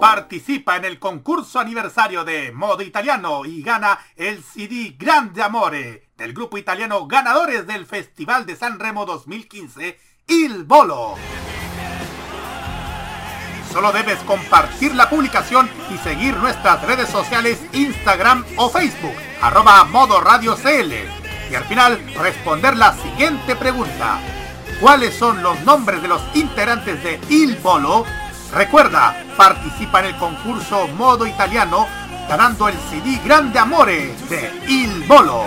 [0.00, 6.34] Participa en el concurso aniversario de Modo Italiano y gana el CD Grande Amore del
[6.34, 11.14] grupo italiano ganadores del Festival de San Remo 2015, Il Bolo.
[13.72, 20.20] Solo debes compartir la publicación y seguir nuestras redes sociales Instagram o Facebook, arroba Modo
[20.20, 20.92] Radio CL.
[21.50, 24.18] Y al final responder la siguiente pregunta.
[24.78, 28.04] ¿Cuáles son los nombres de los integrantes de Il Bolo?
[28.52, 31.86] Recuerda, participa en el concurso Modo Italiano
[32.28, 35.44] ganando el CD Grande Amore de Il Bolo.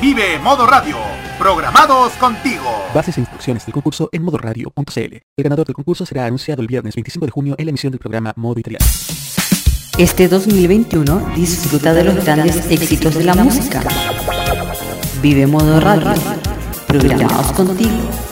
[0.00, 0.96] Vive Modo Radio,
[1.38, 2.64] programados contigo.
[2.92, 5.14] Bases e instrucciones del concurso en modoradio.cl.
[5.36, 8.00] El ganador del concurso será anunciado el viernes 25 de junio en la emisión del
[8.00, 8.84] programa Modo Italiano.
[9.98, 13.82] Este 2021 disfruta de los grandes éxitos de la música.
[15.22, 16.14] Vive Modo Radio,
[16.88, 18.31] programados contigo.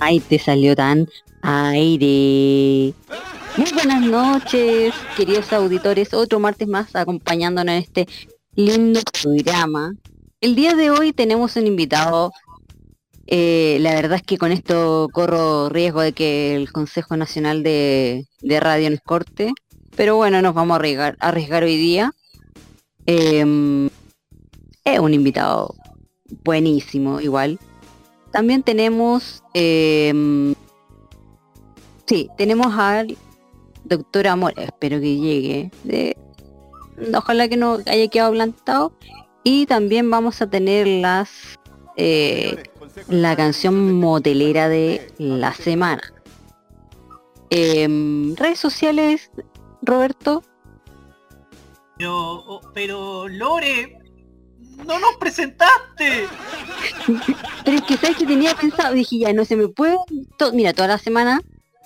[0.00, 1.08] Ay, te salió tan
[1.42, 2.94] aire.
[3.56, 6.14] Muy buenas noches, queridos auditores.
[6.14, 8.08] Otro martes más acompañándonos en este
[8.54, 9.94] lindo programa.
[10.40, 12.32] El día de hoy tenemos un invitado.
[13.26, 18.26] eh, la verdad es que con esto corro riesgo de que el Consejo Nacional de,
[18.40, 19.52] de Radio nos corte.
[19.96, 22.12] Pero bueno, nos vamos a arriesgar, arriesgar hoy día.
[23.06, 23.88] Em,
[24.84, 25.74] es un invitado
[26.44, 27.58] buenísimo, igual.
[28.32, 30.54] También tenemos, em,
[32.06, 33.16] sí, tenemos al
[33.84, 36.16] doctor Amor, espero que llegue,
[37.14, 38.92] ojalá que no haya quedado plantado.
[39.44, 41.58] Y también vamos a tener las
[41.96, 42.62] eh,
[43.08, 46.02] la canción motelera de la semana.
[47.50, 49.30] Em, redes sociales,
[49.82, 50.42] Roberto.
[51.98, 52.14] Pero,
[52.46, 53.98] oh, pero Lore,
[54.86, 56.26] no nos presentaste.
[57.64, 59.96] Pero es que sabes que tenía pensado, dije ya no se me puede,
[60.36, 61.40] to- mira, toda la semana,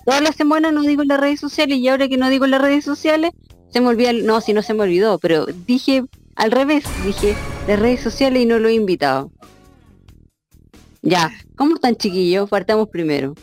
[0.05, 2.51] toda la semana no digo en las redes sociales y ahora que no digo en
[2.51, 3.31] las redes sociales,
[3.69, 6.03] se me olvida, no, si no se me olvidó, pero dije
[6.35, 7.35] al revés, dije
[7.67, 9.31] las redes sociales y no lo he invitado.
[11.01, 12.49] Ya, ¿cómo están chiquillos?
[12.49, 13.33] Partamos primero.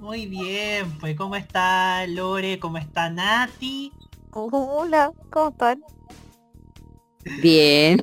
[0.00, 2.58] Muy bien, pues ¿cómo está Lore?
[2.58, 3.92] ¿Cómo está Nati?
[4.32, 5.82] Hola, ¿cómo están?
[7.42, 8.02] Bien.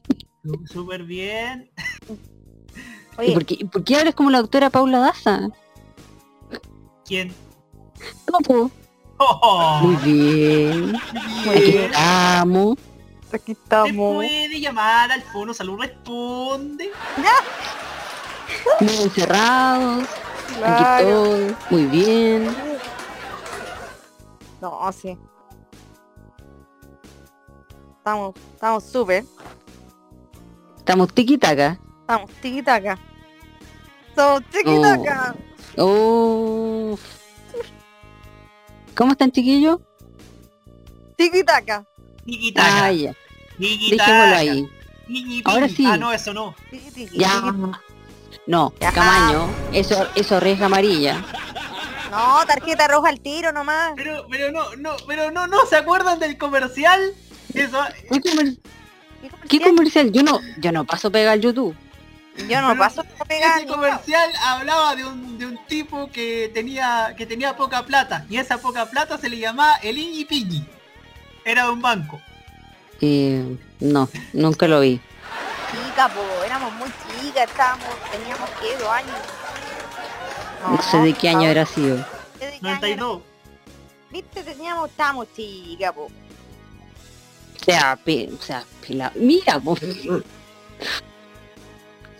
[0.71, 1.69] Súper bien.
[2.07, 5.49] ¿Y Oye, por qué, por qué hablas como la doctora Paula Daza?
[7.05, 7.33] ¿Quién?
[8.25, 8.69] ¿Cómo?
[9.17, 10.95] Oh, Muy bien.
[11.49, 11.83] Aquí bien.
[11.85, 12.77] estamos.
[13.33, 14.15] aquí estamos.
[14.15, 16.91] puede llamar al fono salud responde.
[18.79, 20.03] Muy encerrados.
[20.03, 21.07] Aquí Claro.
[21.07, 21.51] todos.
[21.71, 22.55] Muy bien.
[24.61, 25.17] No, sí.
[28.07, 29.25] Estamos, estamos súper.
[30.77, 31.77] Estamos tiquitaca.
[31.99, 32.97] Estamos tiquitaca.
[34.15, 35.35] Somos tiquitaca.
[35.77, 36.97] Oh.
[38.95, 39.81] ¿Cómo están chiquillos?
[41.17, 41.83] Tiquitaca.
[42.23, 42.85] Tiquitaca.
[42.85, 43.13] Ah, ya.
[43.57, 44.69] Dejémoslo ahí.
[45.43, 45.85] Ahora sí.
[45.85, 46.55] Ah, no, eso no.
[47.11, 47.53] Ya.
[48.45, 48.93] No, Ya.
[48.93, 49.49] Camaño.
[49.73, 51.25] Eso, eso arriesga amarilla.
[52.09, 53.91] No, tarjeta roja al tiro nomás.
[53.97, 57.13] Pero, pero no, no, pero no, no, ¿se acuerdan del comercial?
[57.53, 57.79] Eso,
[58.11, 58.57] ¿Qué, comer-
[59.49, 60.11] ¿Qué comercial?
[60.11, 61.75] Yo no, yo no paso pega al YouTube.
[62.47, 66.51] Yo no Pero paso por pegar ese comercial hablaba de un, de un tipo que
[66.53, 68.25] tenía, que tenía poca plata.
[68.29, 70.63] Y esa poca plata se le llamaba el Iñi Piñi.
[71.43, 72.21] Era de un banco.
[73.01, 74.99] Eh, no, nunca lo vi.
[75.71, 79.17] chica, po, éramos muy chicas, estábamos, teníamos que dos años.
[80.69, 81.97] No sé de qué año era sido.
[81.97, 82.03] ¿De
[82.39, 82.75] qué año era?
[82.75, 83.21] 92.
[84.11, 86.09] Viste, teníamos, estábamos chicas, po.
[87.61, 89.77] O sea, pe- o sea, pela- mira, po.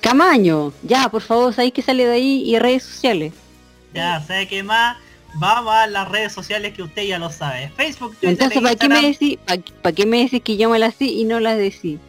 [0.01, 2.43] Camaño, ya, por favor, ¿sabéis que sale de ahí?
[2.45, 3.33] Y redes sociales.
[3.93, 4.97] Ya, ¿sabe qué más?
[5.35, 7.71] Vamos a las redes sociales que usted ya lo sabe.
[7.75, 9.11] Facebook, Twitter, Entonces, ¿para qué me Instagram.
[9.11, 11.99] decís, para, para qué me decís que yo me las sé y no las decís?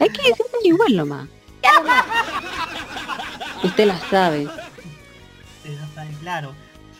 [0.00, 1.28] Hay que decirlo igual nomás.
[3.62, 4.46] Usted las sabe.
[4.46, 6.54] Usted ya sabe, claro.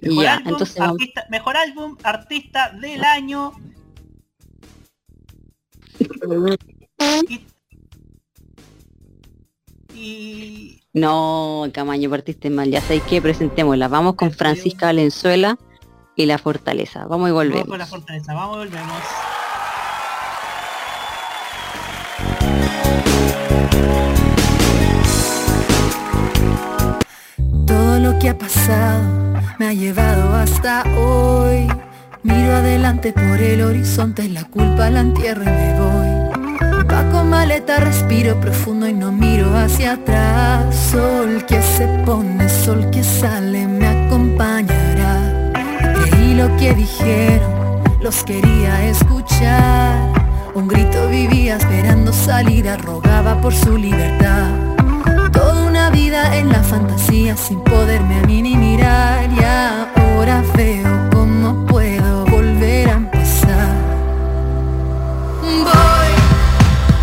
[0.02, 0.94] Mejor, Ya, álbum, entonces vamos.
[0.94, 3.54] artista, mejor álbum, artista del año.
[7.30, 7.48] Y,
[9.94, 12.70] y No, Camaño, partiste mal.
[12.70, 13.88] Ya sabéis que presentémosla.
[13.88, 15.58] Vamos con Francisca Valenzuela
[16.16, 17.06] y La Fortaleza.
[17.06, 17.68] Vamos y vamos volvemos.
[17.68, 18.34] con la fortaleza.
[18.34, 18.98] Vamos y volvemos.
[27.66, 29.02] Todo lo que ha pasado
[29.60, 31.68] me ha llevado hasta hoy.
[32.24, 36.24] Miro adelante por el horizonte, la culpa la entierro y me voy.
[36.92, 40.76] Va con maleta, respiro profundo y no miro hacia atrás.
[40.76, 45.52] Sol que se pone, sol que sale, me acompañará.
[45.96, 49.98] Creí lo que dijeron, los quería escuchar.
[50.54, 54.73] Un grito vivía esperando salida, rogaba por su libertad.
[56.31, 62.90] En la fantasía sin poderme a mí ni mirar y ahora veo cómo puedo volver
[62.90, 63.75] a empezar.
[65.42, 66.12] Voy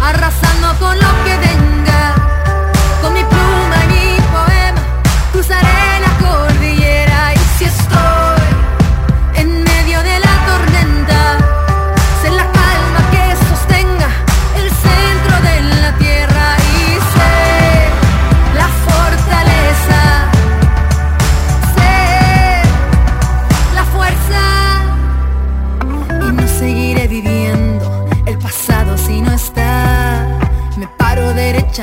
[0.02, 1.49] arrasando con lo que venga,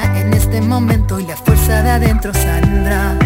[0.04, 3.18] en este momento y la fuerza de adentro saldrá.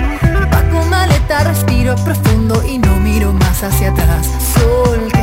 [0.49, 4.25] Paco maleta, respiro profundo y no miro más hacia atrás.
[4.53, 5.20] Sol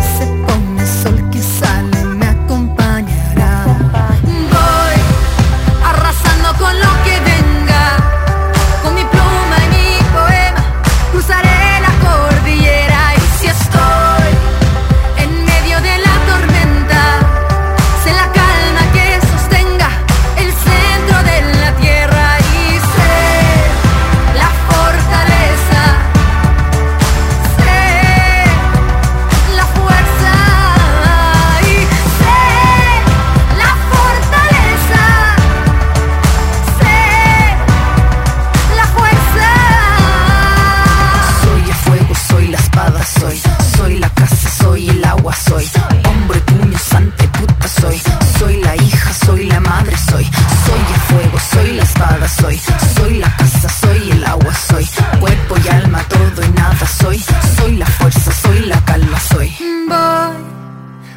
[49.28, 50.24] soy la madre, soy
[50.66, 52.60] Soy el fuego, soy la espada, soy
[52.96, 54.88] Soy la casa, soy el agua, soy
[55.20, 57.18] Cuerpo y alma, todo y nada, soy
[57.56, 59.54] Soy la fuerza, soy la calma, soy
[59.88, 60.58] Voy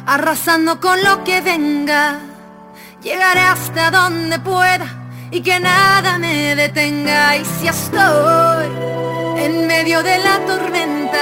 [0.04, 2.18] arrasando con lo que venga.
[3.02, 4.86] Llegaré hasta donde pueda
[5.30, 7.36] y que nada me detenga.
[7.36, 8.66] Y si estoy
[9.38, 11.18] en medio de la tormenta,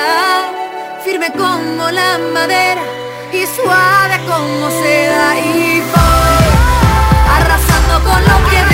[1.05, 2.83] firme como la madera
[3.33, 5.39] y suave como seda.
[5.39, 6.20] Y voy
[8.27, 8.70] lo que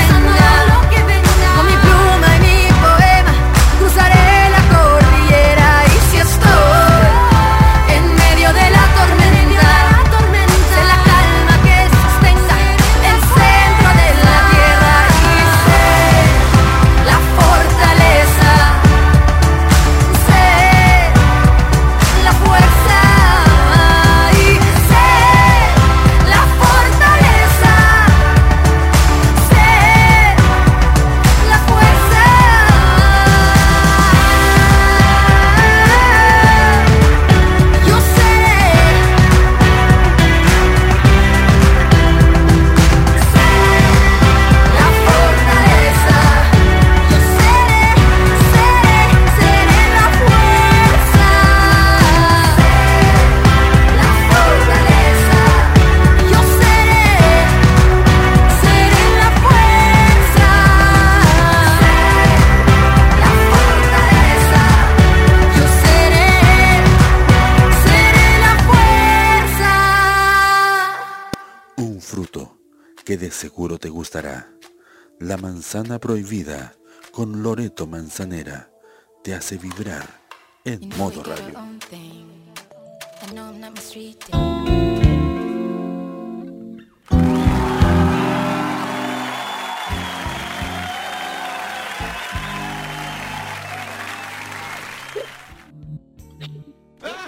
[73.36, 74.48] seguro te gustará.
[75.20, 76.74] La manzana prohibida
[77.12, 78.70] con Loreto Manzanera
[79.22, 80.22] te hace vibrar
[80.64, 81.54] en modo radio.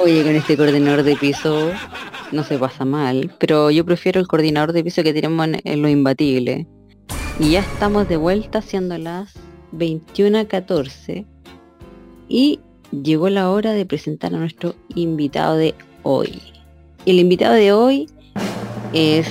[0.00, 1.72] Oye, con este coordinador de piso
[2.30, 5.88] no se pasa mal, pero yo prefiero el coordinador de piso que tenemos en, lo
[5.88, 6.68] imbatible.
[7.40, 9.34] Y ya estamos de vuelta siendo las
[9.72, 11.26] 21.14
[12.28, 12.60] y
[12.92, 15.74] llegó la hora de presentar a nuestro invitado de
[16.04, 16.42] hoy.
[17.04, 18.08] El invitado de hoy
[18.92, 19.26] es...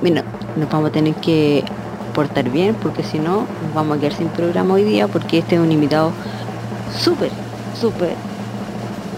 [0.00, 0.22] Bueno,
[0.56, 1.62] nos vamos a tener que
[2.14, 5.56] portar bien porque si no nos vamos a quedar sin programa hoy día porque este
[5.56, 6.12] es un invitado
[6.98, 7.30] súper,
[7.78, 8.14] súper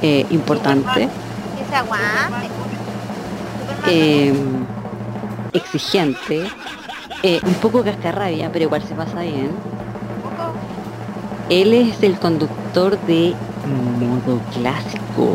[0.06, 1.08] eh, importante.
[1.74, 2.48] Aguante.
[3.88, 4.32] eh,
[5.52, 6.44] exigente,
[7.44, 9.50] un poco cascarrabia, pero igual se pasa bien.
[11.50, 13.34] Él es el conductor de
[14.00, 15.34] modo clásico.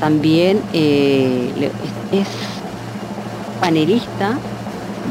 [0.00, 1.70] También eh,
[2.12, 2.28] es,
[3.60, 4.38] panelista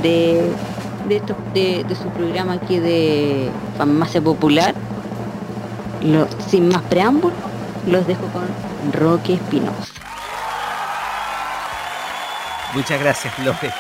[0.02, 0.52] de,
[1.08, 4.74] de, esto- de su programa aquí de Farmacia Popular.
[6.04, 7.38] Lo- sin más preámbulos,
[7.88, 8.48] los dejo con
[8.94, 9.94] Roque Espinosa.
[12.74, 13.72] Muchas gracias, Lore.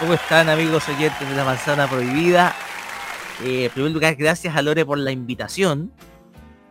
[0.00, 2.54] ¿Cómo están amigos oyentes de la manzana prohibida?
[3.42, 5.92] Eh, en primer lugar, gracias a Lore por la invitación.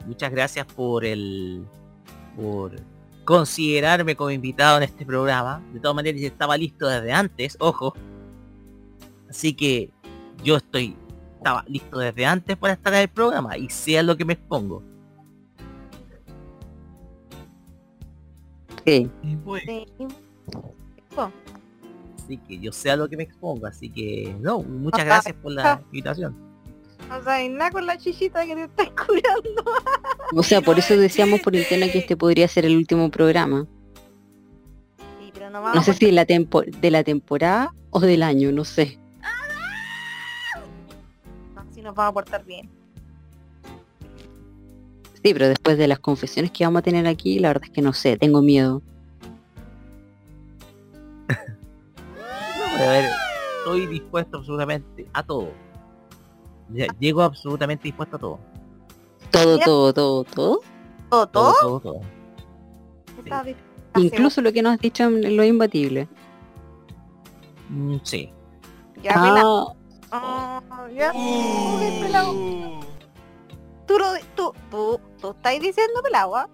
[0.06, 1.66] Muchas gracias por el
[2.36, 2.76] por
[3.26, 5.62] considerarme como invitado en este programa.
[5.74, 7.94] De todas maneras, estaba listo desde antes, ojo.
[9.30, 9.90] Así que
[10.44, 10.96] yo estoy
[11.38, 14.84] estaba listo desde antes para estar en el programa y sea lo que me expongo.
[18.88, 19.10] Sí.
[19.66, 19.86] Sí.
[22.24, 23.68] Así que yo sé a lo que me expongo.
[23.68, 26.36] Así que no, muchas gracias por la invitación.
[27.10, 29.64] No sabes nada con la chichita que te estás curando.
[30.34, 33.66] O sea, por eso decíamos por internet que este podría ser el último programa.
[35.20, 38.24] Sí, pero no vamos No sé si de la, tempo- de la temporada o del
[38.24, 39.00] año, no sé.
[41.74, 42.70] si nos vamos a portar bien.
[45.28, 47.82] Sí, pero después de las confesiones que vamos a tener aquí, la verdad es que
[47.82, 48.82] no sé, tengo miedo.
[51.28, 53.10] No, a ver,
[53.58, 55.50] estoy dispuesto absolutamente a todo.
[57.02, 58.40] Llego absolutamente dispuesto a todo.
[59.30, 60.62] Todo, todo, todo, todo.
[61.10, 61.28] ¿Todo?
[61.28, 61.60] Todo, ¿Todo?
[61.60, 62.02] todo, todo.
[63.26, 64.06] Bien.
[64.06, 66.08] Incluso lo que nos has dicho en lo imbatible.
[67.68, 68.32] Mm, sí.
[69.04, 69.14] Ya,
[70.10, 71.12] Ah, Ah, ya.
[73.88, 76.50] Tú, lo- tú, tú, tú estás diciendo pelado, ¿ah?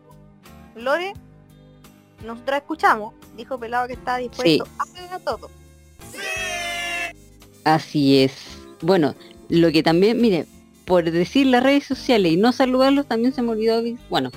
[0.75, 1.13] Lore,
[2.25, 5.49] nosotros escuchamos, dijo pelado que está dispuesto a todo.
[7.63, 8.33] así es.
[8.81, 9.15] Bueno,
[9.49, 10.45] lo que también, mire,
[10.85, 14.31] por decir las redes sociales y no saludarlos, también se me olvidó, bueno,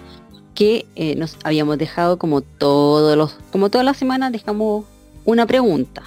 [0.55, 4.85] que eh, nos habíamos dejado como todos los, como todas las semanas dejamos
[5.25, 6.03] una pregunta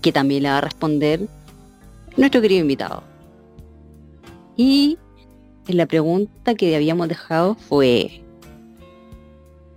[0.00, 1.26] que también la va a responder
[2.16, 3.02] nuestro querido invitado.
[4.56, 4.98] Y
[5.74, 8.22] la pregunta que habíamos dejado fue,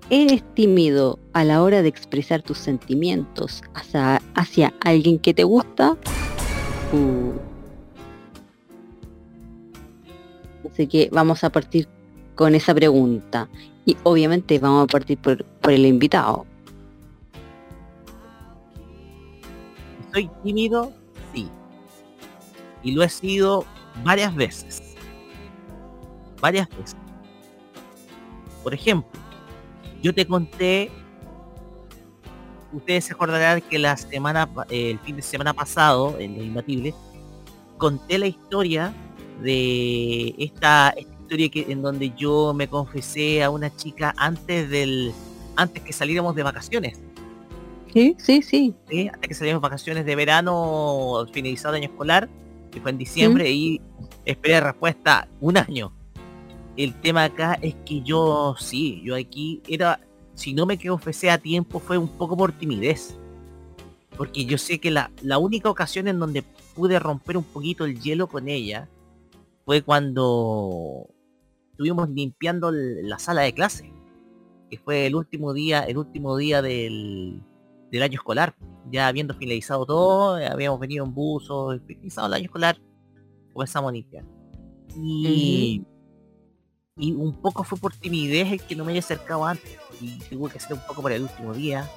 [0.10, 5.98] ¿eres tímido a la hora de expresar tus sentimientos hacia, alguien que te gusta?
[6.94, 7.34] Uh.
[10.72, 11.88] Así que vamos a partir
[12.36, 13.50] con esa pregunta.
[13.86, 16.46] Y obviamente vamos a partir por, por el invitado.
[20.14, 20.92] ¿Soy tímido?
[21.34, 21.48] Sí.
[22.84, 23.66] Y lo he sido
[24.04, 24.89] varias veces.
[26.42, 26.96] Varias veces.
[28.64, 29.10] Por ejemplo,
[30.02, 30.92] yo te conté,
[32.74, 36.96] ustedes se acordarán que la semana, eh, el fin de semana pasado, en Los Imbatibles,
[37.78, 38.94] conté la historia
[39.42, 45.14] de esta, esta historia que, en donde yo me confesé a una chica antes del,
[45.56, 47.00] antes que saliéramos de vacaciones.
[47.94, 48.76] Sí, sí, sí.
[48.90, 49.08] ¿sí?
[49.08, 52.30] Hasta que salimos vacaciones de verano finalizado el año escolar,
[52.72, 53.82] que fue en diciembre, y
[54.26, 55.92] esperé respuesta un año.
[56.80, 60.00] El tema acá es que yo, sí, yo aquí era,
[60.34, 63.20] si no me confesé a tiempo fue un poco por timidez.
[64.16, 66.42] Porque yo sé que la, la única ocasión en donde
[66.76, 68.88] pude romper un poquito el hielo con ella
[69.66, 71.10] fue cuando
[71.72, 73.92] estuvimos limpiando la sala de clase.
[74.70, 77.42] Que fue el último día, el último día del,
[77.92, 78.56] del año escolar.
[78.90, 82.80] Ya habiendo finalizado todo, habíamos venido en buzo, finalizado el año escolar,
[83.52, 84.24] comenzamos a limpiar.
[84.96, 85.84] Y,
[87.00, 89.78] y un poco fue por timidez el que no me haya acercado antes.
[90.02, 91.90] Y tuve que hacer un poco para el último día.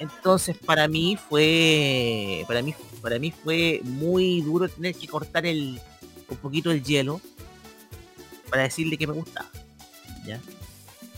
[0.00, 5.80] Entonces para mí fue para mí para mí fue muy duro tener que cortar el
[6.28, 7.20] un poquito el hielo
[8.50, 9.48] para decirle que me gustaba.
[10.26, 10.40] ¿ya?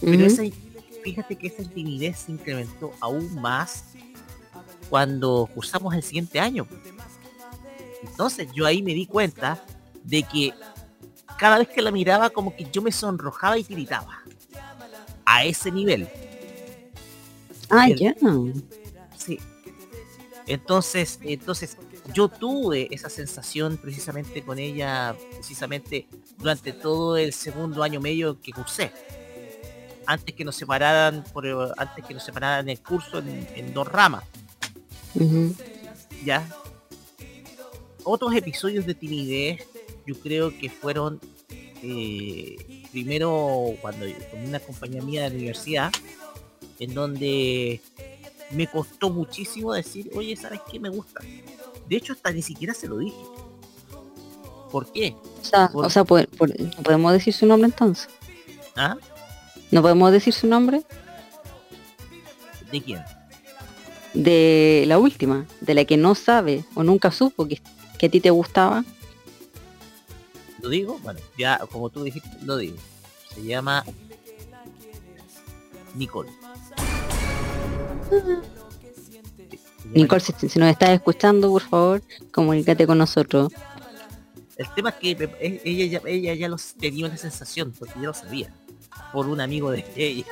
[0.00, 0.43] Pero esa,
[1.03, 3.85] fíjate que esa timidez se incrementó aún más
[4.89, 6.67] cuando cursamos el siguiente año.
[8.03, 9.62] Entonces yo ahí me di cuenta
[10.05, 10.53] de que
[11.40, 14.23] cada vez que la miraba como que yo me sonrojaba y tiritaba.
[15.25, 16.06] A ese nivel.
[17.70, 18.14] Ah, ya.
[19.16, 19.38] Sí.
[20.47, 21.78] Entonces, entonces
[22.12, 28.52] yo tuve esa sensación precisamente con ella, precisamente durante todo el segundo año medio que
[28.52, 28.92] cursé.
[30.04, 31.47] Antes que nos separaran, por,
[31.78, 34.25] antes que nos separaran el curso en, en dos ramas.
[36.23, 36.47] ¿ya?
[38.04, 39.70] Otros episodios de timidez,
[40.11, 41.21] yo creo que fueron
[41.83, 42.57] eh,
[42.90, 45.93] primero cuando con una compañía mía de la universidad,
[46.81, 47.81] en donde
[48.50, 51.21] me costó muchísimo decir, oye, ¿sabes qué me gusta?
[51.88, 53.17] De hecho, hasta ni siquiera se lo dije.
[54.73, 55.14] ¿Por qué?
[55.40, 58.09] O sea, Por- o sea ¿no podemos decir su nombre entonces?
[58.76, 58.97] ¿Ah?
[59.71, 60.83] ¿No podemos decir su nombre?
[62.73, 63.00] ¿De quién?
[64.15, 67.61] De la última, de la que no sabe o nunca supo que,
[67.99, 68.84] que a ti te gustaba.
[70.62, 70.99] ¿Lo digo?
[71.02, 72.76] Bueno, ya como tú dijiste, lo digo.
[73.34, 73.84] Se llama
[75.94, 76.30] Nicole.
[79.92, 83.52] Nicole, si, si nos estás escuchando, por favor, comunícate con nosotros.
[84.56, 88.06] El tema es que e- ella ya, ella ya los tenía una sensación, porque yo
[88.06, 88.52] lo sabía.
[89.12, 90.26] Por un amigo de ella.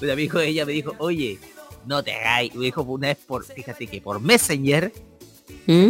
[0.00, 1.38] Un amigo de ella me dijo, oye,
[1.86, 2.54] no te hagáis.
[2.54, 4.92] Me dijo una vez por, fíjate que por Messenger,
[5.66, 5.88] ¿Mm?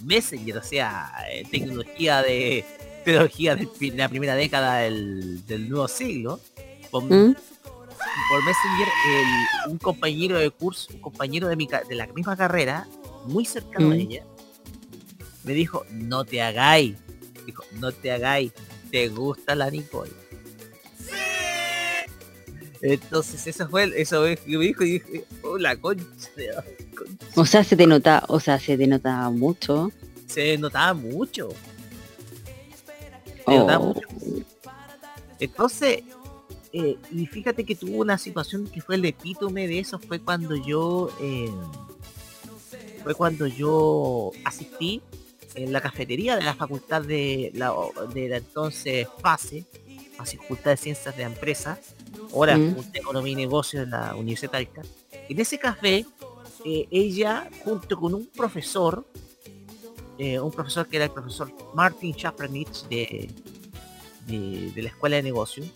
[0.00, 2.64] Messenger, o sea, eh, tecnología de
[3.04, 6.40] tecnología de la primera década del, del nuevo siglo.
[6.90, 7.34] Por, ¿Mm?
[8.28, 8.88] por Messenger,
[9.66, 12.86] el- un compañero de curso, un compañero de, mi, de la misma carrera,
[13.26, 14.00] muy cercano a Mm.
[14.00, 14.24] ella,
[15.44, 16.96] me dijo, no te hagáis.
[17.46, 18.52] Dijo, no te hagáis.
[18.90, 20.10] ¿Te gusta la Nicole?
[22.82, 26.04] Entonces eso fue, el- eso me dijo y dije, oh la concha,
[26.36, 26.64] de la
[26.96, 27.26] concha".
[27.36, 29.92] O sea, se te nota, o sea, se te notaba mucho.
[30.26, 31.48] Se notaba mucho.
[33.46, 33.94] Oh.
[35.38, 36.02] Entonces,
[36.72, 40.56] eh, y fíjate que tuvo una situación que fue el epítome de eso, fue cuando
[40.56, 41.50] yo, eh,
[43.02, 45.02] fue cuando yo asistí
[45.54, 47.74] en la cafetería de la facultad de la,
[48.14, 49.66] de la entonces FASE,
[50.16, 51.78] FASE Facultad de Ciencias de la Empresa,
[52.32, 52.70] ahora Mm.
[52.70, 54.82] Facultad de Economía y Negocios de la Universidad de Talca.
[55.28, 56.06] En ese café,
[56.64, 59.04] eh, ella, junto con un profesor,
[60.22, 63.28] eh, un profesor que era el profesor Martin Schafranich de,
[64.28, 65.66] de, la Escuela de Negocios,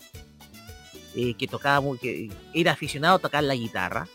[1.15, 4.07] eh, que tocaba muy, que era aficionado a tocar la guitarra.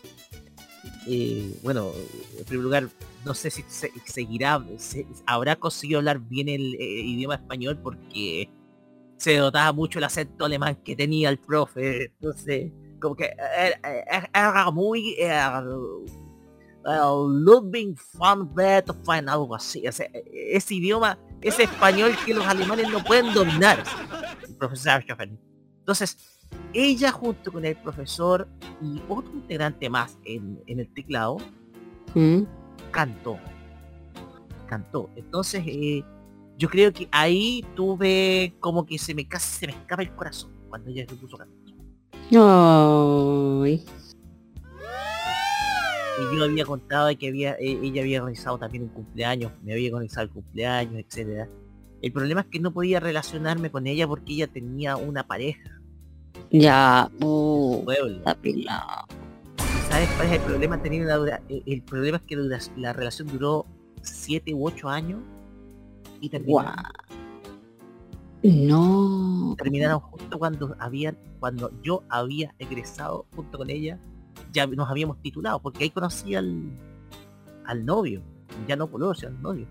[1.07, 1.91] Eh, bueno,
[2.39, 2.89] en primer lugar,
[3.25, 8.49] no sé si se- seguirá, se- habrá conseguido hablar bien el eh, idioma español porque
[9.17, 13.29] se notaba mucho el acento alemán que tenía el profe, entonces como que
[14.33, 15.15] era, muy
[16.85, 22.89] uh, Ludwig van Beethoven, algo así, o sea, ese idioma, ese español que los alemanes
[22.89, 23.83] no pueden dominar,
[24.47, 25.39] el profesor Schoffen.
[25.79, 26.17] Entonces,
[26.73, 28.47] ella junto con el profesor
[28.81, 31.37] y otro integrante más en, en el teclado,
[32.13, 32.43] ¿Mm?
[32.91, 33.37] cantó.
[34.67, 35.09] Cantó.
[35.15, 36.03] Entonces, eh,
[36.57, 40.51] yo creo que ahí tuve como que se me casi se me escapa el corazón
[40.69, 41.63] cuando ella se puso a cantar.
[42.31, 43.85] Ay.
[46.19, 49.89] Y yo había contado que había, eh, ella había realizado también un cumpleaños, me había
[49.91, 51.49] organizado el cumpleaños, etcétera.
[52.01, 55.79] El problema es que no podía relacionarme con ella porque ella tenía una pareja,
[56.51, 58.21] Ya, uh, pueblo.
[58.25, 59.05] la pila.
[59.57, 60.81] ¿Y ¿Sabes cuál es el problema?
[60.81, 63.65] Tenía una dura- el, problema es que dura- la relación duró
[64.01, 65.19] 7 u 8 años
[66.19, 66.85] y terminaron, Guau.
[68.43, 69.55] No.
[69.57, 73.97] terminaron justo cuando habían, cuando yo había egresado junto con ella,
[74.53, 76.71] ya nos habíamos titulado, porque ahí conocí al,
[77.65, 78.21] al novio,
[78.67, 79.67] ya no pololo, sino al novio.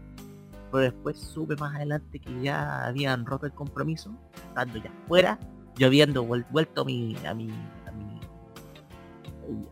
[0.70, 5.38] Pero después supe más adelante que ya habían roto el compromiso, estando ya fuera,
[5.76, 7.48] yo habiendo vuel- vuelto a mi, a mi,
[7.86, 8.20] a mi,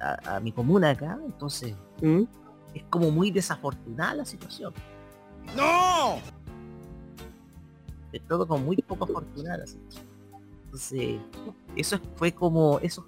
[0.00, 2.22] a, a mi comuna acá, entonces ¿Mm?
[2.74, 4.72] es como muy desafortunada la situación.
[5.56, 6.16] ¡No!
[8.12, 10.06] Es todo como muy poco afortunada la situación.
[10.66, 11.20] Entonces,
[11.76, 13.06] eso es- fue como, eso,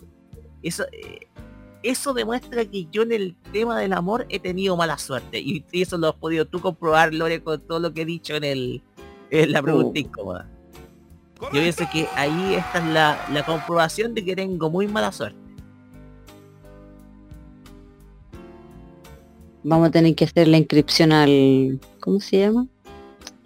[0.62, 1.29] eso, eh,
[1.83, 5.40] eso demuestra que yo en el tema del amor he tenido mala suerte.
[5.40, 8.35] Y, y eso lo has podido tú comprobar, Lore, con todo lo que he dicho
[8.35, 8.83] en el,
[9.31, 10.49] en la pregunta incómoda.
[11.40, 15.38] Yo pienso que ahí esta es la, la comprobación de que tengo muy mala suerte.
[19.64, 21.81] Vamos a tener que hacer la inscripción al...
[22.01, 22.66] ¿Cómo se llama?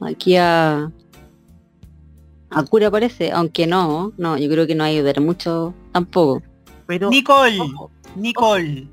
[0.01, 0.91] Aquí a...
[2.49, 6.43] A cura parece, aunque no, no, yo creo que no ayudará mucho tampoco.
[6.87, 8.89] Pero Nicole, ojo, Nicole.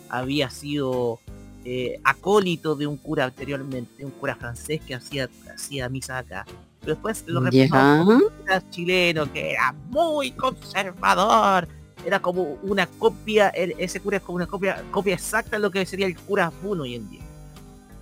[0.09, 1.19] había sido
[1.65, 6.45] eh, acólito de un cura anteriormente, un cura francés que hacía, hacía misa acá.
[6.81, 11.67] Pero después lo reemplazó un cura chileno que era muy conservador.
[12.05, 15.71] Era como una copia, el- ese cura es como una copia, copia exacta de lo
[15.71, 17.21] que sería el cura Puno hoy en día.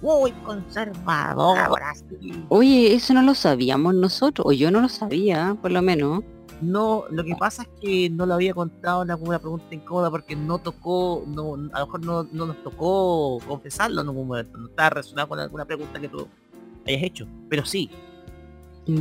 [0.01, 2.45] Muy conservador, así.
[2.49, 6.23] Oye, eso no lo sabíamos nosotros, o yo no lo sabía, por lo menos.
[6.61, 10.35] No, lo que pasa es que no lo había contado en alguna pregunta incómoda porque
[10.35, 14.67] no tocó, no, a lo mejor no, no nos tocó confesarlo en algún momento, no
[14.67, 16.27] estaba relacionado con alguna pregunta que tú
[16.85, 17.27] hayas hecho.
[17.49, 17.89] Pero sí,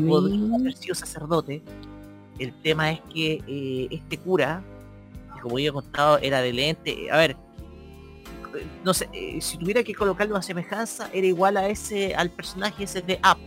[0.07, 1.63] podría Mm, haber sido sacerdote.
[2.39, 4.63] El tema es que eh, este cura,
[5.35, 7.11] que como yo he contado, era de lente.
[7.11, 7.37] A ver,
[8.85, 12.85] no sé, eh, si tuviera que colocarle una semejanza, era igual a ese, al personaje
[12.85, 13.39] ese de Up.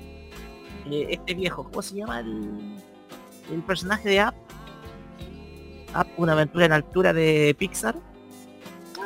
[0.92, 2.78] Eh, este viejo, ¿cómo se llama el,
[3.52, 4.34] el personaje de Up?
[5.98, 7.96] Up, una aventura en altura de Pixar.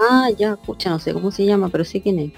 [0.09, 2.31] Ah, ya, escucha, no sé cómo se llama, pero sé quién es.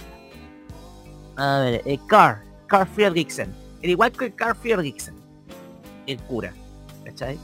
[1.36, 3.54] A ver, eh, Carl, Carl Fredricksen.
[3.82, 5.16] Era igual que Carl Fredricksen,
[6.06, 6.54] el cura,
[7.06, 7.38] ¿cachai?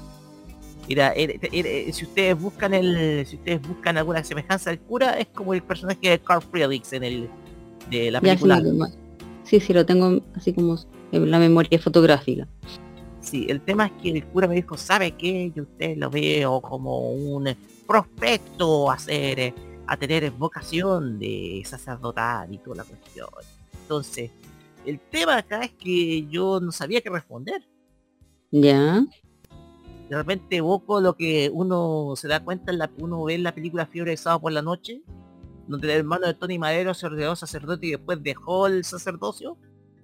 [0.87, 5.27] Era, era- era- si ustedes buscan el, si ustedes buscan alguna semejanza del cura, es
[5.27, 7.29] como el personaje de Carl Fredricksen, el
[7.89, 8.89] de la película.
[9.43, 10.75] sí, sí, lo tengo así como
[11.11, 12.47] en la memoria fotográfica.
[13.21, 15.51] Sí, el tema es que el cura me dijo, ¿sabe qué?
[15.55, 17.55] Yo usted lo veo como un
[17.87, 19.53] prospecto a ser, eh,
[19.87, 23.27] a tener vocación de sacerdotal y toda la cuestión.
[23.81, 24.29] Entonces,
[24.85, 27.63] el tema acá es que yo no sabía qué responder.
[28.51, 29.03] Ya,
[30.09, 33.55] De repente evoco lo que uno se da cuenta, en la, uno ve en la
[33.55, 35.01] película Fiebre de Sábado por la Noche,
[35.67, 39.57] donde el hermano de Tony Madero se ordenó sacerdote y después dejó el sacerdocio,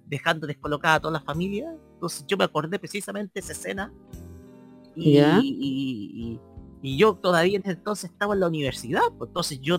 [0.06, 1.72] dejando descolocada a toda la familia.
[1.94, 3.92] Entonces yo me acordé precisamente de esa escena.
[4.96, 5.38] Y, Ya.
[5.40, 6.40] y- y-
[6.82, 9.78] y yo todavía en ese entonces estaba en la universidad, pues entonces yo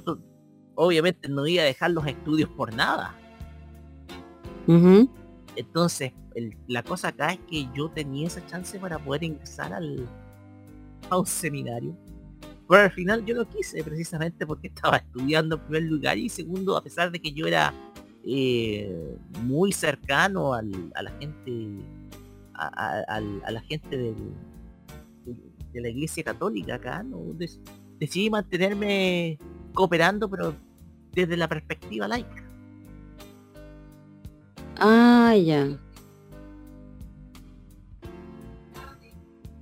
[0.75, 3.13] obviamente no iba a dejar los estudios por nada.
[5.55, 6.11] Entonces,
[6.67, 10.07] la cosa acá es que yo tenía esa chance para poder ingresar al,
[11.09, 11.95] a un seminario.
[12.67, 16.77] Pero al final yo no quise, precisamente porque estaba estudiando en primer lugar y segundo,
[16.77, 17.73] a pesar de que yo era
[18.25, 21.67] eh, muy cercano a la gente,
[22.53, 24.15] a, la gente
[25.73, 27.05] de la iglesia católica acá,
[27.99, 29.37] decidí mantenerme
[29.73, 30.55] cooperando, pero
[31.11, 32.42] desde la perspectiva laica.
[34.77, 35.67] Ah, ya.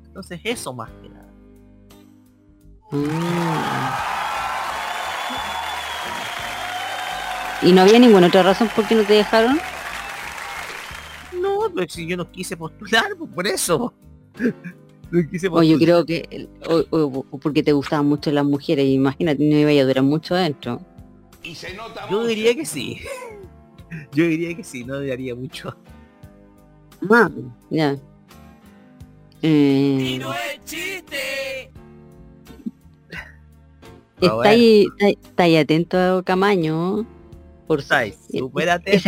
[0.08, 1.28] Entonces eso más que nada.
[2.91, 2.97] Mm.
[7.63, 9.60] ¿Y no había ninguna otra razón por qué no te dejaron?
[11.39, 13.93] No, pero si yo no quise postular, pues por eso.
[15.13, 18.45] No quise O yo creo que, el- o, o- o porque te gustaban mucho las
[18.45, 20.80] mujeres, imagínate, no iba a durar mucho adentro.
[22.10, 23.02] Yo diría que sí.
[24.13, 25.75] Yo diría que sí, no duraría mucho.
[27.10, 27.30] Ah,
[27.69, 27.97] ya.
[29.41, 30.34] Eh, Pero
[34.21, 34.49] está, bueno.
[34.51, 37.06] ahí, está, ahí- está ahí atento supérate
[37.67, 38.41] Por su- Estáis súper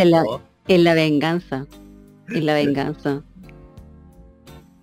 [0.02, 0.24] es la,
[0.66, 1.66] es la venganza.
[2.28, 3.22] Es la venganza.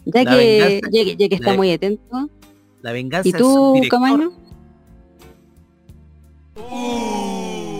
[0.05, 2.29] Ya La que, venganza- ya que, ya que está la- muy atento.
[2.81, 3.39] La venganza ¿Y tú,
[3.73, 3.99] subdirector.
[3.99, 4.31] Camaño?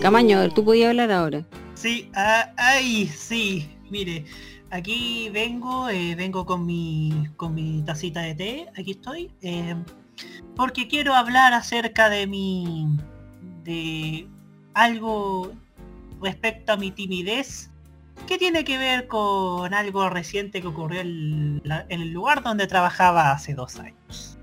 [0.01, 1.45] Camaño, tú podías hablar ahora.
[1.82, 4.26] Sí, ah, ay, sí, mire,
[4.70, 9.76] aquí vengo, eh, vengo con mi, con mi tacita de té, aquí estoy, eh,
[10.56, 12.86] porque quiero hablar acerca de mi,
[13.63, 14.28] de
[14.76, 15.54] algo
[16.22, 17.72] respecto a mi timidez,
[18.28, 23.56] que tiene que ver con algo reciente que ocurrió en, el lugar donde trabajaba hace
[23.56, 24.38] dos años.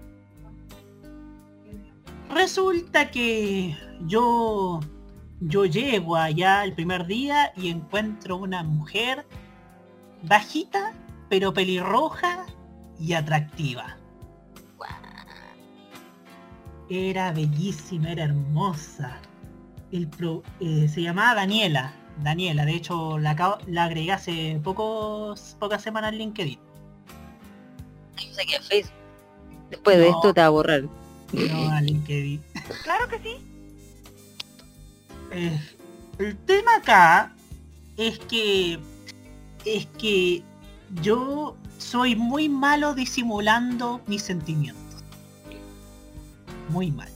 [2.34, 3.76] Resulta que
[4.08, 4.80] yo
[5.40, 9.26] yo llego allá el primer día y encuentro una mujer
[10.22, 10.92] bajita,
[11.28, 12.46] pero pelirroja
[12.98, 13.96] y atractiva.
[16.90, 19.18] Era bellísima, era hermosa.
[19.92, 21.92] El pro- eh, se llamaba Daniela.
[22.22, 26.58] Daniela, de hecho la, acabo- la agregué hace pocos, pocas semanas en LinkedIn.
[28.16, 28.92] Yo sé que en Facebook.
[29.70, 30.82] Después de esto te va a borrar.
[31.32, 32.42] No a LinkedIn.
[32.82, 33.36] Claro que sí.
[35.30, 35.60] Eh,
[36.18, 37.34] el tema acá
[37.96, 38.78] es que
[39.64, 40.42] es que
[41.02, 45.04] yo soy muy malo disimulando mis sentimientos.
[46.70, 47.12] Muy malo.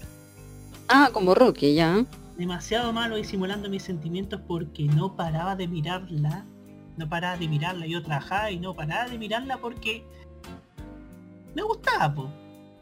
[0.89, 2.05] Ah, como Rocky, ya.
[2.37, 6.45] Demasiado malo disimulando mis sentimientos porque no paraba de mirarla.
[6.97, 7.87] No paraba de mirarla.
[7.87, 10.05] Yo trabajaba y no paraba de mirarla porque
[11.55, 12.31] me gustaba, po.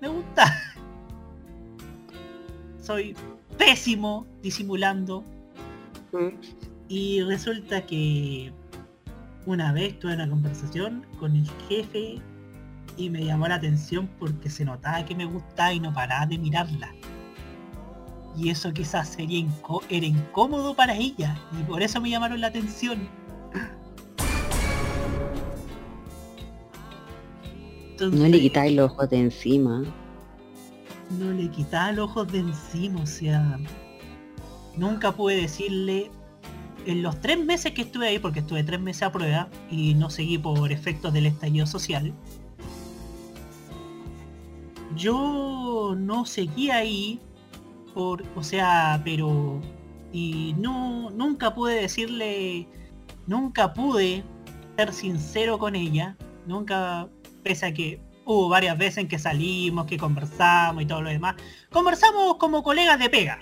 [0.00, 0.50] Me gustaba.
[2.82, 3.14] Soy
[3.60, 5.22] pésimo disimulando
[6.88, 8.52] y resulta que
[9.44, 12.16] una vez tuve una conversación con el jefe
[12.96, 16.38] y me llamó la atención porque se notaba que me gustaba y no paraba de
[16.38, 16.90] mirarla.
[18.36, 22.46] Y eso quizás sería incó- era incómodo para ella y por eso me llamaron la
[22.46, 23.08] atención.
[28.00, 29.82] No le quitáis los ojos de encima.
[31.18, 33.58] No le quitaba los ojos de encima, o sea,
[34.76, 36.10] nunca pude decirle,
[36.86, 40.10] en los tres meses que estuve ahí, porque estuve tres meses a prueba y no
[40.10, 42.14] seguí por efectos del estallido social,
[44.96, 47.20] yo no seguí ahí,
[47.94, 49.60] por, o sea, pero,
[50.12, 52.66] y no, nunca pude decirle,
[53.26, 54.22] nunca pude
[54.76, 57.08] ser sincero con ella, nunca,
[57.42, 61.36] pese a que hubo varias veces en que salimos, que conversamos y todo lo demás.
[61.70, 63.40] Conversamos como colegas de pega.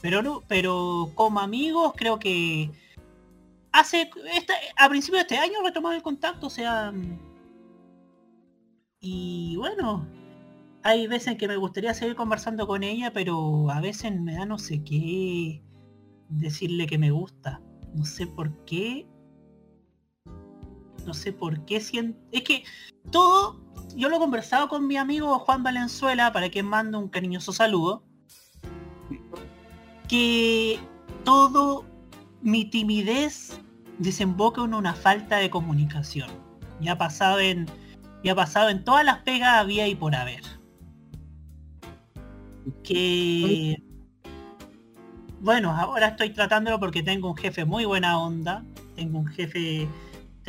[0.00, 2.70] Pero no, pero como amigos creo que
[3.72, 4.10] hace
[4.76, 6.92] a principios de este año retomamos el contacto, o sea
[9.00, 10.06] y bueno,
[10.82, 14.44] hay veces en que me gustaría seguir conversando con ella, pero a veces me da
[14.44, 15.62] no sé qué
[16.28, 17.62] decirle que me gusta.
[17.94, 19.06] No sé por qué.
[21.06, 22.18] No sé por qué siento.
[22.32, 22.64] Es que
[23.10, 23.60] todo
[23.96, 28.02] yo lo he conversado con mi amigo Juan Valenzuela, para quien mando un cariñoso saludo,
[30.08, 30.78] que
[31.24, 31.84] todo
[32.42, 33.60] mi timidez
[33.98, 36.30] desemboca en una falta de comunicación.
[36.80, 37.66] Ya ha pasado en,
[38.24, 40.42] ya ha pasado en todas las pegas había y por haber.
[42.82, 43.82] Que
[45.40, 48.62] bueno, ahora estoy tratándolo porque tengo un jefe muy buena onda,
[48.94, 49.88] tengo un jefe,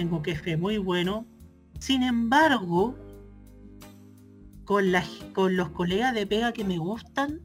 [0.02, 1.28] tengo un jefe muy bueno.
[1.80, 2.96] Sin embargo,
[4.66, 7.40] con, la- con los colegas de pega que me gustan,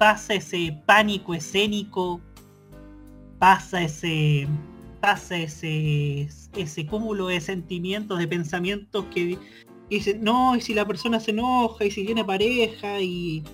[0.00, 2.20] pasa ese pánico escénico,
[3.38, 4.48] pasa ese
[5.00, 9.38] pasa ese ese cúmulo de sentimientos, de pensamientos que
[9.88, 13.44] dicen, no, y si la persona se enoja, y si tiene pareja, y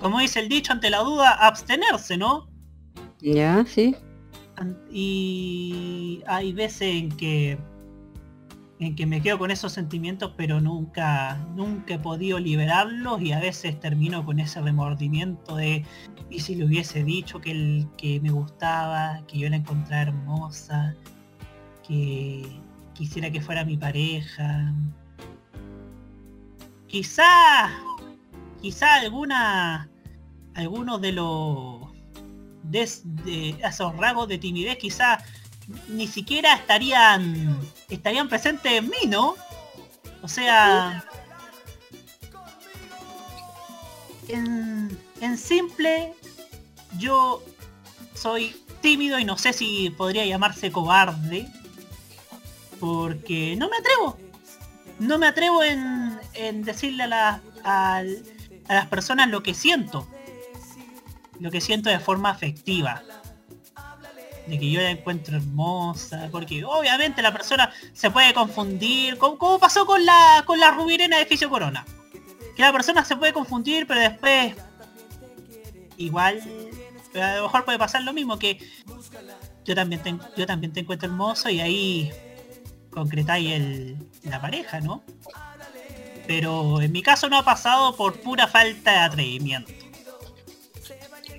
[0.00, 2.48] como dice el dicho, ante la duda, abstenerse, ¿no?
[3.20, 3.94] Ya, sí.
[4.90, 7.58] Y hay veces en que
[8.80, 13.38] en que me quedo con esos sentimientos pero nunca nunca he podido liberarlos y a
[13.38, 15.84] veces termino con ese remordimiento de
[16.30, 20.94] y si le hubiese dicho que el que me gustaba que yo la encontraba hermosa
[21.86, 22.42] que
[22.94, 24.74] quisiera que fuera mi pareja
[26.86, 27.68] quizá
[28.62, 29.90] quizá alguna
[30.54, 31.79] algunos de los
[32.62, 35.22] de, de esos rasgos de timidez quizá
[35.88, 39.34] ni siquiera estarían estarían presentes en mí, ¿no?
[40.22, 41.04] O sea,
[44.28, 46.12] en, en simple,
[46.98, 47.42] yo
[48.14, 51.48] soy tímido y no sé si podría llamarse cobarde,
[52.78, 54.18] porque no me atrevo.
[54.98, 58.02] No me atrevo en, en decirle a, a
[58.68, 60.06] las personas lo que siento.
[61.40, 63.02] Lo que siento de forma afectiva
[64.46, 69.58] de que yo la encuentro hermosa, porque obviamente la persona se puede confundir, como, como
[69.58, 71.84] pasó con la con la rubirena de Fisio Corona.
[72.56, 74.54] Que la persona se puede confundir, pero después
[75.96, 76.40] igual
[77.14, 78.58] a lo mejor puede pasar lo mismo que
[79.64, 82.12] yo también te, yo también te encuentro hermoso y ahí
[82.90, 85.02] concretáis el, la pareja, ¿no?
[86.26, 89.72] Pero en mi caso no ha pasado por pura falta de atrevimiento.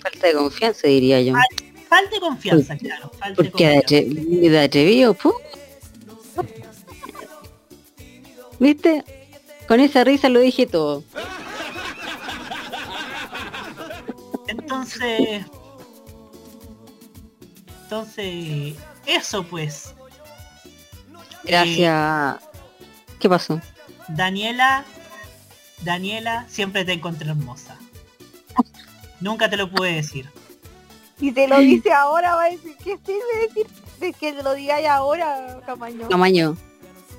[0.02, 1.34] Falta de confianza, diría yo.
[1.88, 3.12] Falta de confianza, claro.
[3.20, 4.50] Falta de Porque de, confianza.
[4.50, 5.34] de atrevido, pu.
[8.60, 9.04] ¿Viste?
[9.68, 11.04] Con esa risa lo dije todo.
[14.48, 15.46] Entonces.
[17.84, 18.76] Entonces.
[19.06, 19.94] Eso pues.
[21.44, 22.38] Gracias.
[23.20, 23.60] ¿Qué pasó?
[24.10, 24.86] Daniela.
[25.84, 27.78] Daniela, siempre te encontré hermosa.
[29.21, 30.29] Nunca te lo pude decir.
[31.19, 33.67] Y te lo dice ahora, va a decir, ¿qué sirve decir
[33.99, 36.07] de que te lo digáis ahora, Camaño?
[36.07, 36.57] Tamaño,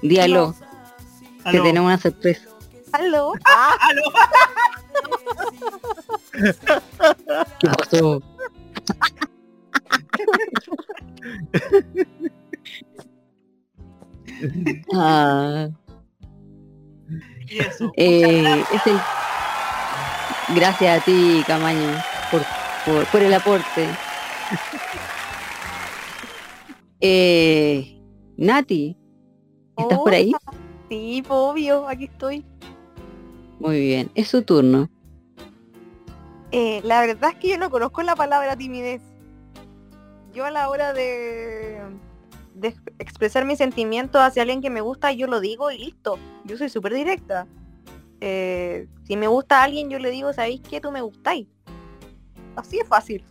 [0.02, 0.54] díalo,
[1.44, 2.48] que tenemos una sorpresa.
[2.92, 3.32] ¿Aló?
[3.44, 4.02] Ah, Aló.
[7.60, 8.20] ¿Qué pasó?
[14.94, 15.68] Ah,
[17.48, 17.92] Y eso.
[17.96, 18.98] eh, es el...
[20.54, 21.88] Gracias a ti, Camaño,
[22.30, 22.42] por,
[22.84, 23.88] por, por el aporte.
[27.04, 28.00] Eh,
[28.36, 28.96] Nati,
[29.76, 30.32] ¿estás por ahí?
[30.88, 32.44] Sí, obvio, aquí estoy.
[33.58, 34.88] Muy bien, es su turno.
[36.52, 39.02] Eh, la verdad es que yo no conozco la palabra timidez.
[40.32, 41.80] Yo a la hora de,
[42.54, 46.18] de ex- expresar mis sentimientos hacia alguien que me gusta, yo lo digo y listo.
[46.44, 47.48] Yo soy súper directa.
[48.24, 50.80] Eh, si me gusta alguien, yo le digo, ¿sabéis qué?
[50.80, 51.48] Tú me gustáis.
[52.54, 53.24] Así es fácil.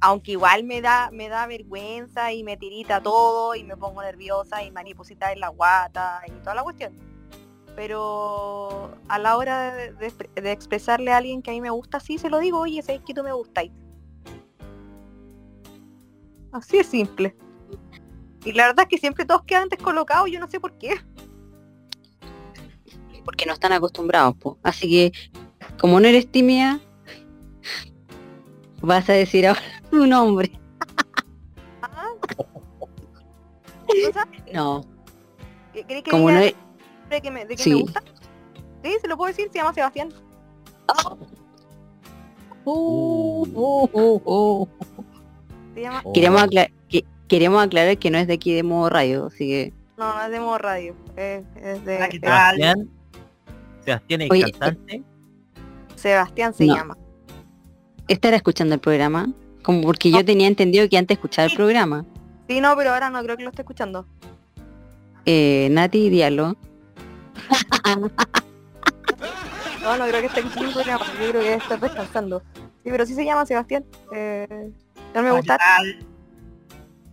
[0.00, 4.62] Aunque igual me da, me da vergüenza y me tirita todo y me pongo nerviosa
[4.62, 6.92] y mariposita en la guata y toda la cuestión
[7.74, 12.28] pero a la hora de, expresarle a alguien que a mí me gusta, sí se
[12.28, 13.72] lo digo, oye, sabes que tú me gustáis.
[16.52, 17.34] Así es simple.
[18.44, 21.00] Y la verdad es que siempre todos quedan descolocados, yo no sé por qué.
[23.24, 24.58] Porque no están acostumbrados, po.
[24.62, 25.12] Así que,
[25.80, 26.80] como no eres tímida,
[28.80, 30.52] vas a decir ahora tu nombre.
[31.82, 32.08] Ah.
[33.88, 34.42] ¿No sabes?
[34.52, 34.84] No,
[35.72, 36.54] ¿Qué- ¿Queréis que como no es...
[37.10, 37.70] de que me, de que Sí.
[37.74, 38.02] me gusta?
[38.82, 40.08] Sí, se lo puedo decir, se llama Sebastián.
[42.64, 44.68] Uh, uh, uh, uh.
[45.74, 46.02] Se llama...
[46.14, 49.72] Queremos, acla- que- queremos aclarar que no es de aquí de modo radio, así que...
[49.96, 50.96] No, no es de modo radio.
[51.16, 52.88] Es, es de Hola, ¿qué tal?
[53.84, 55.02] Sebastián, es Oye, cantante.
[55.96, 56.74] Sebastián se No.
[56.76, 56.98] llama.
[58.08, 59.32] ¿Estará escuchando el programa?
[59.62, 62.04] Como porque yo tenía entendido que antes escuchaba el programa.
[62.48, 64.06] Sí, no, pero ahora no creo que lo esté escuchando.
[65.24, 66.56] Eh, Nati, diálogo.
[69.82, 71.04] No, no creo que esté escuchando el programa.
[71.20, 72.42] Yo creo que está descansando.
[72.54, 73.84] Sí, pero sí se llama Sebastián.
[74.12, 74.70] Eh,
[75.14, 75.58] no me gusta.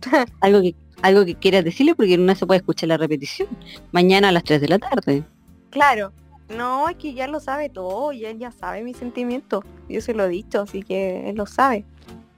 [0.40, 3.48] Algo que, algo que quieras decirle porque no se puede escuchar la repetición.
[3.92, 5.24] Mañana a las 3 de la tarde.
[5.70, 6.12] Claro.
[6.56, 8.12] No, es que ya lo sabe todo.
[8.12, 9.64] Y él ya sabe mis sentimientos.
[9.88, 11.84] Yo se lo he dicho, así que él lo sabe.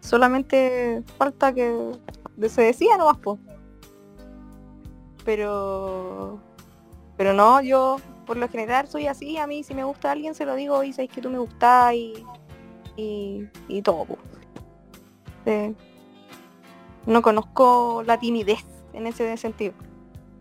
[0.00, 1.92] Solamente falta que
[2.48, 3.38] se decía nomás, po.
[5.24, 6.40] Pero...
[7.16, 9.38] Pero no, yo por lo general soy así.
[9.38, 11.94] A mí si me gusta alguien se lo digo y sabéis que tú me gustás
[11.94, 12.24] y...
[12.94, 14.18] Y, y todo.
[15.46, 15.74] Eh,
[17.06, 19.72] no conozco la timidez en ese sentido.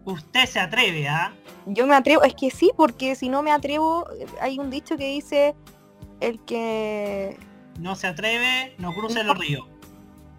[0.06, 1.34] Usted se atreve, ¿ah?
[1.68, 4.08] Yo me atrevo, es que sí, porque si no me atrevo,
[4.42, 5.56] hay un dicho que dice
[6.20, 7.38] el que
[7.80, 9.66] No se atreve, no cruce los ríos.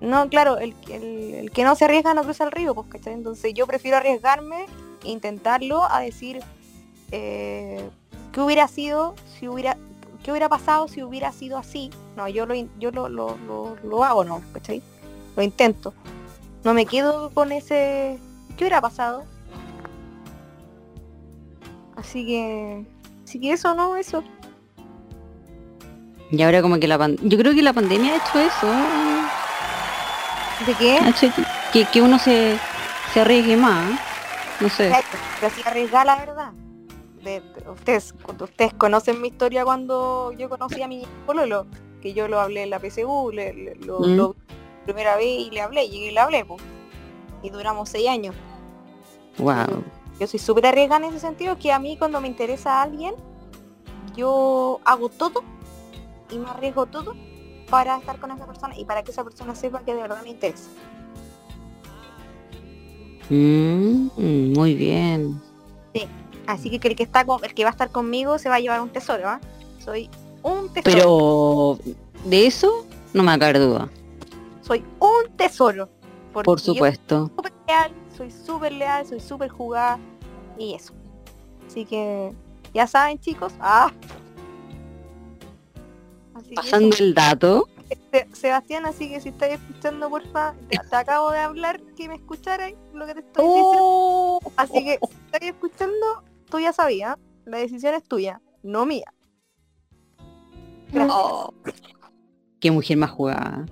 [0.01, 2.89] no, claro, el, que- el, el que no se arriesga no cruza el río, pues,
[2.89, 3.13] ¿cachai?
[3.15, 4.67] Entonces yo prefiero arriesgarme,
[5.05, 6.41] intentarlo, a decir
[7.13, 7.89] eh,
[8.33, 9.77] qué hubiera sido si hubiera,
[10.25, 11.91] qué hubiera pasado si hubiera sido así.
[12.17, 14.83] No, yo lo yo lo, lo, lo, lo hago, no, ¿cachai?
[15.37, 15.95] Lo intento.
[16.65, 18.19] No me quedo con ese
[18.57, 19.25] ¿qué hubiera pasado?
[21.97, 22.87] Así que
[23.25, 24.23] así que eso, no, eso.
[26.31, 28.67] Y ahora como que la pan- Yo creo que la pandemia ha hecho eso.
[30.67, 30.99] ¿De qué?
[30.99, 31.27] Ha hecho
[31.73, 32.59] que, que uno se,
[33.13, 33.99] se arriesgue más.
[34.61, 34.93] No sé.
[35.41, 36.53] Pero sí arriesgar la verdad.
[37.23, 41.67] De- de- ustedes, cuando ustedes conocen mi historia cuando yo conocí a mi pololo,
[42.01, 44.17] que yo lo hablé en la PSU, le, le- lo, Mm.
[44.17, 44.37] lo
[44.85, 46.57] primera vez y le hablé, llegué y le hablé, po.
[47.43, 48.35] y duramos seis años.
[49.39, 49.85] Wow.
[50.21, 53.15] Yo soy súper arriesgada en ese sentido, que a mí cuando me interesa a alguien,
[54.17, 55.43] yo hago todo
[56.31, 57.15] y me arriesgo todo
[57.71, 60.31] para estar con esa persona y para que esa persona sepa que de verdad me
[60.31, 60.69] interesa.
[63.31, 65.41] Mm, muy bien.
[66.47, 68.61] Así que el que está con, el que va a estar conmigo se va a
[68.61, 69.41] llevar un tesoro, ¿ah?
[69.79, 70.11] Soy
[70.43, 71.79] un tesoro.
[71.85, 71.95] Pero
[72.25, 73.89] de eso no me caber duda.
[74.61, 75.89] soy un tesoro.
[76.33, 77.31] Por supuesto.
[78.17, 79.99] Soy súper leal, soy súper jugada
[80.59, 80.93] y eso.
[81.67, 82.33] Así que
[82.75, 83.55] ya saben chicos.
[83.61, 83.91] Ah.
[86.35, 87.69] Así Pasando el dato.
[88.11, 92.15] Se- Sebastián, así que si estáis escuchando, porfa, te, te acabo de hablar que me
[92.17, 94.39] escucharas lo que te estoy diciendo.
[94.57, 99.13] Así que si estáis escuchando, tú ya sabías, la decisión es tuya, no mía.
[100.91, 101.17] Gracias.
[101.19, 101.55] Oh,
[102.61, 103.67] qué mujer más jugada.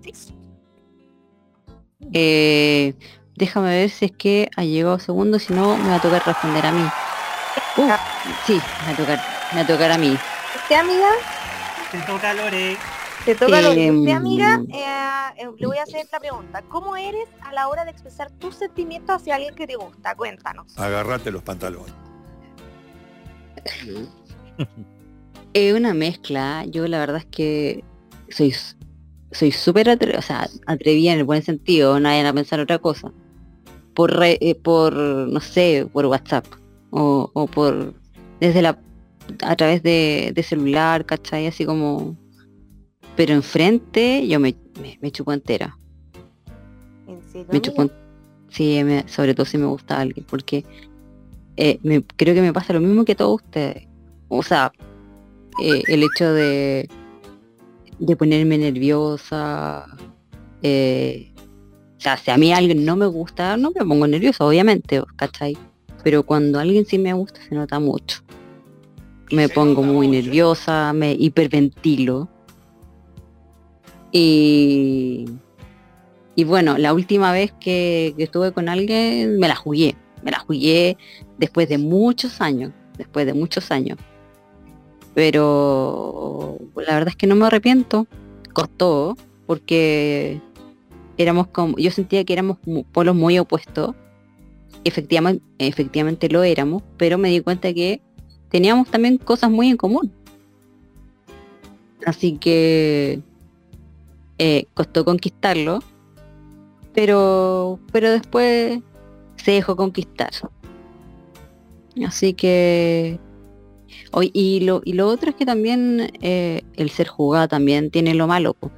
[0.00, 0.12] Sí.
[2.14, 2.94] Eh,
[3.36, 6.64] déjame ver si es que ha llegado segundo, si no me va a tocar responder
[6.64, 6.88] a mí.
[7.76, 7.90] Uh,
[8.46, 9.20] sí, me va a tocar,
[9.52, 10.16] me va a tocar a mí.
[10.56, 11.08] ¿Usted, amiga?
[11.90, 12.76] Te toca Lore.
[13.24, 14.60] Te toca lo que Em, usted, amiga.
[14.72, 14.84] eh,
[15.42, 16.62] eh, le voy a hacer esta pregunta.
[16.68, 20.14] ¿Cómo eres a la hora de expresar tus sentimientos hacia alguien que te gusta?
[20.14, 20.78] Cuéntanos.
[20.78, 21.92] Agarrate los pantalones.
[25.52, 26.64] Es una mezcla.
[26.68, 27.84] Yo la verdad es que
[28.28, 28.54] soy
[29.34, 32.78] soy súper atre- o sea, atrevida en el buen sentido, no vayan a pensar otra
[32.78, 33.12] cosa.
[33.94, 36.46] Por re- eh, por no sé, por WhatsApp
[36.90, 37.92] o, o por
[38.40, 38.78] desde la
[39.42, 41.46] a través de, de celular, ¿cachai?
[41.46, 42.16] Así como
[43.16, 45.76] pero enfrente yo me, me, me chupo entera.
[47.06, 47.90] ¿En serio, Me chupo
[48.48, 50.64] sí, me- sobre todo si me gusta alguien, porque
[51.56, 53.86] eh, me- creo que me pasa lo mismo que a todos ustedes.
[54.28, 54.72] O sea,
[55.62, 56.88] eh, el hecho de,
[57.98, 59.86] de ponerme nerviosa,
[60.62, 61.32] eh,
[61.96, 65.56] o sea, si a mí alguien no me gusta, no me pongo nerviosa, obviamente, ¿cachai?
[66.02, 68.20] Pero cuando alguien sí me gusta, se nota mucho.
[69.30, 72.28] Me pongo muy nerviosa, me hiperventilo.
[74.12, 75.24] Y,
[76.34, 79.96] y bueno, la última vez que, que estuve con alguien me la jugué.
[80.22, 80.96] Me la jugué
[81.38, 82.72] después de muchos años.
[82.98, 83.98] Después de muchos años.
[85.14, 88.06] Pero la verdad es que no me arrepiento.
[88.52, 90.40] Costó porque
[91.16, 92.58] éramos como, yo sentía que éramos
[92.92, 93.94] polos muy opuestos.
[94.84, 98.02] Efectivamente, efectivamente lo éramos, pero me di cuenta que
[98.48, 100.12] teníamos también cosas muy en común.
[102.04, 103.20] Así que
[104.38, 105.80] eh, costó conquistarlo,
[106.92, 108.80] pero, pero después
[109.36, 110.30] se dejó conquistar.
[112.06, 113.18] Así que
[114.12, 118.14] hoy y lo y lo otro es que también eh, el ser jugada también tiene
[118.14, 118.70] lo malo po,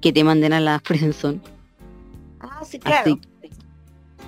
[0.00, 1.40] que te manden a la friendzone.
[2.40, 3.12] Ah, sí, claro.
[3.12, 3.20] Así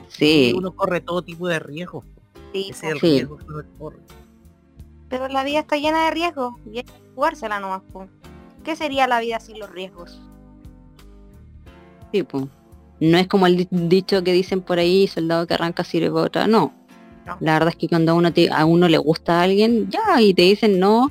[0.09, 2.05] sí, Uno corre todo tipo de riesgos.
[2.53, 3.07] Sí, Ese es el Sí.
[3.09, 3.99] riesgo que uno corre.
[5.09, 7.83] Pero la vida está llena de riesgos y hay que jugársela nomás.
[7.93, 8.07] po.
[8.63, 10.21] ¿Qué sería la vida sin los riesgos?
[12.13, 12.49] sí, po.
[13.01, 16.47] No es como el di- dicho que dicen por ahí, soldado que arranca sirve otra.
[16.47, 16.73] No.
[17.27, 17.37] No.
[17.41, 20.21] La verdad es que cuando a uno, te- a uno le gusta a alguien, ya,
[20.21, 21.11] y te dicen no,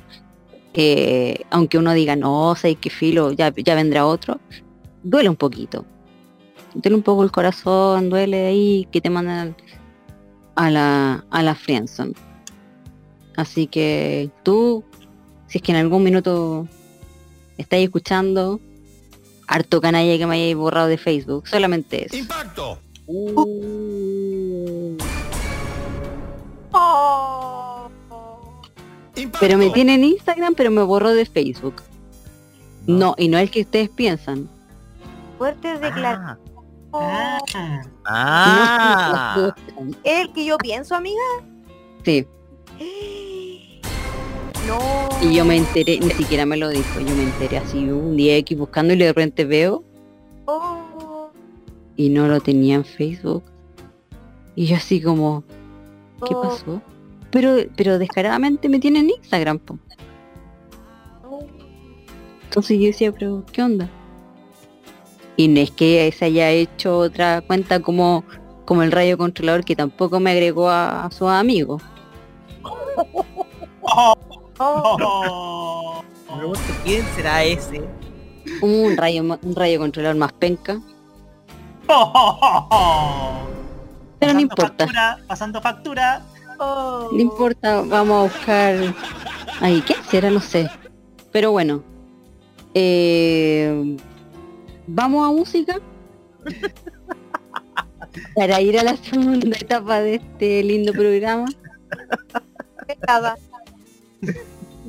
[0.74, 4.38] eh, aunque uno diga no, sé que filo, ya, ya vendrá otro,
[5.02, 5.84] duele un poquito.
[6.74, 9.56] Duele un poco el corazón, duele ahí que te mandan
[10.56, 12.14] a la, a la friendzone.
[13.36, 14.84] Así que tú,
[15.48, 16.68] si es que en algún minuto
[17.58, 18.60] estáis escuchando,
[19.48, 22.16] harto canalla que me hayáis borrado de Facebook, solamente eso.
[22.16, 22.78] ¡Impacto!
[23.06, 24.96] Uh,
[26.74, 27.88] Oh.
[29.40, 31.76] Pero me tiene en Instagram, pero me borró de Facebook.
[32.86, 34.48] No, y no el que ustedes piensan.
[35.38, 36.38] fuertes declaraciones.
[36.92, 39.54] ah, Ah, ah.
[39.76, 41.20] No, ¿Es el que yo pienso, amiga?
[42.04, 42.26] sí,
[44.66, 44.78] No.
[45.22, 48.36] y yo me enteré, ni siquiera me lo dijo, yo me enteré así un día
[48.38, 49.82] X buscando y de repente veo
[50.46, 51.30] Oh,
[51.96, 53.44] y no lo tenía en Facebook.
[54.56, 55.42] Y yo así como,
[56.24, 56.82] ¿qué pasó?
[57.30, 59.78] Pero, pero descaradamente me tiene en Instagram, po.
[62.44, 63.88] Entonces yo decía, pero ¿qué onda?
[65.36, 68.24] Y no es que se haya hecho otra cuenta como,
[68.64, 71.82] como el rayo controlador que tampoco me agregó a, a sus amigos.
[73.86, 74.16] Oh,
[74.60, 76.02] oh.
[76.84, 77.82] Quién será ese.
[78.62, 80.80] Un rayo, un rayo controlador más penca.
[84.24, 86.22] Pero no importa, Factura, pasando factura.
[86.58, 87.08] oh.
[87.12, 88.94] no importa, vamos a buscar...
[89.60, 90.30] Ay, ¿qué será?
[90.30, 90.68] No sé.
[91.32, 91.82] Pero bueno.
[92.74, 93.96] eh,
[94.86, 95.80] vamos a música.
[98.36, 101.46] Para ir a la segunda etapa de este lindo programa.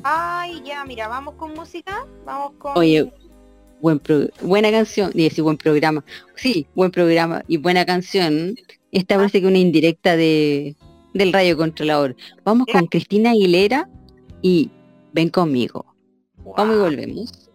[0.02, 2.06] Ay, ya, mira, vamos con música.
[2.24, 2.76] Vamos con.
[2.78, 3.12] Oye,
[3.80, 6.04] buen pro- buena canción, y decir buen programa.
[6.36, 8.54] Sí, buen programa y buena canción.
[8.96, 10.74] Esta parece que una indirecta de
[11.12, 12.16] del rayo controlador.
[12.44, 13.90] Vamos con Cristina Aguilera
[14.40, 14.70] y
[15.12, 15.84] ven conmigo.
[16.56, 17.45] Vamos y volvemos.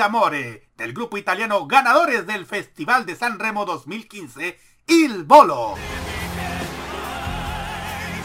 [0.00, 5.74] Grande Amore del grupo italiano ganadores del Festival de San Remo 2015, Il Bolo.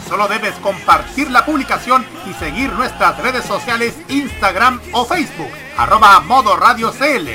[0.08, 6.56] Solo debes compartir la publicación y seguir nuestras redes sociales Instagram o Facebook, arroba Modo
[6.56, 7.28] Radio CL.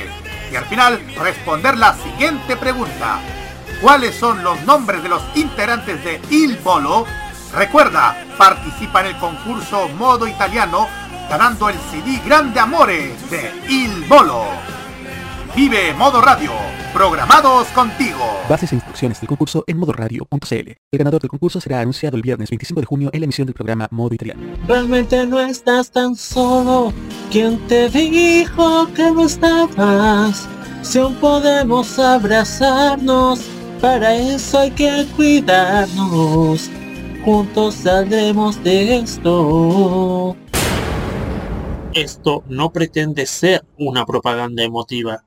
[0.52, 3.20] Y al final responder la siguiente pregunta.
[3.80, 7.06] ¿Cuáles son los nombres de los integrantes de Il Bolo?
[7.54, 10.88] Recuerda, participa en el concurso Modo Italiano
[11.32, 14.44] ganando el CD Grande Amore de Il Bolo.
[15.56, 16.52] Vive Modo Radio,
[16.94, 18.20] programados contigo.
[18.50, 20.54] Bases e instrucciones del concurso en modoradio.cl.
[20.92, 23.54] El ganador del concurso será anunciado el viernes 25 de junio en la emisión del
[23.54, 24.42] programa Modo Italiano.
[24.68, 26.92] Realmente no estás tan solo.
[27.32, 30.46] ¿Quién te dijo que no estabas?
[30.82, 33.40] Si aún podemos abrazarnos,
[33.80, 36.70] para eso hay que cuidarnos.
[37.24, 40.36] Juntos saldremos de esto.
[41.94, 45.26] Esto no pretende ser una propaganda emotiva.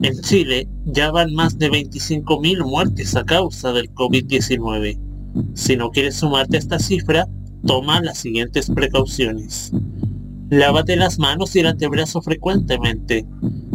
[0.00, 4.98] En Chile ya van más de 25.000 muertes a causa del COVID-19.
[5.54, 7.26] Si no quieres sumarte a esta cifra,
[7.66, 9.72] toma las siguientes precauciones.
[10.50, 13.26] Lávate las manos y el antebrazo frecuentemente.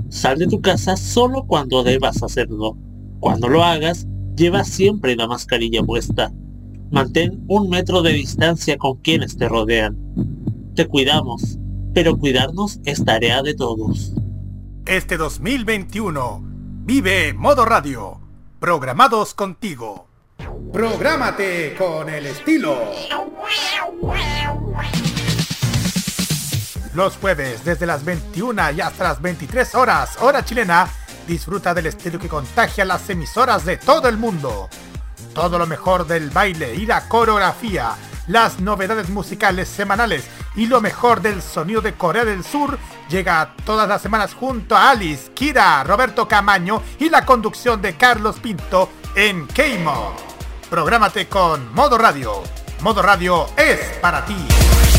[0.10, 2.78] Sal de tu casa solo cuando debas hacerlo.
[3.20, 6.32] Cuando lo hagas, lleva siempre la mascarilla puesta.
[6.92, 9.98] Mantén un metro de distancia con quienes te rodean.
[10.76, 11.58] Te cuidamos,
[11.94, 14.14] pero cuidarnos es tarea de todos.
[14.86, 18.22] Este 2021 vive Modo Radio,
[18.60, 20.08] programados contigo.
[20.72, 22.78] Prográmate con el estilo.
[26.94, 30.90] Los jueves desde las 21 y hasta las 23 horas, hora chilena,
[31.28, 34.70] disfruta del estilo que contagia las emisoras de todo el mundo.
[35.34, 37.96] Todo lo mejor del baile y la coreografía,
[38.30, 42.78] las novedades musicales semanales y lo mejor del sonido de Corea del Sur
[43.10, 48.40] llega todas las semanas junto a Alice, Kira, Roberto Camaño y la conducción de Carlos
[48.40, 50.14] Pinto en K-Mod.
[50.70, 52.44] Prográmate con Modo Radio.
[52.82, 54.99] Modo Radio es para ti.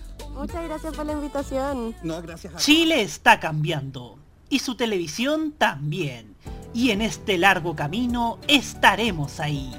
[0.35, 1.95] Muchas gracias por la invitación.
[2.03, 4.17] No, gracias a Chile está cambiando
[4.49, 6.35] y su televisión también.
[6.73, 9.71] Y en este largo camino estaremos ahí.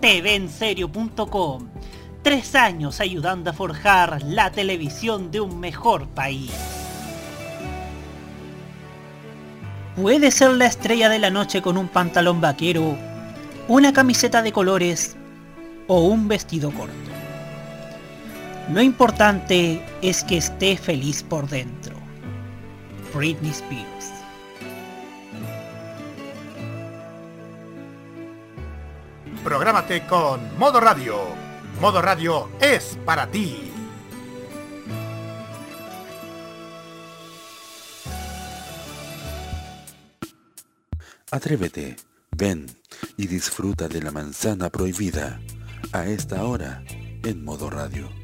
[0.00, 1.68] TVenserio.com.
[2.22, 6.52] Tres años ayudando a forjar la televisión de un mejor país.
[9.96, 12.96] Puede ser la estrella de la noche con un pantalón vaquero,
[13.68, 15.16] una camiseta de colores
[15.86, 17.09] o un vestido corto.
[18.72, 21.96] Lo importante es que esté feliz por dentro.
[23.12, 24.12] Britney Spears.
[29.42, 31.16] Prográmate con Modo Radio.
[31.80, 33.72] Modo Radio es para ti.
[41.32, 41.96] Atrévete,
[42.30, 42.66] ven
[43.16, 45.40] y disfruta de la manzana prohibida
[45.92, 46.84] a esta hora
[47.24, 48.19] en modo radio.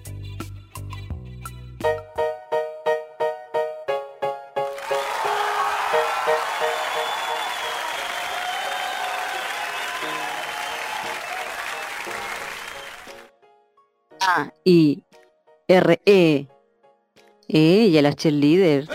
[14.26, 15.02] A I
[15.68, 16.46] R E.
[17.48, 18.88] Ella, la cheerleader.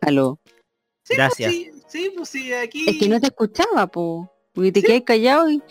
[0.00, 0.38] Aló.
[1.02, 1.52] Sí, Gracias.
[1.52, 2.84] Pues sí, sí, pues sí, aquí.
[2.88, 4.30] Es que no te escuchaba, po.
[4.52, 5.62] Porque te quedé callado y.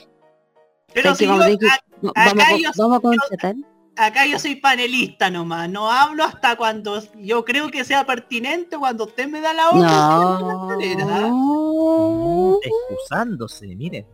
[0.94, 3.02] Pero si vamos, a yo- tener que- a- no, acá vamos, a- yo- vamos a
[3.02, 3.56] contratar.
[3.98, 9.06] Acá yo soy panelista nomás, no hablo hasta cuando yo creo que sea pertinente cuando
[9.06, 11.00] usted me da la orden.
[11.00, 12.60] No.
[12.64, 14.06] Excusándose, miren.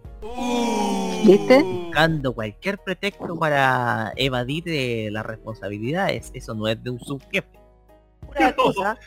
[1.25, 1.63] ¿Viste?
[1.63, 6.31] Buscando cualquier pretexto para evadir eh, las responsabilidades.
[6.33, 7.59] Eso no es de un subjefe.
[8.25, 8.97] Pura excusa.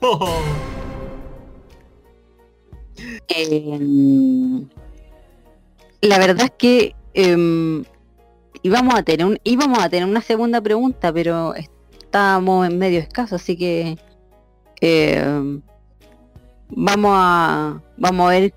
[3.28, 4.68] Em,
[6.00, 7.84] la verdad es que em,
[8.64, 13.36] íbamos a tener un, íbamos a tener una segunda pregunta, pero estábamos en medio escaso,
[13.36, 13.96] así que
[14.80, 15.60] em,
[16.70, 18.54] vamos a vamos a ver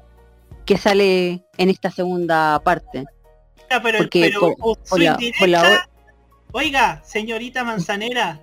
[0.65, 3.05] qué sale en esta segunda parte.
[3.69, 5.89] Ya, pero, Porque pero por- por su la- indirecta- por la
[6.53, 8.39] Oiga, señorita Manzanera,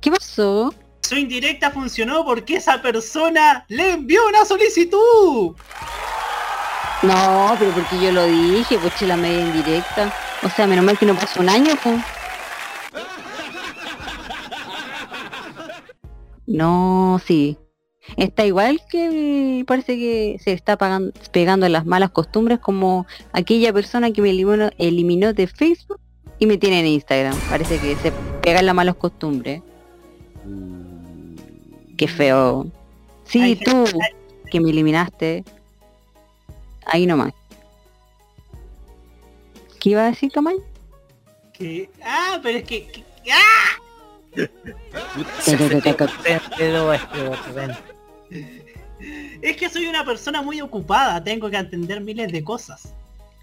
[0.00, 0.74] ¿Qué pasó?
[1.02, 5.54] su indirecta funcionó porque esa persona le envió una solicitud.
[7.02, 10.12] No, pero porque yo lo dije, pues la media indirecta.
[10.42, 12.00] O sea, menos mal que no pasó un año, pues.
[16.46, 17.58] No, sí.
[18.16, 20.78] Está igual que parece que se está
[21.32, 25.98] pegando las malas costumbres como aquella persona que me eliminó, eliminó de Facebook
[26.38, 27.36] y me tiene en Instagram.
[27.50, 28.12] Parece que se
[28.42, 29.60] pegan las malas costumbres.
[31.96, 32.66] Qué feo.
[33.24, 33.84] Sí, tú
[34.50, 35.44] que me eliminaste.
[36.86, 37.32] Ahí nomás.
[39.80, 40.56] ¿Qué iba a decir, Camay?
[41.52, 44.46] Que, ah, pero es que, que- ¡ah!
[49.42, 52.92] Es que soy una persona muy ocupada, tengo que atender miles de cosas.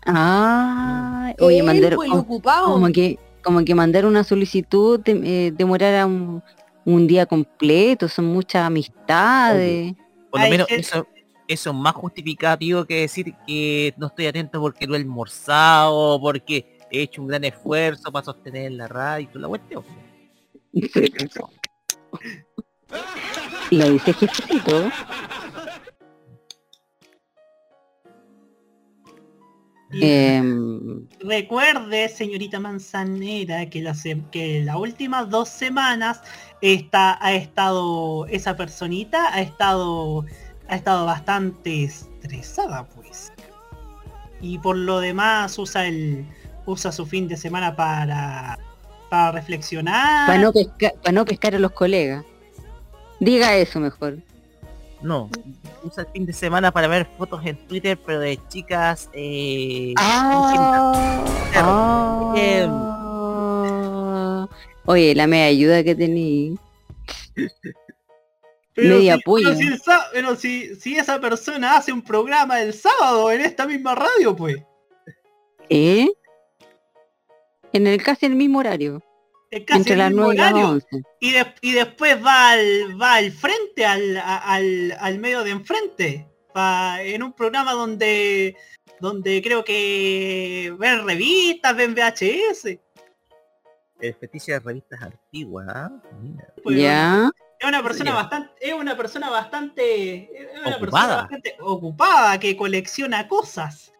[0.05, 2.73] Ah, oye, mandar pues, como, ocupado.
[2.73, 6.41] como que como que mandar una solicitud de- eh, demorara un,
[6.85, 9.93] un día completo, son muchas amistades.
[10.29, 11.05] Por lo menos eso,
[11.47, 16.79] eso es más justificativo que decir que no estoy atento porque no he almorzado, porque
[16.91, 19.83] he hecho un gran esfuerzo para sostener la radio y toda la cuestión.
[23.71, 24.91] Lo dice jefecito.
[29.91, 36.21] Y Em, recuerde, señorita Manzanera, que las que las últimas dos semanas
[36.61, 40.25] está, ha estado, esa personita ha estado,
[40.67, 43.31] ha estado bastante estresada, pues.
[44.41, 46.25] Y por lo demás usa el,
[46.65, 48.59] usa su fin de semana para,
[49.09, 50.27] para reflexionar.
[50.27, 52.25] para no pescar, para no pescar a los colegas.
[53.19, 54.17] Diga eso mejor.
[55.01, 55.29] No,
[55.83, 59.09] usa el fin de semana para ver fotos en Twitter, pero de chicas...
[59.13, 61.23] Eh, Ah,
[61.55, 62.33] ah.
[64.85, 66.57] Oye, la media ayuda que tení.
[68.75, 69.47] Pero media si- apoyo.
[69.49, 73.41] Pero, si, el sá- pero si, si esa persona hace un programa el sábado en
[73.41, 74.57] esta misma radio, pues.
[75.69, 76.09] ¿Eh?
[77.71, 79.01] En el casi el mismo horario.
[79.51, 80.69] Es casi Entre el las mismo 9 y las horario.
[80.69, 80.87] 11.
[81.19, 85.51] Y, de- y después va al, va al frente, al, a- al, al medio de
[85.51, 86.27] enfrente.
[86.55, 88.55] Va en un programa donde
[88.99, 92.79] donde creo que ven revistas, ven VHS.
[93.99, 95.91] El fetiche de revistas antiguas.
[96.21, 96.53] Mira.
[96.63, 97.29] Pues, Ya.
[97.63, 101.15] Es una persona bastante, es una persona bastante, es una persona Ocupada.
[101.15, 103.93] bastante ocupada que colecciona cosas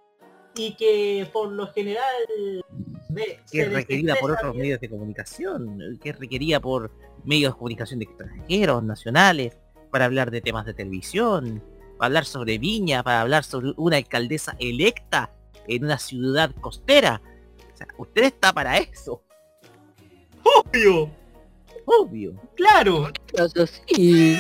[0.54, 2.04] y que por lo general
[3.08, 6.92] ve, que es requerida por otros medios de comunicación, que es requerida por
[7.24, 9.58] medios de comunicación de extranjeros, nacionales,
[9.92, 11.64] para hablar de temas de televisión,
[11.98, 15.32] para hablar sobre Viña, para hablar sobre una alcaldesa electa
[15.70, 17.22] en una ciudad costera.
[17.74, 19.24] O sea, usted está para eso,
[20.44, 21.10] Obvio,
[21.86, 22.34] obvio.
[22.56, 23.10] claro.
[23.34, 24.38] Eso sí.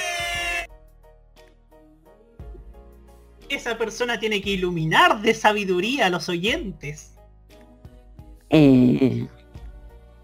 [3.49, 7.15] Esa persona tiene que iluminar de sabiduría a los oyentes.
[8.49, 9.27] Eh,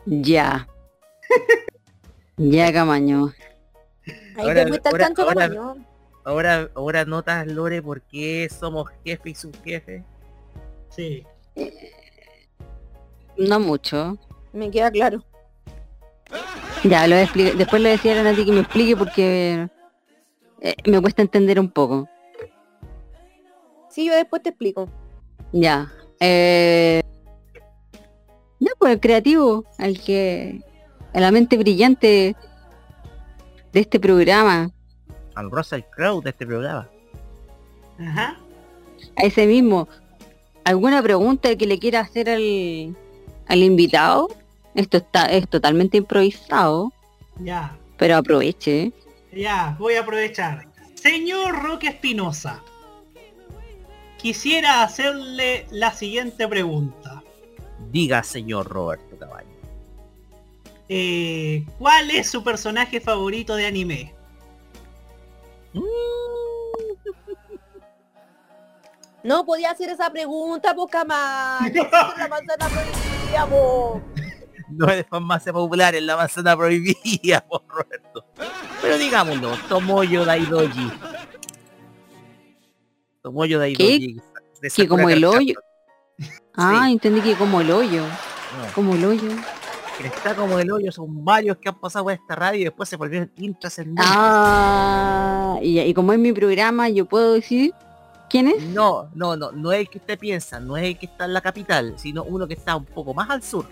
[0.05, 0.67] ya.
[2.37, 3.33] ya, Camaño.
[4.37, 5.85] Ahí Ahora- te ahora- chancho, ahora- Camaño.
[6.25, 10.03] Ahora, ahora notas, Lore, por qué somos jefe y subjefe.
[10.89, 11.25] Sí.
[13.37, 14.17] No mucho.
[14.53, 15.23] Me queda claro.
[16.83, 17.55] Ya, lo voy a explicar.
[17.55, 19.67] Después le decía a Nati que me explique porque
[20.61, 22.07] eh, me cuesta entender un poco.
[23.89, 24.89] Sí, yo después te explico.
[25.51, 25.91] Ya.
[26.19, 27.01] Eh,
[28.59, 30.61] ya, pues el creativo, al que.
[31.13, 32.35] a la mente brillante
[33.73, 34.71] de este programa.
[35.35, 36.89] Al Russell Crowe de este programa.
[37.99, 38.39] Ajá.
[39.17, 39.87] A ese mismo.
[40.63, 42.95] ¿Alguna pregunta que le quiera hacer al,
[43.47, 44.29] al invitado?
[44.75, 46.91] Esto está, es totalmente improvisado,
[47.39, 48.91] Ya, pero aproveche.
[49.31, 50.67] ya, voy a aprovechar.
[50.95, 52.61] Señor Roque Espinosa,
[54.17, 57.23] quisiera hacerle la siguiente pregunta.
[57.91, 59.47] Diga, señor Roberto Caballo.
[60.89, 64.13] Eh, ¿Cuál es su personaje favorito de anime?
[69.23, 71.61] No podía hacer esa pregunta, poca más.
[72.17, 74.01] la manzana prohibida, po.
[74.71, 78.25] No es farmacia popular en la manzana prohibida, por Roberto.
[78.81, 80.91] Pero digámoslo, Tomoyo Daidoji.
[83.21, 84.21] Tomoyo Daidoji.
[84.61, 85.55] de Que como el hoyo.
[86.55, 88.03] Ah, entendí que como el hoyo.
[88.03, 88.73] No.
[88.73, 89.29] Como el hoyo.
[89.97, 92.87] Que está como el hoyo, son varios que han pasado por esta radio y después
[92.87, 94.05] se volvieron intrascendentes.
[94.07, 97.73] Ah, y, y como es mi programa, yo puedo decir.
[98.29, 98.63] ¿Quién es?
[98.63, 101.33] No, no, no, no es el que usted piensa, no es el que está en
[101.33, 103.65] la capital, sino uno que está un poco más al sur.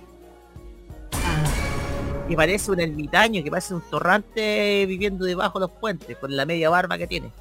[2.27, 6.45] Que parece un ermitaño, que parece un torrante viviendo debajo de los puentes, con la
[6.45, 7.31] media barba que tiene.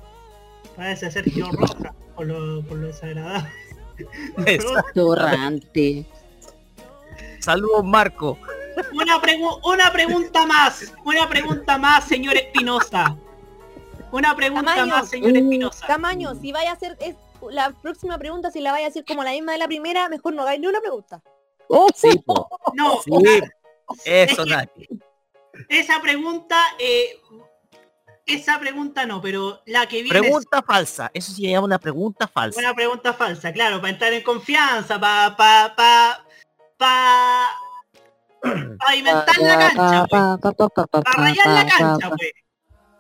[0.77, 3.51] Parece Sergio Roja, por lo, por lo desagradable.
[4.95, 6.05] Torrante.
[7.41, 8.39] Saludos Marco.
[8.93, 13.17] Una, pregu- una pregunta más, una pregunta más, señor Espinosa.
[14.13, 14.95] Una pregunta Tamaño.
[14.95, 15.87] más, señor Espinosa.
[15.87, 17.17] Tamaño, si vaya a hacer es,
[17.51, 20.35] la próxima pregunta, si la vaya a hacer como la misma de la primera, mejor
[20.35, 21.23] no hagáis ni una pregunta.
[21.97, 22.49] Sí, po.
[22.75, 23.11] No, Sí,
[24.05, 24.89] eso nadie.
[25.69, 27.19] esa pregunta, eh,
[28.27, 32.59] esa pregunta no, pero la que viene Pregunta falsa, eso se llama una pregunta falsa.
[32.61, 36.27] una pregunta falsa, claro, para entrar en confianza, para pa, pa,
[36.77, 37.51] pa,
[38.79, 41.05] pa inventar la cancha, pues.
[41.05, 42.46] para rayar la cancha, pues.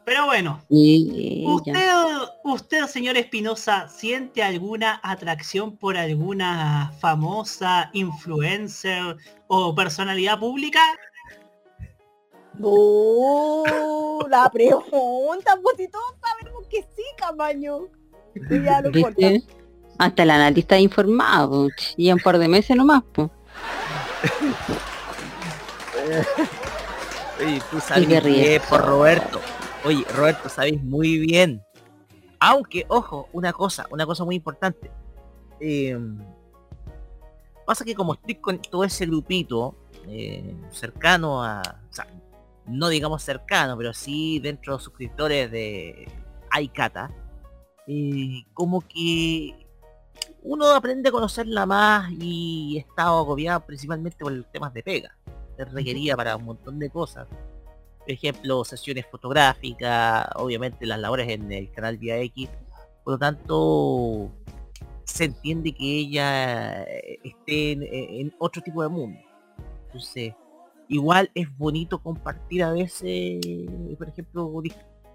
[0.07, 1.75] Pero bueno, Y ¿Usted,
[2.45, 9.17] usted, señor Espinosa, siente alguna atracción por alguna famosa influencer
[9.49, 10.79] o personalidad pública?
[12.55, 13.65] No,
[14.31, 17.89] la pregunta, pues si todos sabemos que sí, Camaño.
[18.49, 19.17] Ya no importa.
[19.17, 19.43] ¿Viste?
[19.99, 21.67] Hasta el analista informado.
[21.97, 23.29] Y un par de meses nomás, pues.
[27.41, 29.41] Oye, tú sabes por Roberto.
[29.87, 31.62] Oye, Roberto, sabéis muy bien.
[32.41, 34.91] Aunque, ojo, una cosa, una cosa muy importante.
[35.61, 35.97] Eh,
[37.64, 39.76] pasa que como estoy con todo ese grupito
[40.09, 42.09] eh, cercano a, o sea,
[42.66, 46.09] no digamos cercano, pero sí dentro de los suscriptores de
[46.51, 47.12] Aikata,
[47.87, 49.68] eh, como que
[50.43, 55.16] uno aprende a conocerla más y he estado agobiado principalmente por temas de pega.
[55.57, 57.28] Es requerida para un montón de cosas.
[58.07, 62.49] Por ejemplo, sesiones fotográficas, obviamente las labores en el canal Vía X.
[63.03, 64.31] Por lo tanto,
[65.03, 69.19] se entiende que ella eh, esté en, en otro tipo de mundo.
[69.87, 70.35] Entonces,
[70.87, 73.41] igual es bonito compartir a veces,
[73.99, 74.53] por ejemplo,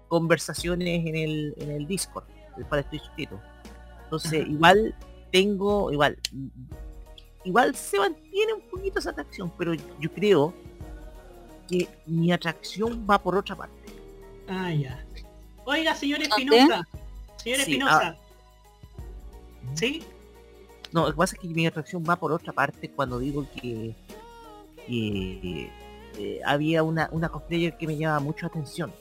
[0.08, 2.24] conversaciones en el, en el Discord,
[2.56, 3.40] del cual estoy suscrito.
[4.04, 4.94] Entonces, igual
[5.30, 6.18] tengo, igual,
[7.44, 10.52] igual se mantiene un poquito esa atracción, pero yo creo
[11.72, 13.74] que mi atracción va por otra parte.
[14.46, 15.02] Ah, ya.
[15.64, 16.86] Oiga, señor Espinosa.
[17.38, 18.16] Señor Sí, Espinosa.
[19.74, 20.02] ¿Sí?
[20.92, 23.94] No, lo que pasa es que mi atracción va por otra parte cuando digo que,
[24.86, 25.70] que,
[26.18, 28.92] eh, había una, una cosplayer que me llamaba mucho atención.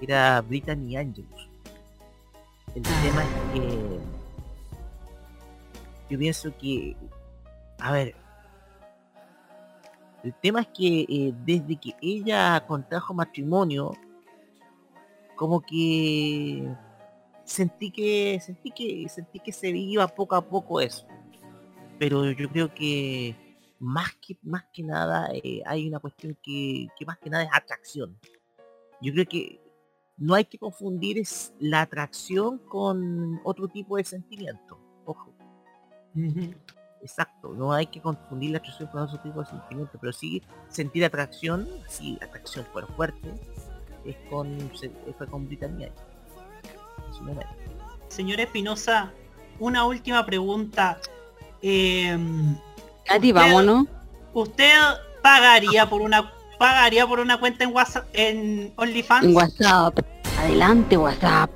[0.00, 1.48] Era Brittany Angelus.
[2.74, 3.98] El tema es que
[6.08, 6.96] yo pienso que,
[7.78, 8.14] a ver,
[10.22, 13.92] el tema es que eh, desde que ella contrajo matrimonio,
[15.36, 16.68] como que
[17.44, 21.06] sentí que sentí que sentí que se iba poco a poco eso.
[21.98, 23.34] Pero yo creo que
[23.78, 27.50] más que más que nada eh, hay una cuestión que, que más que nada es
[27.52, 28.18] atracción.
[29.00, 29.60] Yo creo que
[30.18, 31.22] no hay que confundir
[31.58, 34.78] la atracción con otro tipo de sentimiento
[35.10, 35.34] ojo
[37.02, 41.04] exacto no hay que confundir la atracción con otro tipo de sentimiento pero sí sentir
[41.04, 43.32] atracción sí atracción por fuerte
[44.04, 44.70] es con
[45.16, 45.90] fue con Britannia
[47.06, 47.54] en su momento.
[48.08, 49.12] Señor Espinosa,
[49.58, 50.98] una última pregunta.
[51.62, 52.18] Eh,
[53.04, 53.86] Katy, vámonos.
[54.32, 54.72] ¿Usted
[55.22, 59.24] pagaría por una pagaría por una cuenta en WhatsApp en OnlyFans?
[59.24, 59.98] En WhatsApp.
[60.38, 61.50] Adelante, WhatsApp.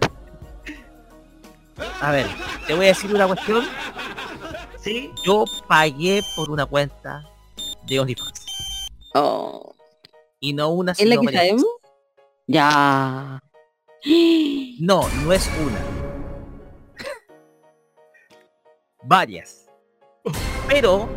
[2.01, 2.27] A ver,
[2.67, 3.65] te voy a decir una cuestión.
[4.85, 5.11] Sí.
[5.25, 7.25] Yo pagué por una cuenta
[7.87, 8.47] de OnlyFans.
[9.15, 9.75] Oh.
[10.41, 11.43] Y no una ¿Es la sino que varias.
[11.43, 11.67] sabemos?
[12.47, 13.41] Ya.
[14.81, 15.81] No, no es una.
[19.05, 19.71] Varias.
[20.69, 21.09] Pero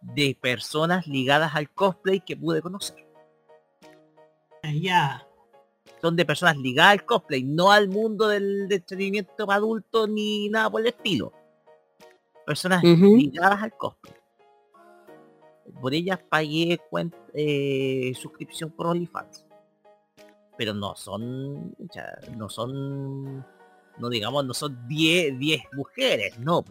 [0.00, 3.06] de personas ligadas al cosplay que pude conocer.
[4.82, 5.26] Ya.
[6.00, 10.70] Son de personas ligadas al cosplay, no al mundo del, entretenimiento para adultos ni nada
[10.70, 11.32] por el estilo.
[12.48, 14.14] Personas ligadas al cosplay.
[15.82, 19.44] Por ellas pagué cuen- eh, suscripción por OnlyFans.
[20.56, 23.44] Pero no son, ya, no son,
[23.98, 26.64] no digamos, no son 10, 10 mujeres, no.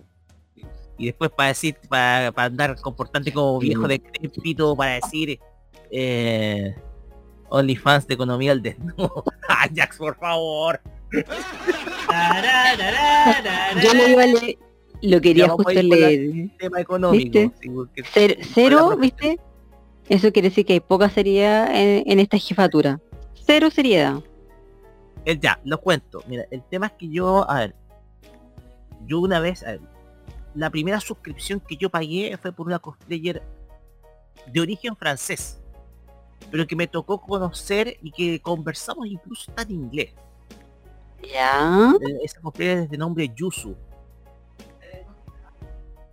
[0.98, 5.40] Y después para decir, para, para andar comportante como viejo de crepito, para decir,
[5.92, 6.76] eh,
[7.50, 9.24] OnlyFans de economía al desnudo.
[9.48, 10.82] Ajax, por favor.
[13.84, 14.58] Yo lo iba a leer.
[15.02, 16.50] Lo quería justo leer.
[16.58, 17.52] Tema económico.
[18.54, 19.40] Cero, ¿viste?
[20.10, 23.00] Eso quiere decir que hay poca seriedad en, en esta jefatura.
[23.46, 24.24] Cero seriedad.
[25.26, 26.24] el ya, lo cuento.
[26.28, 27.76] Mira, el tema es que yo, a ver,
[29.06, 29.82] yo una vez, a ver,
[30.56, 33.44] la primera suscripción que yo pagué fue por una cosplayer
[34.52, 35.60] de origen francés,
[36.50, 40.14] pero que me tocó conocer y que conversamos incluso en inglés.
[41.34, 41.94] Ya.
[42.02, 43.76] Eh, Esa cosplayer es de nombre Yusu.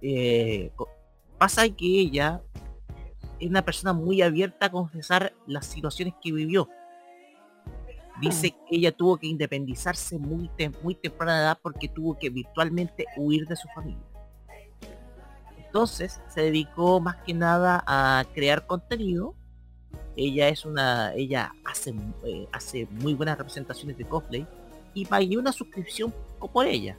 [0.07, 0.71] Eh,
[1.39, 2.43] pasa que ella
[3.41, 6.69] es una persona muy abierta a confesar las situaciones que vivió.
[8.21, 13.07] Dice que ella tuvo que independizarse muy, tem- muy temprana edad porque tuvo que virtualmente
[13.17, 14.05] huir de su familia.
[15.57, 19.35] Entonces se dedicó más que nada a crear contenido.
[20.17, 21.95] Ella es una, ella hace,
[22.25, 24.47] eh, hace muy buenas representaciones de cosplay
[24.93, 26.15] y pagué una suscripción
[26.53, 26.97] por ella.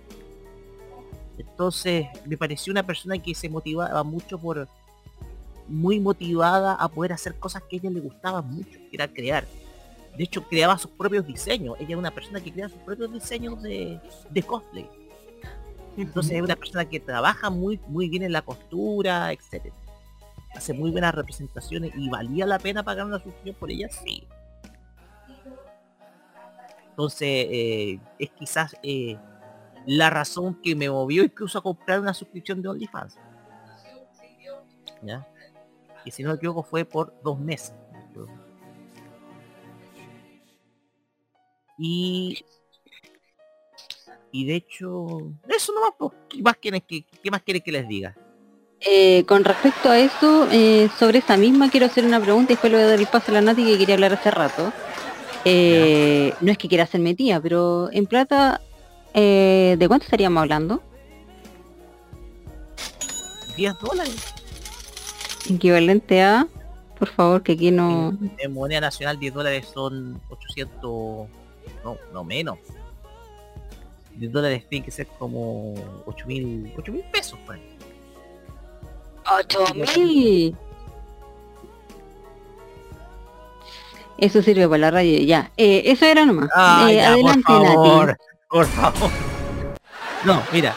[1.38, 4.67] Entonces me pareció una persona que se motivaba mucho por,
[5.67, 9.45] muy motivada a poder hacer cosas que a ella le gustaban mucho, que era crear.
[10.17, 11.75] De hecho, creaba sus propios diseños.
[11.79, 14.89] Ella es una persona que crea sus propios diseños de, de cosplay.
[15.97, 19.75] Entonces es una persona que trabaja muy, muy bien en la costura, etcétera.
[20.55, 24.25] Hace muy buenas representaciones y valía la pena pagar una suscripción por ella, sí.
[26.89, 29.17] Entonces, eh, es quizás eh,
[29.86, 33.17] la razón que me movió incluso a comprar una suscripción de OnlyFans.
[35.01, 35.27] ¿Ya?
[36.03, 37.73] Y si no me equivoco fue por dos meses.
[41.77, 42.43] Y
[44.36, 45.07] y de hecho,
[45.47, 48.13] eso nomás, pues, ¿qué más quieren que, qué más quieren que les diga?
[48.81, 52.69] Eh, con respecto a eso, eh, sobre esa misma quiero hacer una pregunta y después
[52.69, 54.73] le voy a dar el paso a la Nati que quería hablar hace rato.
[55.45, 58.59] Eh, no es que quiera ser metida, pero en plata,
[59.16, 60.84] eh, ¿de cuánto estaríamos hablando?
[63.57, 64.34] 10 dólares.
[65.49, 66.47] Equivalente a,
[66.99, 68.18] por favor, que aquí no...
[68.38, 72.57] En moneda nacional 10 dólares son 800, no, no menos.
[74.16, 75.74] 10 dólares tiene que ser como
[76.05, 77.39] 8 mil, 8 mil pesos.
[77.45, 77.59] Pues.
[79.39, 80.55] ¡Ocho mil!
[84.18, 85.51] Eso sirve para la radio, ya.
[85.57, 86.49] Eh, eso era nomás.
[86.55, 88.24] Ah, Eh, ya, adelante, por favor, Nati.
[88.55, 89.11] Por favor.
[90.23, 90.73] No, mira.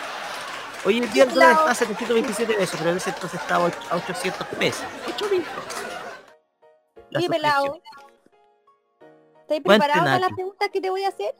[0.84, 3.68] Hoy en día el dólar está a 727 pesos, pero en ese entonces estaba a
[3.68, 4.84] och- a 800 pesos.
[5.06, 7.28] 8 mil pesos.
[7.28, 7.80] Pelado.
[9.42, 11.36] ¿Estás preparado para las preguntas que te voy a hacer?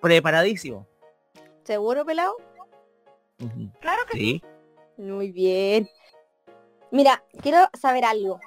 [0.00, 0.86] Preparadísimo.
[1.64, 2.36] ¿Seguro, pelado?
[3.80, 4.42] Claro que Sí.
[4.98, 5.88] Muy bien.
[6.92, 8.38] Mira, quiero saber algo.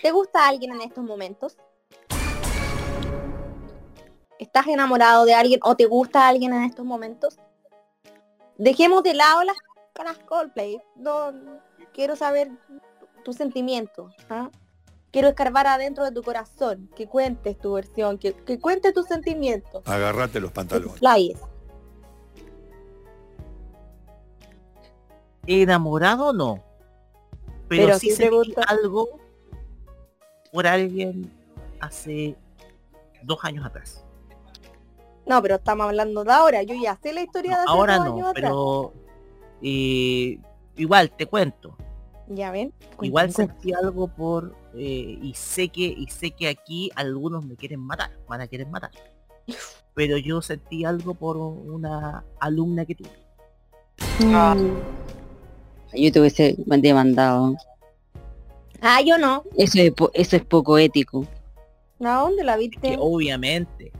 [0.00, 1.58] ¿Te gusta alguien en estos momentos?
[4.38, 7.38] ¿Estás enamorado de alguien o te gusta alguien en estos momentos?
[8.58, 9.56] Dejemos de lado las
[9.92, 10.78] caras Coldplay.
[10.96, 11.32] No,
[11.92, 12.50] quiero saber
[13.24, 14.14] tus sentimientos.
[14.28, 14.50] ¿ah?
[15.10, 19.82] Quiero escarbar adentro de tu corazón, que cuentes tu versión, que, que cuentes tus sentimientos.
[19.86, 20.98] Agarrate los pantalones.
[20.98, 21.38] Flyes.
[25.46, 26.62] Enamorado no.
[27.68, 28.62] Pero, Pero sí te sentí gusta.
[28.62, 29.08] algo
[30.52, 31.32] por alguien
[31.80, 32.36] hace
[33.22, 34.05] dos años atrás.
[35.26, 36.62] No, pero estamos hablando de ahora.
[36.62, 38.42] Yo ya sé la historia de hace Ahora dos no, años atrás.
[38.50, 38.92] pero
[39.62, 40.38] eh,
[40.76, 41.76] igual te cuento.
[42.28, 42.72] Ya ven.
[43.00, 47.80] Igual sentí algo por eh, y sé que y sé que aquí algunos me quieren
[47.80, 48.90] matar, van a querer matar.
[49.94, 53.08] Pero yo sentí algo por una alumna que tuve.
[54.20, 54.74] Mm.
[55.94, 57.54] Yo te hubiese demandado.
[58.82, 59.44] Ah, yo no.
[59.56, 61.24] Eso es, po- eso es poco ético.
[62.04, 62.96] ¿A dónde la Que viste?
[62.98, 63.90] obviamente,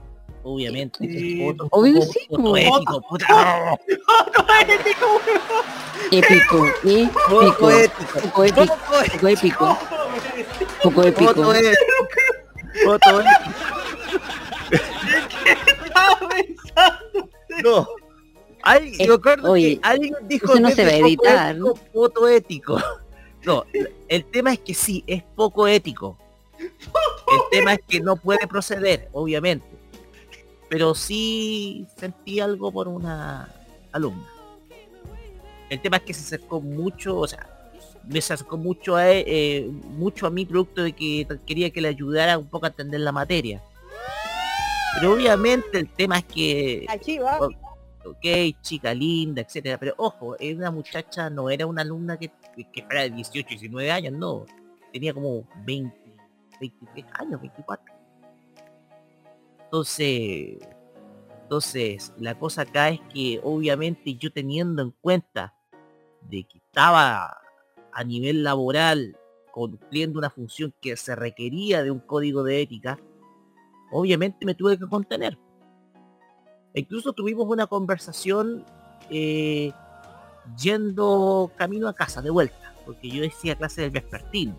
[0.46, 0.98] obviamente.
[1.44, 2.56] foto- Obvio sí, foto po.
[2.56, 3.78] ético, puta.
[6.10, 6.66] Épico.
[6.84, 7.08] ¿eh?
[7.28, 8.20] Poco ético.
[8.20, 8.76] Poco épico.
[9.12, 9.78] Poco épico.
[10.82, 11.34] Poco épico.
[11.34, 11.76] Foto ético.
[12.84, 13.50] Foto ético.
[15.84, 17.30] Estaba pensando.
[17.64, 17.88] No.
[18.98, 21.50] Yo acuerdo oye, que alguien dijo eso no que se va a poco editar.
[21.56, 22.82] ético, Foto ético.
[23.44, 23.64] No,
[24.08, 26.18] el tema es que sí, es poco ético.
[26.58, 29.66] El tema es que no puede proceder, obviamente.
[30.68, 33.48] Pero sí sentí algo por una
[33.92, 34.26] alumna.
[35.70, 37.46] El tema es que se acercó mucho, o sea,
[38.04, 41.88] me se acercó mucho a, eh, mucho a mi producto de que quería que le
[41.88, 43.62] ayudara un poco a entender la materia.
[44.94, 46.86] Pero obviamente el tema es que
[48.06, 52.30] ok, chica linda, etcétera, pero ojo, era una muchacha, no era una alumna que,
[52.72, 54.46] que fuera de 18, 19 años, no,
[54.92, 55.94] tenía como 20,
[56.60, 57.95] 23 años, 24.
[59.66, 60.58] Entonces,
[61.46, 65.54] entonces, la cosa acá es que obviamente yo teniendo en cuenta
[66.22, 67.38] de que estaba
[67.92, 69.16] a nivel laboral
[69.52, 72.98] cumpliendo una función que se requería de un código de ética,
[73.92, 75.38] obviamente me tuve que contener.
[76.74, 78.66] E incluso tuvimos una conversación
[79.08, 79.70] eh,
[80.60, 84.58] yendo camino a casa de vuelta, porque yo decía clase del vespertino.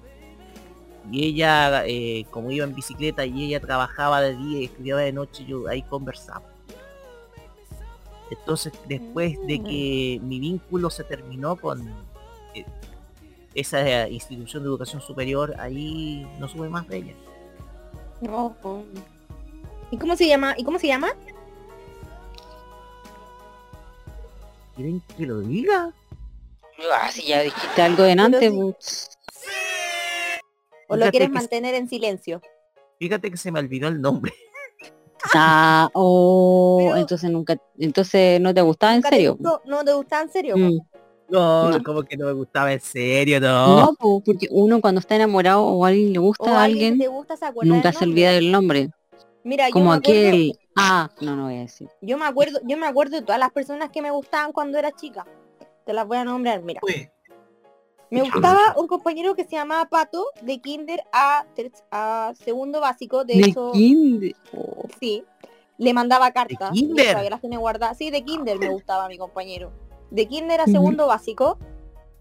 [1.12, 5.14] Y ella, eh, como iba en bicicleta y ella trabajaba de día y estudiaba de
[5.14, 6.44] noche, yo ahí conversaba.
[8.30, 11.88] Entonces, después de que mi vínculo se terminó con
[12.54, 12.66] eh,
[13.56, 17.14] esa institución de educación superior, ahí no sube más de ella.
[18.22, 18.56] No.
[19.92, 20.56] ¿Y cómo se llama?
[20.58, 21.10] ¿Y cómo se llama?
[24.76, 25.94] ¿Quieren que lo diga?
[26.92, 29.17] Ah, si ya dijiste algo de antes,
[30.88, 32.42] ¿O lo quieres mantener en silencio?
[33.00, 34.34] Fíjate que se me olvidó el nombre.
[35.34, 39.36] Ah, oh, entonces nunca, entonces no te gustaba en ¿Nunca te serio.
[39.36, 39.62] gustó?
[39.66, 40.56] ¿No te gustaba en serio?
[40.58, 40.78] Mm.
[41.30, 41.84] No, No.
[41.84, 43.80] como que no me gustaba en serio, no.
[43.82, 46.98] No, po, porque uno cuando está enamorado o a alguien le gusta O a alguien
[47.10, 48.90] gusta se nunca se olvida del nombre.
[49.44, 51.90] Mira, yo Como acuerdo- aquel, ah, no, no voy a decir.
[52.00, 54.92] Yo me acuerdo, yo me acuerdo de todas las personas que me gustaban cuando era
[54.94, 55.26] chica.
[55.86, 56.80] Te las voy a nombrar, mira.
[58.10, 61.46] Me gustaba un compañero que se llamaba Pato, de kinder a,
[61.92, 64.34] a segundo básico, de, De hecho, kinder.
[65.00, 65.24] sí,
[65.78, 66.72] le mandaba cartas.
[66.74, 67.08] y kinder?
[67.08, 67.98] todavía las tiene guardadas.
[67.98, 69.72] Sí, de kinder me gustaba mi compañero.
[70.10, 71.58] De kinder a segundo básico,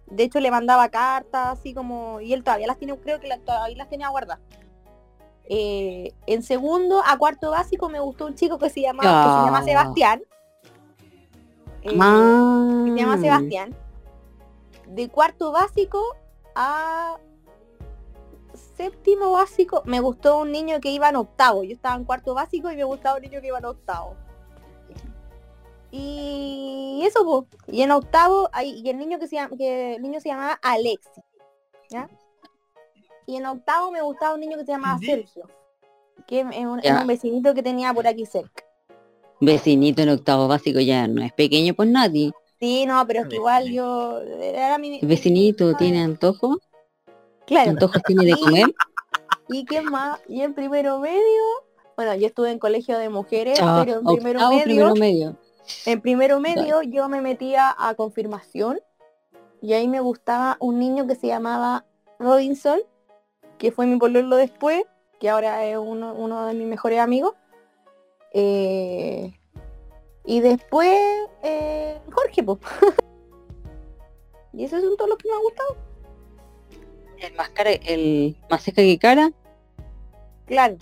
[0.07, 3.39] de hecho le mandaba cartas, así como, y él todavía las tiene, creo que la-
[3.39, 4.41] todavía las tenía guardadas.
[5.49, 9.13] Eh, en segundo a cuarto básico me gustó un chico que se llama, que se
[9.47, 9.65] llama Ah.
[9.65, 10.23] Sebastián.
[11.83, 12.83] Eh, Ah.
[12.87, 13.77] que se llama Sebastián.
[14.97, 16.03] De cuarto básico
[16.55, 17.19] a
[18.79, 21.63] séptimo básico me gustó un niño que iba en octavo.
[21.65, 24.17] Yo estaba en cuarto básico y me gustaba un niño que iba en octavo.
[25.91, 27.47] Y eso po.
[27.69, 30.59] Y en octavo, ahí- y el niño que se llama, que el niño se llamaba
[30.63, 31.23] Alexis.
[31.91, 32.09] ¿Ya?
[33.27, 35.47] Y en octavo me gustaba un niño que se llamaba Sergio.
[36.27, 38.65] Que es un, es un vecinito que tenía por aquí cerca.
[39.41, 42.33] Vecinito en octavo básico ya no es pequeño por nadie.
[42.59, 46.59] Sí, no, pero es que igual yo era mi El vecinito tiene antojo.
[47.47, 47.71] Claro.
[47.71, 48.67] ¿Antojos tiene de comer?
[49.49, 50.19] ¿Y qué más?
[50.29, 51.43] Y en primero medio,
[51.97, 55.37] bueno, yo estuve en colegio de mujeres, Ah, pero en primero octavo, medio, primero medio.
[55.87, 58.81] en primero medio yo me metía a confirmación
[59.63, 61.85] y ahí me gustaba un niño que se llamaba
[62.19, 62.81] Robinson,
[63.59, 64.83] que fue mi pololo después,
[65.21, 67.35] que ahora es uno, uno de mis mejores amigos.
[68.33, 69.33] Eh,
[70.27, 70.99] y después
[71.43, 72.59] eh, Jorge, pues.
[74.53, 75.77] y esos son todos los que me han gustado.
[77.19, 79.33] El más cara, el más seca que cara.
[80.47, 80.77] Claro.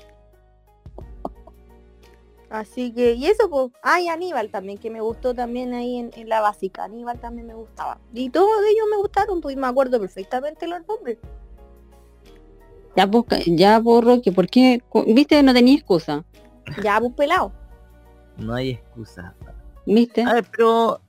[2.51, 6.29] Así que, y eso pues, ay Aníbal también, que me gustó también ahí en, en
[6.29, 7.99] la básica, Aníbal también me gustaba.
[8.13, 11.19] Y todos ellos me gustaron, pues me acuerdo perfectamente los nombres.
[12.97, 14.81] Ya, pues, ya, por Roque, ¿por qué?
[15.07, 15.43] ¿Viste?
[15.43, 16.25] No tenía excusa.
[16.83, 17.53] Ya, pues pelado.
[18.37, 19.35] No hay excusa.
[19.87, 20.23] ¿Viste?
[20.23, 21.01] A ver, pero...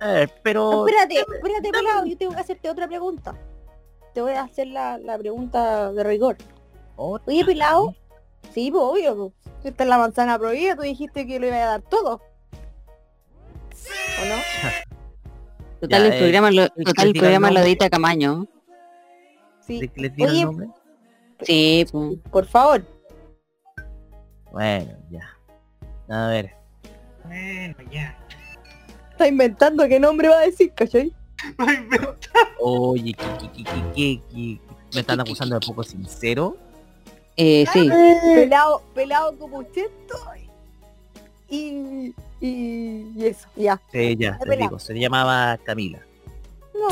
[0.00, 0.86] A ver, pero...
[0.86, 3.34] Espérate, espérate pelado, yo tengo que hacerte otra pregunta.
[4.14, 6.36] Te voy a hacer la, la pregunta de rigor.
[6.96, 7.94] Oye, pelado.
[8.52, 9.32] Sí, pues obvio, pues.
[9.64, 12.20] Esta es la manzana prohibida, tú dijiste que lo iba a dar todo.
[14.20, 14.34] ¿O no?
[15.80, 18.46] Total, Ya, el eh, programa, lo, ¿quieres que total, el programa lo edita Camaño.
[19.66, 19.80] Sí.
[19.80, 20.68] ¿De que les diga el Oye, nombre?
[21.40, 22.18] Sí, pues.
[22.30, 22.84] por favor.
[24.52, 25.36] Bueno, ya.
[26.08, 26.54] A ver.
[27.24, 28.16] Bueno, ya.
[29.10, 31.12] Está inventando qué nombre va a decir, ¿cachai?
[32.60, 34.60] Oye, ¿qué, qué, qué, qué, qué, qué?
[34.94, 36.56] ¿Me están acusando de poco sincero?
[37.36, 37.88] Eh, sí.
[38.34, 39.64] Pelado, pelado como.
[41.48, 43.80] Y, y, y eso, ya.
[43.90, 46.00] Sí, ya, te digo, se llamaba Camila.
[46.74, 46.88] No.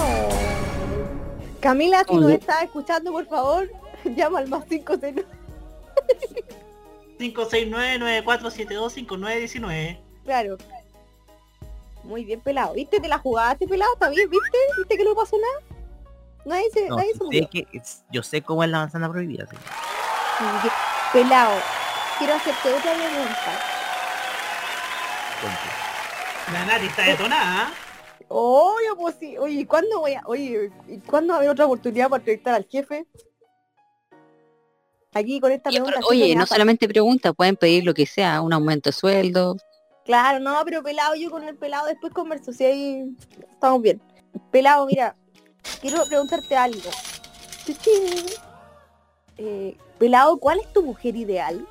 [1.61, 2.35] Camila, si nos Oye.
[2.37, 3.71] estás escuchando, por favor,
[4.17, 5.25] llama al más 509.
[7.21, 9.99] 569-9472-5919.
[10.25, 10.57] Claro.
[12.03, 12.73] Muy bien, pelado.
[12.75, 12.99] ¿Viste?
[13.01, 13.93] Te la jugaste, pelado.
[13.95, 14.29] ¿Está bien?
[14.31, 14.59] ¿Viste?
[14.79, 15.77] ¿Viste que no pasó nada?
[16.47, 17.51] Nadie se, No, nadie se sé murió.
[17.51, 19.47] que, es- yo sé cómo es la manzana prohibida.
[19.47, 19.57] sí.
[21.13, 21.61] Pelado,
[22.19, 23.61] quiero hacerte otra pregunta.
[26.53, 27.71] La Nati está detonada.
[28.29, 29.37] Oye, pues sí.
[29.39, 32.55] Oye, ¿y ¿cuándo voy a, oye, ¿y cuándo va a haber otra oportunidad para entrevistar
[32.55, 33.07] al jefe?
[35.13, 36.01] Aquí con esta pregunta.
[36.09, 39.57] Oye, no solamente pregunta, pueden pedir lo que sea, un aumento de sueldo.
[40.05, 43.17] Claro, no, pero pelado, yo con el pelado después converso, si ahí
[43.53, 44.01] estamos bien.
[44.53, 45.17] Pelado, mira,
[45.81, 46.91] quiero preguntarte algo.
[49.37, 51.67] Eh, pelado, ¿cuál es tu mujer ideal?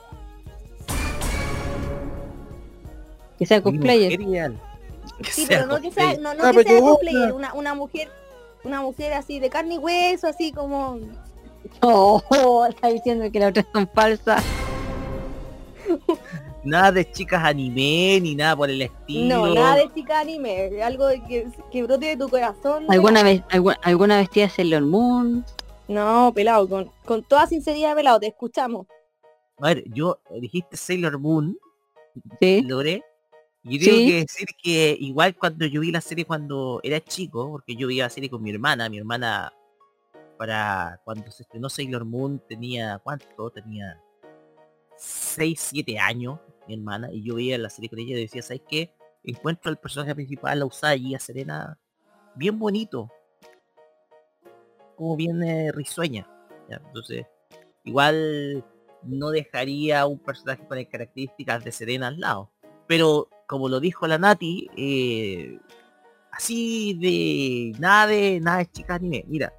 [3.37, 4.11] Que sea cosplayer.
[4.11, 4.61] mujer ideal.
[5.31, 8.09] Sí, pero no que sea, no, no Ah, que sea cosplayer, una, una mujer,
[8.63, 10.99] una mujer así de carne y hueso, así como.
[11.81, 14.43] Oh, está diciendo que las otras son falsas.
[16.63, 19.47] Nada de chicas anime ni nada por el estilo.
[19.47, 22.85] No, nada de chica anime, algo que, que brote de tu corazón.
[22.89, 25.45] ¿Alguna vez, alguna, alguna vestida de Sailor Moon?
[25.87, 28.85] No, pelado, con, con toda sinceridad, pelado, te escuchamos.
[29.61, 31.57] A ver, yo dijiste Sailor Moon,
[32.41, 32.61] Sí.
[32.61, 33.03] logré.
[33.63, 34.05] Y tengo Sí.
[34.07, 37.97] que decir que igual cuando yo vi la serie cuando era chico, porque yo vi
[37.97, 39.53] la serie con mi hermana, mi hermana
[40.39, 43.49] para cuando se estrenó Sailor Moon tenía ¿cuánto?
[43.49, 44.01] Tenía
[44.95, 48.61] 6, 7 años, mi hermana, y yo veía la serie con ella y decía, ¿sabes
[48.65, 48.93] qué?
[49.25, 51.77] Encuentro al personaje principal, la Usagi, a Serena,
[52.35, 53.11] bien bonito.
[54.95, 55.43] Como bien
[55.73, 56.25] risueña.
[56.69, 57.25] Entonces,
[57.83, 58.63] igual
[59.03, 62.49] no dejaría un personaje con las características de Serena al lado.
[62.87, 65.59] Pero como lo dijo la Nati, eh,
[66.31, 69.25] así de nada de nada de chica anime.
[69.27, 69.53] Mira,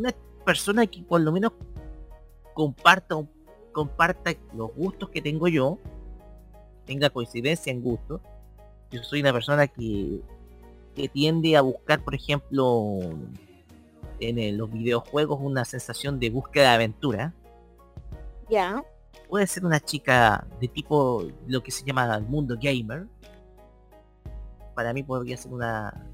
[0.00, 0.14] una
[0.44, 1.52] persona que por lo menos
[2.54, 3.16] comparta
[3.72, 5.78] comparta los gustos que tengo yo,
[6.86, 8.20] tenga coincidencia en gustos.
[8.90, 10.20] Yo soy una persona que,
[10.96, 12.98] que tiende a buscar, por ejemplo,
[14.18, 17.32] en el- los videojuegos una sensación de búsqueda de aventura
[18.50, 18.82] Ya.
[19.28, 23.06] puede ser una chica de tipo lo que se llama el mundo gamer
[24.74, 26.06] para mí podría ser una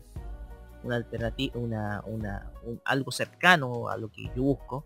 [0.84, 4.84] una alternativa una, una un- algo cercano a lo que yo busco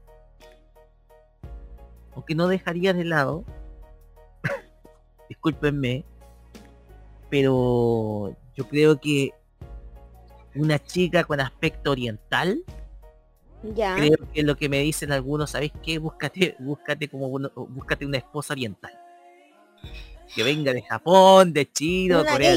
[2.14, 3.44] aunque no dejaría de lado
[5.28, 6.04] discúlpenme
[7.28, 9.32] pero yo creo que
[10.54, 12.64] una chica con aspecto oriental
[13.74, 13.94] Ya.
[13.96, 15.98] creo que lo que me dicen algunos, ¿sabéis qué?
[15.98, 18.90] Búscate, búscate como uno- búscate una esposa oriental.
[20.34, 22.56] Que venga de Japón, de China, Corea.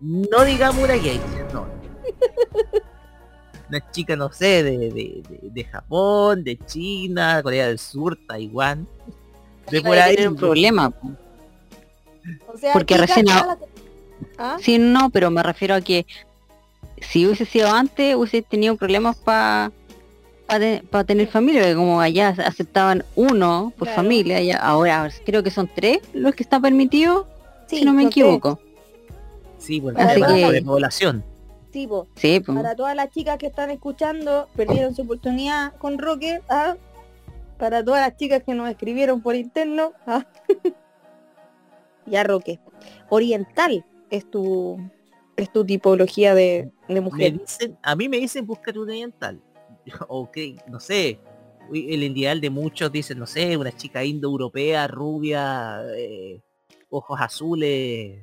[0.00, 1.66] No digamos una geisha, no.
[3.68, 8.86] Una chica, no sé, de, de, de- de Japón, de China, Corea del Sur, Taiwán.
[9.70, 10.26] De por ahí.
[10.26, 10.90] un problema.
[10.90, 11.10] po.
[12.52, 13.58] O sea, Porque recién todas a- las-
[14.38, 14.56] ¿Ah?
[14.60, 16.04] Sí, no, pero me refiero a que
[17.00, 19.72] si hubiese sido antes, hubiese tenido problemas para
[20.90, 24.02] para tener familia, porque como allá aceptaban uno por Claro.
[24.02, 27.28] familia, ya, ahora creo que son tres los que está permitido,
[27.68, 28.10] Sí, si no me tres.
[28.16, 28.58] equivoco.
[29.58, 31.22] Sí, por el Así que- de población.
[31.72, 32.08] Sí, po.
[32.16, 32.56] Sí, pues.
[32.56, 36.40] Para todas las chicas que están escuchando, perdieron su oportunidad con Roque.
[36.48, 36.76] ¿ah?
[37.58, 39.92] Para todas las chicas que nos escribieron por interno.
[40.06, 40.26] ¿ah?
[42.06, 42.58] ya, Roque.
[43.08, 44.78] Oriental es tu
[45.36, 47.38] es tu tipología de, de me mujer.
[47.38, 49.40] dicen, a mí me dicen búscate un oriental.
[50.08, 50.36] Ok,
[50.68, 51.18] no sé.
[51.72, 56.42] El ideal de muchos dicen, no sé, una chica indoeuropea, rubia, eh,
[56.90, 58.22] ojos azules.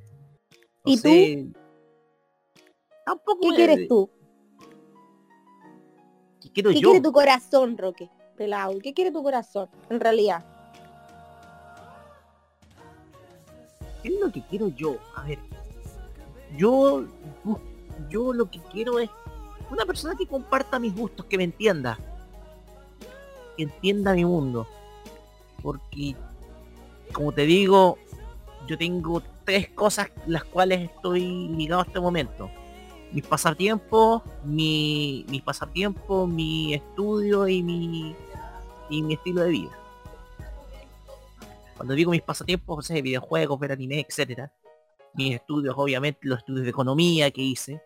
[0.86, 1.54] no ¿Y tú?
[3.08, 4.10] Tampoco ¿Qué quieres tú?
[6.42, 6.90] ¿Qué quiero ¿Qué yo?
[6.90, 8.10] quiere tu corazón, Roque?
[8.36, 8.78] Pelado.
[8.80, 9.70] ¿Qué quiere tu corazón?
[9.90, 10.44] En realidad.
[14.04, 14.98] ¿Qué es lo que quiero yo?
[15.16, 15.40] A ver,
[16.58, 17.06] yo,
[18.10, 19.10] yo lo que quiero es
[19.72, 21.98] una persona que comparta mis gustos, que me entienda,
[23.56, 24.68] que entienda mi mundo,
[25.64, 26.14] porque,
[27.14, 28.00] como te digo,
[28.68, 32.52] yo tengo tres cosas las cuales estoy ligado a este momento.
[33.12, 38.16] Mis pasatiempos, mi, mis pasatiempos, mi estudio y mi,
[38.90, 39.80] y mi estilo de vida.
[41.76, 44.52] Cuando digo mis pasatiempos, o sea, videojuegos, ver anime, etcétera.
[45.14, 47.82] Mis estudios, obviamente, los estudios de economía que hice.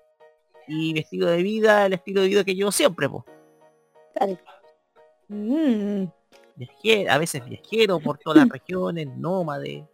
[0.68, 3.26] Y mi estilo de vida, el estilo de vida que llevo siempre, pues.
[5.28, 6.06] Mm,
[6.56, 9.88] Viajero, a veces viajero por todas las regiones, nómade.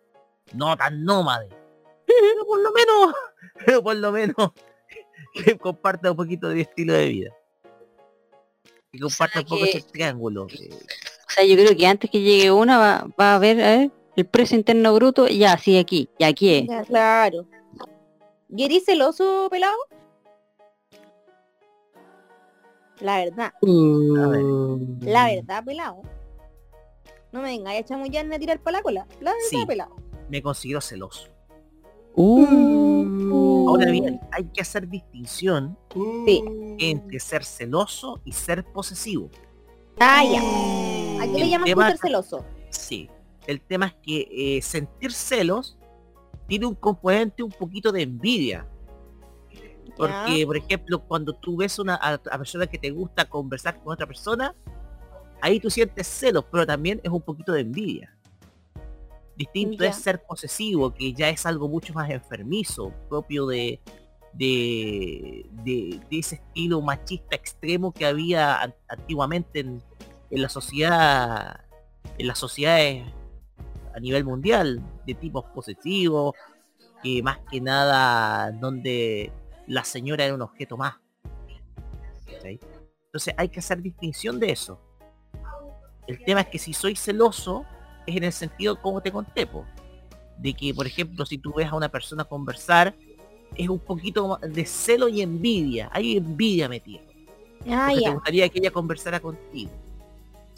[0.54, 1.50] No tan nómade.
[2.06, 3.16] Pero por lo menos,
[3.66, 4.52] pero por lo menos,
[5.34, 7.34] que comparta un poquito de mi estilo de vida.
[8.92, 10.48] Que comparta un poco que- ese triángulo.
[10.50, 13.78] eh, O sea, yo creo que antes que llegue una va, va a ver, a
[13.78, 16.68] ver, el precio interno bruto, ya, sí, aquí, y aquí es.
[16.68, 17.46] ya, claro.
[18.50, 19.76] ¿Y eres celoso, pelado?
[23.02, 23.54] La verdad.
[23.62, 25.04] Mm.
[25.06, 26.02] La verdad, pelado.
[27.32, 29.08] No me vengáis a chamullarme a tirar para la cola.
[29.20, 29.66] La verdad, Sí.
[29.68, 29.96] pelado.
[30.30, 31.30] me considero celoso.
[32.20, 33.70] Uh.
[33.70, 35.78] Ahora bien, hay que hacer distinción
[36.26, 36.44] Sí.
[36.80, 39.30] entre ser celoso y ser posesivo.
[40.00, 40.40] Ah, ya.
[41.24, 42.46] ¿A qué le El llamas tema- ser celoso?
[42.72, 43.10] Sí.
[43.46, 44.28] El tema es que
[44.58, 45.78] eh, sentir celos
[46.48, 48.68] tiene un componente un poquito de envidia.
[49.96, 53.94] Porque, por ejemplo, cuando tú ves una, a, a persona que te gusta conversar con
[53.94, 54.54] otra persona,
[55.42, 58.17] ahí tú sientes celos, pero también es un poquito de envidia.
[59.38, 59.92] Distinto Ya.
[59.92, 63.80] es ser posesivo, que ya es algo mucho más enfermizo, propio de,
[64.34, 69.82] de, de- de ese estilo machista extremo que había an- antiguamente en,
[70.32, 71.62] en la sociedad
[72.18, 73.06] en las sociedades
[73.94, 76.34] a nivel mundial de tipos posesivos,
[77.04, 79.32] que más que nada donde
[79.68, 80.96] la señora era un objeto más.
[82.26, 82.60] ¿cachai?
[83.06, 84.80] Entonces hay que hacer distinción de eso.
[86.08, 87.66] El tema es que si soy celoso,
[88.08, 89.66] es en el sentido como te conté, po,
[90.38, 92.96] de que, por ejemplo, si tú ves a una persona conversar,
[93.56, 95.90] es un poquito de celo y envidia.
[95.94, 97.02] Hay envidia metida.
[97.70, 99.72] Ah, te gustaría que ella conversara contigo.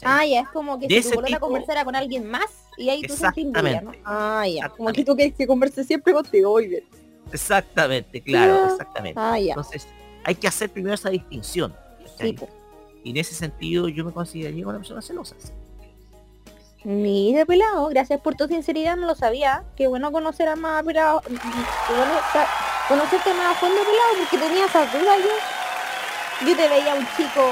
[0.02, 2.46] Ah, ya, es como que De si tu tipo- conversara con alguien más
[2.76, 3.92] y ahí tú sentís envidia, ¿no?
[4.04, 4.68] Ah, ya.
[4.70, 6.84] Como que tú quieres que converse siempre contigo, muy bien.
[7.32, 9.20] Exactamente, claro, Ah, exactamente.
[9.20, 9.38] ah.
[9.38, 9.86] Entonces,
[10.24, 11.74] hay que hacer primero esa distinción.
[13.02, 15.34] y en ese sentido yo me consideraría una persona celosa.
[15.38, 15.50] sí.
[16.82, 19.64] Mira, pelado, gracias por tu sinceridad, no lo sabía.
[19.76, 21.20] Qué bueno conocer a más pelado.
[21.20, 21.28] Qué
[21.94, 22.48] bueno sa-
[22.88, 26.46] conocerte más a fondo, pelado, porque tenía esa duda yo.
[26.48, 27.42] Yo te veía un chico,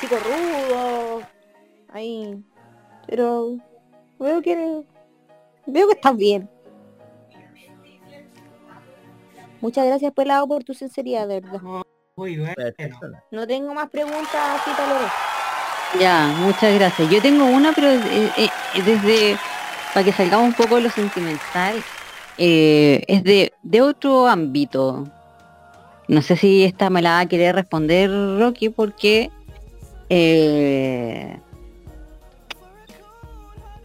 [0.00, 1.20] chico rudo,
[1.92, 2.42] ahí.
[3.06, 3.56] Pero
[4.18, 4.84] veo que
[5.66, 6.48] veo que estás bien.
[9.60, 11.60] Muchas gracias, pelado, por tu sinceridad, de verdad.
[12.16, 12.54] Muy bueno.
[13.30, 15.33] No tengo más preguntas, así Lore.
[16.00, 17.10] Ya, muchas gracias.
[17.10, 18.48] Yo tengo una, pero eh, eh,
[18.84, 19.36] desde,
[19.92, 21.82] para que salgamos un poco de lo sentimental,
[22.36, 25.06] eh, es de, de otro ámbito.
[26.08, 29.30] No sé si esta me la a querer responder Rocky porque
[30.08, 31.38] eh,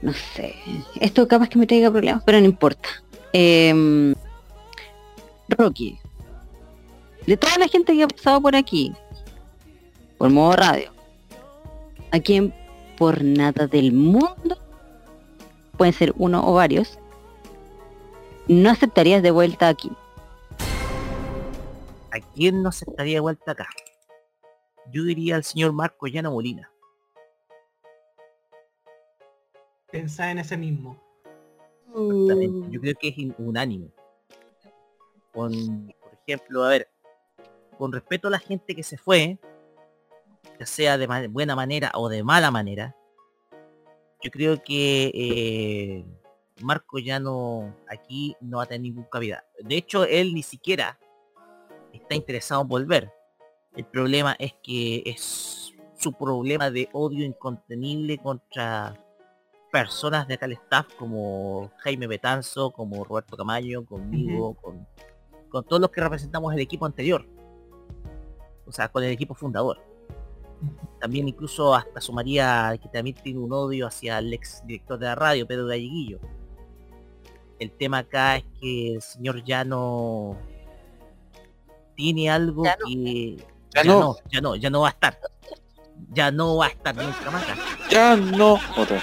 [0.01, 0.55] no sé,
[0.99, 2.89] esto capaz que me traiga problemas, pero no importa.
[3.33, 4.15] Em,
[5.49, 5.97] Rocky,
[7.25, 8.93] de toda la gente que ha pasado por aquí,
[10.17, 10.91] por modo radio,
[12.11, 12.53] a quien
[12.97, 14.57] por nada del mundo,
[15.77, 16.99] pueden ser uno o varios,
[18.47, 19.91] no aceptarías de vuelta aquí.
[22.11, 23.67] ¿A quién no se estaría de vuelta acá?
[24.91, 26.71] Yo diría al señor Marco Llano Molina.
[29.91, 30.99] Pensá en ese mismo.
[31.87, 32.71] Exactamente.
[32.71, 33.91] Yo creo que es unánime.
[35.33, 36.89] Con, por ejemplo, a ver,
[37.77, 39.37] con respeto a la gente que se fue,
[40.59, 42.95] ya sea de ma- buena manera o de mala manera,
[44.23, 46.05] yo creo que eh,
[46.61, 49.45] Marco Llano aquí no va a tener ningún cabida.
[49.59, 50.99] De hecho, él ni siquiera
[51.93, 53.11] está interesado en volver.
[53.75, 58.97] El problema es que es su problema de odio incontenible contra
[59.71, 64.87] personas de acá al staff como Jaime Betanzo, como Roberto Camayo, conmigo, con,
[65.49, 67.25] con todos los que representamos el equipo anterior.
[68.65, 69.79] O sea, con el equipo fundador.
[70.99, 75.15] También incluso hasta sumaría que también tiene un odio hacia el ex director de la
[75.15, 76.19] radio, Pedro Galleguillo.
[77.59, 80.37] El tema acá es que el señor Llano
[81.95, 83.37] tiene algo que
[83.73, 83.99] Ya ya no.
[83.99, 85.19] no, ya no, ya no va a estar.
[86.13, 87.55] Ya no va a estar nunca más acá.
[87.91, 88.53] Ya no.
[88.77, 89.01] Otra.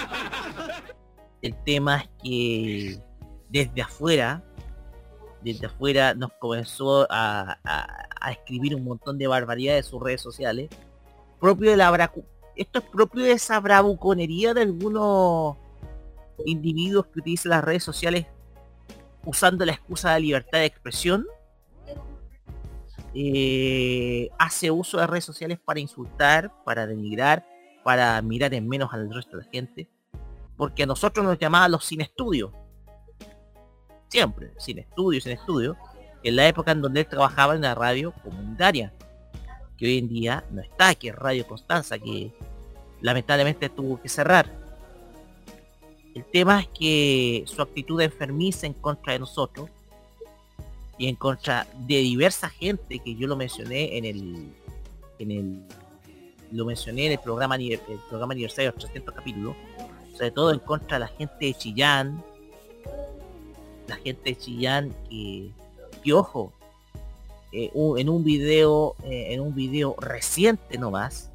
[1.42, 3.00] El tema es que
[3.50, 4.42] desde afuera,
[5.42, 10.20] desde afuera nos comenzó a, a- a escribir un montón de barbaridades en sus redes
[10.20, 10.68] sociales.
[11.40, 15.56] Propio de la bracu- esto es propio de esa bravuconería de algunos
[16.44, 18.26] individuos que utilizan las redes sociales
[19.24, 21.26] usando la excusa de libertad de expresión.
[23.14, 27.46] Eh, hace uso de redes sociales para insultar, para denigrar,
[27.82, 29.88] para mirar en menos al resto de la gente
[30.56, 32.52] porque a nosotros nos llamaban los sin estudio.
[34.08, 35.76] Siempre, sin estudio, sin estudio.
[36.22, 38.92] En la época en donde él trabajaba en la radio comunitaria.
[39.78, 42.30] Que hoy en día no está, que es Radio Constanza, que
[43.00, 44.50] lamentablemente tuvo que cerrar.
[46.14, 49.68] El tema es que su actitud enfermiza en contra de nosotros
[50.98, 54.52] y en contra de diversa gente que yo lo mencioné en el
[55.18, 55.62] en el
[56.52, 57.78] lo mencioné en el programa el
[58.08, 59.56] programa aniversario de los 300 capítulos
[60.16, 62.24] sobre todo en contra de la gente de Chillán,
[63.86, 65.50] la gente de Chillán que,
[66.02, 66.52] que ojo,
[67.56, 71.32] eh, en un video, eh, en un video reciente nomás,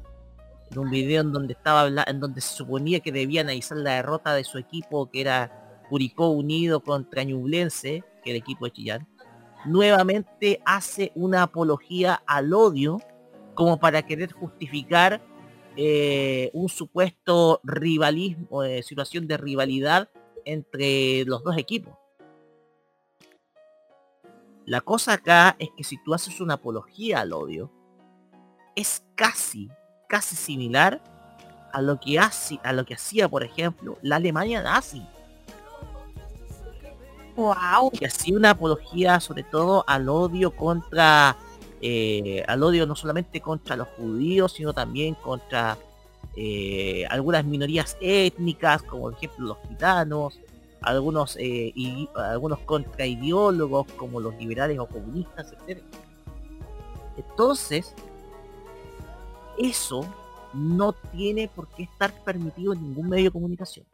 [0.70, 4.34] en un video en donde estaba en donde se suponía que debía analizar la derrota
[4.34, 9.08] de su equipo que era Curicó Unido contra Ñublense, que el equipo de Chillán,
[9.64, 12.98] nuevamente hace una apología al odio
[13.54, 15.20] como para querer justificar
[15.76, 20.08] eh, un supuesto rivalismo, eh, situación de rivalidad
[20.44, 21.94] entre los dos equipos.
[24.64, 27.70] La cosa acá es que si tú haces una apología al odio,
[28.76, 29.68] es casi,
[30.08, 31.02] casi similar
[31.72, 35.04] a lo que hace, a lo que hacía, por ejemplo, la Alemania nazi.
[37.34, 37.90] Wow.
[37.98, 41.36] Que hacía una apología sobre todo al odio contra,
[41.80, 45.78] eh, al odio no solamente contra los judíos, sino también contra
[46.36, 50.38] eh, algunas minorías étnicas, como por ejemplo los gitanos,
[50.82, 55.82] algunos eh, y, algunos contraideólogos como los liberales o comunistas, etc.
[57.16, 57.94] Entonces,
[59.58, 60.06] eso
[60.52, 63.86] no tiene por qué estar permitido en ningún medio de comunicación.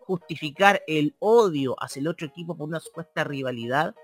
[0.00, 3.94] Justificar el odio hacia el otro equipo por una supuesta rivalidad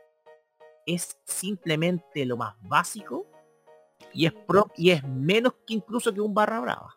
[0.86, 3.26] es simplemente lo más básico
[4.12, 6.96] y es pro y es menos que incluso que un barra brava.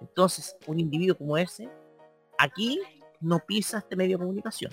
[0.00, 1.70] Entonces, un individuo como ese,
[2.42, 2.80] aquí
[3.20, 4.72] no pisa este medio de comunicación.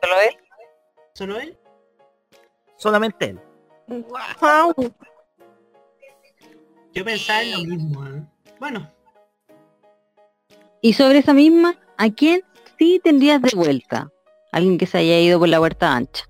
[0.00, 0.36] ¿Solo él?
[1.14, 1.58] ¿Solo él?
[2.76, 3.40] Solamente él.
[6.92, 8.06] Yo pensaba en lo mismo.
[8.06, 8.22] ¿eh?
[8.58, 8.90] Bueno,
[10.80, 12.42] Y sobre esa misma, ¿a quién
[12.78, 14.10] sí tendrías de vuelta?
[14.52, 16.24] Alguien que se haya ido por la puerta ancha.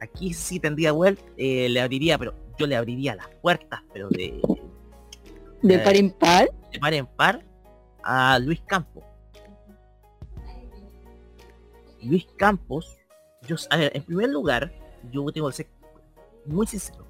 [0.00, 4.40] Aquí sí tendría vuelta, eh, le abriría, pero yo le abriría las puertas, pero de,
[5.62, 6.48] ¿De par en par?
[6.72, 7.44] de par en par
[8.02, 9.04] a Luis Campos.
[12.02, 12.98] Luis Campos,
[13.46, 14.72] yo, a ver, en primer lugar,
[15.10, 15.68] yo tengo que ser
[16.44, 17.06] muy sincero.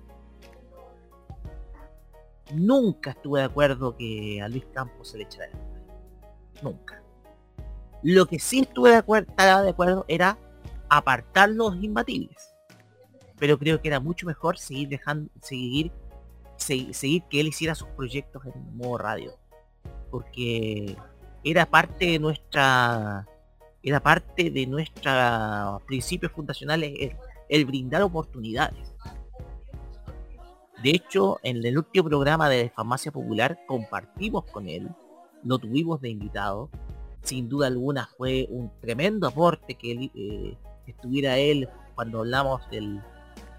[2.52, 6.62] Nunca estuve de acuerdo que a Luis Campos se le echara de.
[6.62, 7.02] Nunca.
[8.02, 10.38] Lo que sí estuve de acuerdo, estaba de acuerdo era
[10.88, 12.53] apartar los imbatibles.
[13.44, 15.92] Pero creo que era mucho mejor seguir dejando, seguir,
[16.56, 19.34] se- seguir que él hiciera sus proyectos en modo radio.
[20.10, 20.96] Porque
[21.44, 23.28] era parte de nuestra
[23.82, 27.14] era parte de nuestros principios fundacionales
[27.50, 28.94] el, brindar oportunidades.
[30.82, 34.88] De hecho, en el último programa de Farmacia Popular compartimos con él,
[35.42, 36.70] lo tuvimos de invitado.
[37.20, 40.56] Sin duda alguna fue un tremendo aporte que eh,
[40.86, 43.02] estuviera él cuando hablamos del,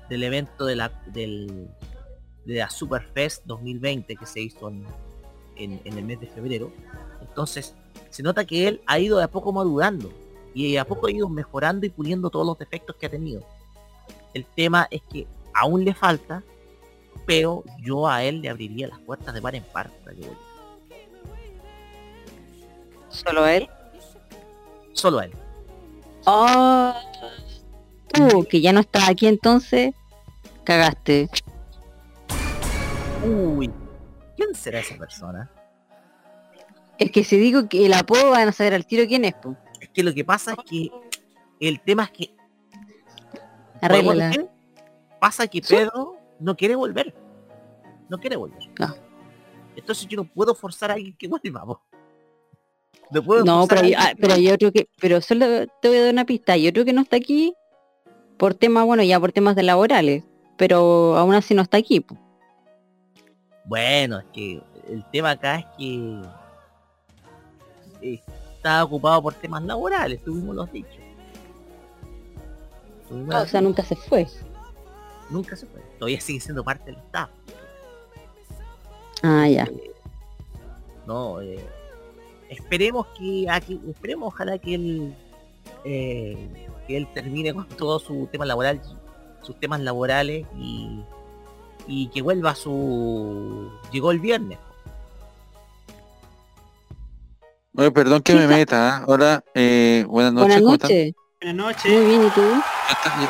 [0.10, 1.68] del evento de la, del,
[2.46, 4.86] de la Superfest 2020 que se hizo en,
[5.56, 6.72] en- en el mes de febrero.
[7.22, 7.74] Entonces,
[8.10, 10.12] se nota que él ha ido de a poco madurando
[10.54, 13.42] y de a poco ha ido mejorando y puliendo todos los defectos que ha tenido.
[14.34, 16.44] El tema es que aún le falta,
[17.26, 20.40] pero yo a él le abriría las puertas de par en par para que vuelva.
[23.10, 23.68] ¿Solo él?
[24.94, 25.32] Solo él.
[26.26, 26.94] Oh,
[28.16, 29.94] tú, que ya no estás aquí entonces,
[30.64, 31.30] cagaste.
[33.24, 33.72] Uy,
[34.36, 35.50] ¿quién será esa persona?
[36.98, 39.56] Es que si digo que el apodo van a saber al tiro quién es, po.
[39.82, 40.90] Es que lo que pasa es que
[41.60, 42.36] el tema es que
[43.82, 44.32] Arréglala.
[44.32, 44.50] ¿Por qué?
[45.20, 47.14] pasa que Pedro no quiere volver.
[48.10, 48.60] No quiere volver.
[49.76, 51.66] Entonces yo no puedo forzar a alguien que vuelva.
[51.66, 51.82] po.
[53.12, 55.46] No puedo No, forzar pero, hay- ah, pero hay otro que, pero solo
[55.82, 57.54] te voy a dar una pista, hay otro que no está aquí
[58.38, 60.24] por temas, bueno, ya por temas de laborales,
[60.58, 62.18] pero aún así no está aquí, po.
[63.66, 66.22] Bueno, es que el tema acá es que
[68.02, 71.00] está ocupado por temas laborales, tuvimos los dichos.
[73.10, 74.28] Tuvimos Ah, o sea, nunca se fue.
[75.30, 75.82] Nunca se fue.
[75.98, 77.30] Todavía sigue siendo parte del staff.
[79.24, 79.68] Ah, ya.
[81.08, 81.64] No, eh,
[82.50, 85.16] esperemos que aquí, esperemos ojalá que él
[85.84, 86.38] eh,
[86.88, 88.82] que él termine con todo su tema laboral,
[89.42, 91.02] sus temas laborales y,
[91.88, 94.58] y que vuelva a su llegó el viernes.
[97.78, 98.98] Oye, perdón que me meta.
[98.98, 99.04] ¿ah?
[99.06, 100.62] Hola, eh, buenas noches.
[100.62, 101.14] Buenas noches.
[101.42, 101.92] Buenas noches.
[101.92, 102.42] Muy bien, ¿y tú?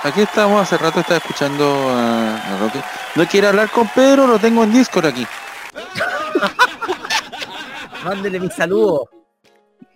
[0.03, 2.80] Aquí estamos, hace rato estaba escuchando a, a Roque.
[3.15, 5.26] No quiero hablar con Pedro, lo tengo en Discord aquí.
[8.03, 9.10] Mándele mi saludo.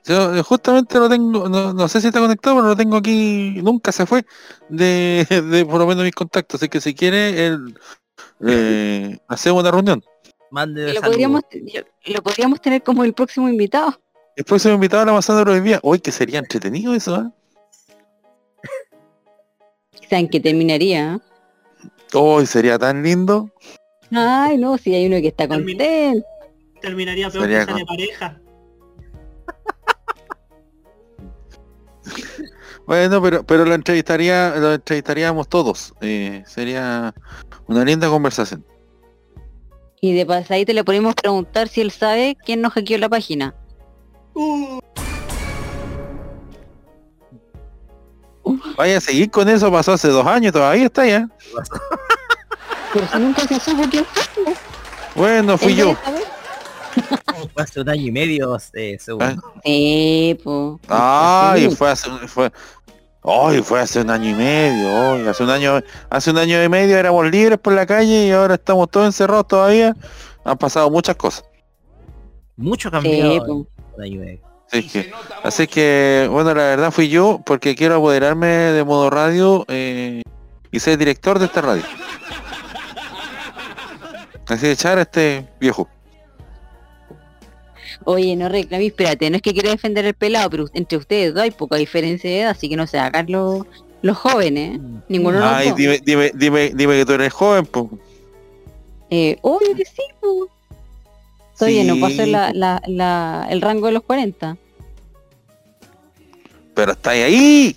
[0.05, 3.59] Yo eh, justamente lo tengo, no, no sé si está conectado, pero lo tengo aquí,
[3.61, 4.25] nunca se fue
[4.69, 6.61] de, de por lo menos mis contactos.
[6.61, 7.77] Así que si quiere, él,
[8.47, 10.03] eh, hacemos una reunión.
[10.51, 11.41] Mándele Lo podríamos,
[12.05, 13.99] lo podríamos tener como el próximo invitado.
[14.35, 15.79] El próximo invitado a la manzana de los días.
[15.83, 17.31] Hoy que sería entretenido eso, ¿ah?
[19.99, 21.15] Quizá en que terminaría.
[21.15, 21.19] ¿eh?
[22.13, 23.51] Hoy sería tan lindo.
[24.11, 25.83] Ay, no, si hay uno que está contento.
[26.81, 28.41] Terminaría peor Sería que sale con- pareja.
[32.89, 35.93] Bueno, pero pero lo entrevistaría, lo entrevistaríamos todos.
[36.01, 37.13] Eh, sería
[37.67, 38.65] una linda conversación.
[40.01, 43.53] Y de pasadita le podemos preguntar si él sabe quién nos hackeó la página.
[48.75, 51.29] Vaya a seguir con eso, pasó hace dos años, todavía está ya.
[52.91, 54.55] Pero si nunca se supo quién fue.
[55.13, 55.95] Bueno, fui yo.
[57.55, 59.41] hace un año y medio, eh, según.
[59.63, 60.79] Sí, po.
[60.87, 62.51] Ah, y fue hace, fue,
[63.21, 66.69] Hoy fue hace un año y medio, hoy, hace un año, hace un año y
[66.69, 69.95] medio éramos libres por la calle y ahora estamos todos encerrados todavía.
[70.45, 71.43] Han pasado muchas cosas.
[72.55, 73.67] Mucho Sí, cambiado.
[73.97, 74.41] la UX.
[74.71, 75.11] Así que,
[75.43, 80.21] así que, bueno, la verdad fui yo porque quiero apoderarme de modo radio eh,
[80.71, 81.83] y ser director de esta radio.
[84.47, 85.89] Así de echar a este viejo.
[88.05, 91.43] Oye, no reclamé, espérate, no es que quiera defender el pelado, pero entre ustedes dos
[91.43, 93.65] hay poca diferencia de edad, así que no se hagan los,
[94.01, 94.81] los jóvenes, ¿eh?
[95.09, 97.87] Ninguno de los Ay, dime, dime, dime, dime que tú eres joven, pues.
[99.09, 100.47] Eh, obvio que sí, po.
[101.57, 104.55] Todavía no pasó Sí, la, la, la, el rango de los 40.
[106.73, 107.75] Pero estáis ahí.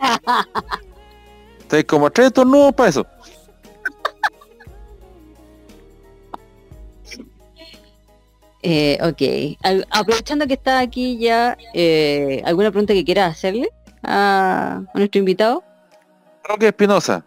[1.60, 3.06] Estáis como tres tornudos para eso.
[8.62, 13.70] Eh, ok, Al- aprovechando que está aquí ya, eh, ¿alguna pregunta que quiera hacerle
[14.02, 15.62] a, a nuestro invitado?
[16.44, 17.24] Roque Espinosa,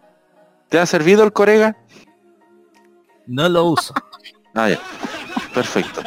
[0.68, 1.76] ¿te ha servido el corega?
[3.26, 3.94] No lo uso.
[4.54, 4.78] Ah, ya.
[5.54, 6.02] Perfecto.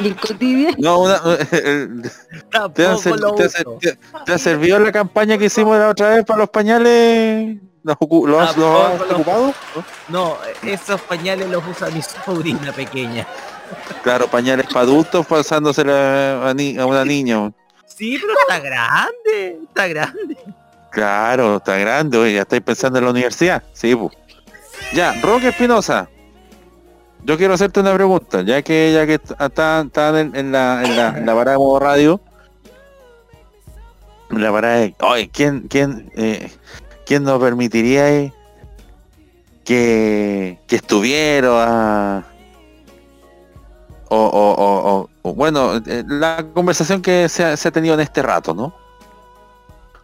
[0.00, 0.76] ¿Y el cotidiano?
[0.80, 3.56] No, una, ¿te, ha, Tampoco ser- lo te ha uso.
[3.56, 7.58] ser- te- te ha servido la campaña que hicimos la otra vez para los pañales?
[7.84, 8.56] ¿Los, los
[9.12, 9.54] ocupado?
[10.08, 13.28] No, esos pañales los usa mi sobrina pequeña.
[14.02, 17.52] Claro, pañales para adultos pasándosela a, ni- a una niña.
[17.86, 20.36] Sí, pero está grande, está grande.
[20.90, 23.62] Claro, está grande, oye, ya estáis pensando en la universidad.
[23.72, 24.12] Sí, pues.
[24.92, 26.08] Ya, Roque Espinosa.
[27.24, 30.96] Yo quiero hacerte una pregunta, ya que ya que están están en, en la, en,
[30.96, 32.20] la, en la parada de modo radio.
[34.30, 34.94] La parada de.
[35.00, 36.50] Oye, ¿quién, quién, eh,
[37.06, 38.32] quién nos permitiría eh,
[39.64, 42.24] que, que estuviera
[44.14, 47.94] o, o- o- o- o, bueno, eh, la conversación que se ha, se ha tenido
[47.94, 48.74] en este rato, ¿no?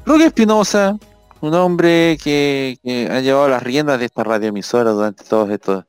[0.06, 0.96] Roque Espinosa,
[1.42, 5.84] un hombre que, que ha llevado las riendas de esta radioemisora durante todo esto,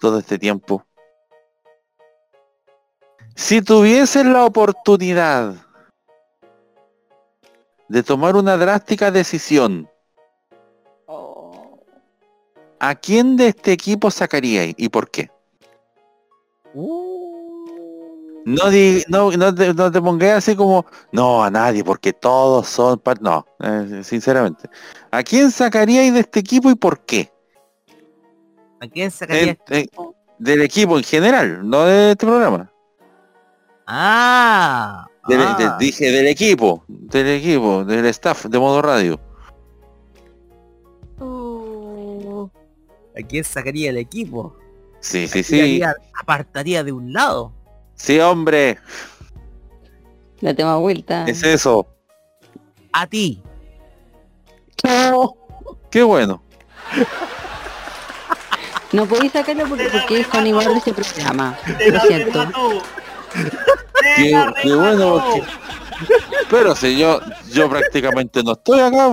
[0.00, 0.84] todo este tiempo.
[3.34, 5.54] Si tuvieses la oportunidad
[7.88, 9.88] de tomar una drástica decisión,
[12.78, 15.28] ¿a quién de este equipo sacaríais y por qué?
[18.46, 22.68] No, di- no, no, te, no te pongas así como, no, a nadie, porque todos
[22.68, 22.98] son...
[22.98, 23.20] par-".
[23.22, 24.68] No, eh, sinceramente.
[25.10, 27.32] ¿A quién sacaríais de este equipo y por qué?
[28.80, 29.56] ¿A quién sacaría?
[29.68, 29.88] En- en-
[30.38, 32.70] del equipo en general, no de este programa.
[33.86, 35.56] Ah, Del- ah.
[35.78, 39.18] de- dije del equipo, del equipo, del staff de modo radio.
[43.16, 44.56] ¿A quién sacaría el equipo?
[45.00, 45.80] Sí, sí, sí.
[46.20, 47.52] Apartaría de un lado.
[47.96, 48.78] Sí, hombre,
[50.40, 51.24] La tema vuelta.
[51.26, 51.86] es eso.
[52.92, 53.42] A ti.
[55.90, 56.42] Qué bueno.
[58.92, 61.58] No podéis sacarlo porque, porque es con igual de ese programa.
[61.78, 62.46] Te Lo siento.
[64.16, 65.42] Qué, qué bueno porque...
[66.50, 69.08] Pero si yo, yo prácticamente no estoy acá.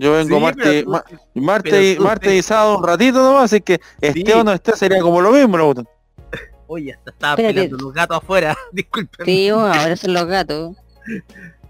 [0.00, 1.04] Yo vengo Sí, martes, tú- ma-
[1.34, 4.32] martes, y, martes te- y sábado un ratito nomás, así que esté Sí.
[4.32, 5.84] o no esté sería como lo mismo, ¿no?
[6.68, 7.68] Oye, hasta estaba Espérate.
[7.70, 8.56] los gatos afuera.
[8.72, 9.26] Disculpen.
[9.26, 10.76] Sí, bueno, ahora son los gatos.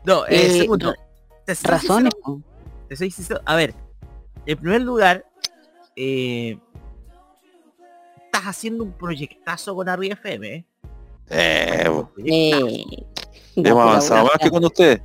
[0.05, 0.95] No, eh, Eh, segundo.
[1.47, 2.13] te soy Razones.
[2.15, 2.43] sincero-
[2.89, 3.41] te soy sincero.
[3.47, 3.75] A ver,
[4.45, 5.25] en primer lugar,
[5.97, 6.59] eh,
[8.27, 10.55] estás haciendo un proyectazo con Arriba FM.
[10.55, 10.65] ¿eh?
[11.31, 11.85] Eh.
[12.27, 13.05] Eh,
[13.57, 15.01] hemos avanzado más que con ustedes.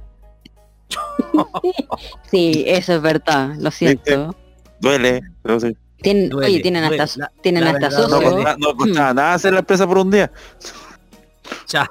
[2.30, 4.36] Sí, eso es verdad, lo siento.
[4.80, 5.76] Duele, pero sí.
[6.04, 7.02] Tienen, Duele, oye, tienen duele.
[7.04, 8.32] hasta, La- tienen la hasta verdad, No, socio.
[8.32, 10.32] costaba- no costaba nada hacer la empresa por un día.
[11.70, 11.90] Ya.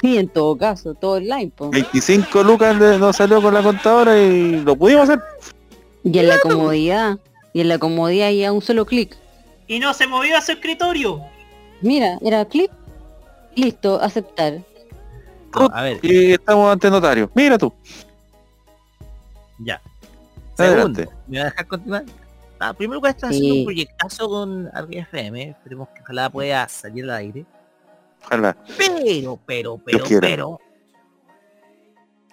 [0.00, 1.70] Sí, en todo caso, todo online, po.
[1.70, 5.20] 25 lucas nos salió con la contadora y lo pudimos hacer.
[6.04, 7.18] Y en la comodidad.
[7.54, 9.16] Y en la comodidad y a un solo clic.
[9.66, 11.20] Y no se movió a su escritorio.
[11.80, 12.70] Mira, era clic.
[13.54, 14.58] Listo, aceptar.
[15.54, 17.30] No, a ver, Y estamos ante notario.
[17.34, 17.72] Mira tú.
[19.60, 19.80] ya.
[20.58, 21.04] Adelante.
[21.04, 22.04] Segundo, ¿me va a dejar continuar?
[22.60, 23.36] Ah, primero que estás Sí.
[23.38, 25.50] haciendo un proyectazo con Arriba FM.
[25.50, 27.44] Esperemos que ojalá pueda salir al aire.
[28.24, 28.56] Ojalá.
[28.78, 30.58] Pero, pero, pero, pero.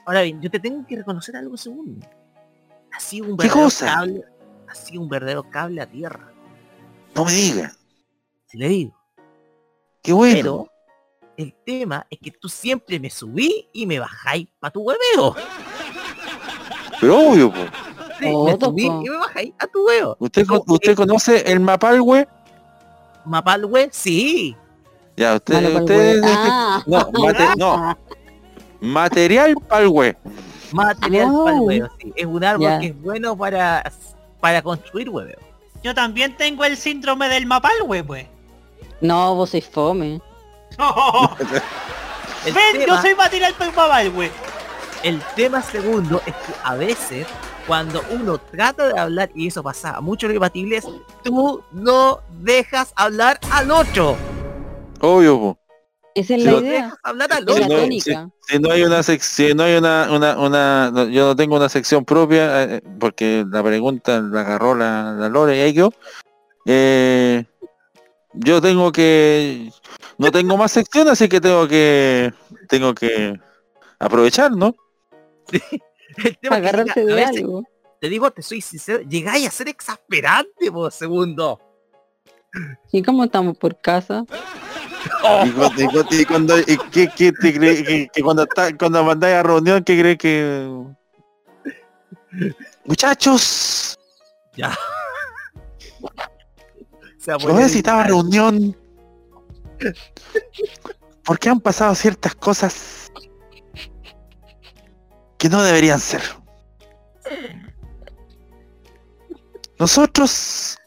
[0.05, 2.07] Ahora bien, yo te tengo que reconocer algo segundo.
[2.93, 3.85] Ha sido un ¿Qué verdadero cosa?
[3.85, 4.23] cable.
[4.67, 6.31] Ha sido un verdadero cable a tierra.
[7.15, 7.77] No me digas.
[8.47, 8.97] Si le digo.
[10.01, 10.35] Qué bueno.
[10.35, 10.67] Pero
[11.37, 15.35] el tema es que tú siempre me subí y me bajáis para tu hueveo.
[16.99, 17.59] Pero obvio, po.
[18.21, 20.15] Sí, Oh, me subí y me bajáis a tu huevo.
[20.19, 22.27] ¿Usted, co- ¿Usted conoce el mapalwe?
[23.25, 24.55] Mapal web, sí.
[25.17, 26.83] Ya, usted, Malo usted hue- Ah.
[26.87, 27.97] no, mate- no,
[28.81, 30.15] material palwe.
[30.71, 31.43] Material Oh.
[31.45, 32.13] para el huevo, sí.
[32.15, 32.79] Es un árbol Ya.
[32.79, 33.91] que es bueno para,
[34.39, 35.35] para construir huevos.
[35.83, 38.27] Yo también tengo el síndrome del mapalwe, pues.
[39.01, 40.21] No, vos sois fome.
[42.45, 44.31] El Ven, yo tema- soy material para el mapalwe.
[45.03, 47.27] El tema segundo es que a veces
[47.71, 50.85] cuando uno trata de hablar, y eso pasa a muchos debatibles,
[51.23, 54.17] tú no dejas hablar al otro.
[54.99, 55.57] Obvio, po.
[56.13, 56.71] Esa es la no idea.
[56.83, 57.83] Dejas hablar al Es Si la no, otro.
[57.83, 58.29] tónica.
[58.41, 61.35] si- si no hay una sección, si no hay una, una, una, no, yo no
[61.37, 65.73] tengo una sección propia, eh, porque la pregunta la agarró la, la Lore y ahí
[65.73, 65.93] quedó.
[66.65, 67.45] Eh,
[68.33, 69.71] yo tengo que,
[70.17, 72.33] no tengo más sección, así que tengo que,
[72.67, 73.39] tengo que
[73.97, 74.75] aprovechar, ¿no?
[76.17, 77.63] El tema es que Agarrarse llega- a de veces, algo.
[77.99, 81.59] te digo, te soy sincero, llegáis a ser exasperante, por segundo.
[82.91, 84.25] ¿Y cómo estamos por casa?
[85.45, 88.75] Y, cu- y cu- y cuando, y ¿qué, qué te cree- que, que cuando está,
[88.77, 90.69] cuando mandáis a reunión, ¿qué crees que?
[92.85, 93.97] Muchachos,
[94.55, 94.77] Ya.
[97.39, 98.75] Poner necesitaba reunión.
[101.23, 103.00] Porque han pasado ciertas cosas
[105.41, 106.21] que no deberían ser.
[109.79, 110.77] Nosotros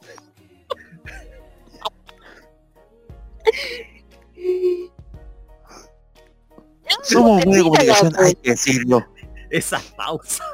[7.03, 9.05] somos medio de comunicación, hay que decirlo.
[9.51, 10.45] Esa pausa.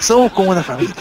[0.00, 0.96] Somos como una familia.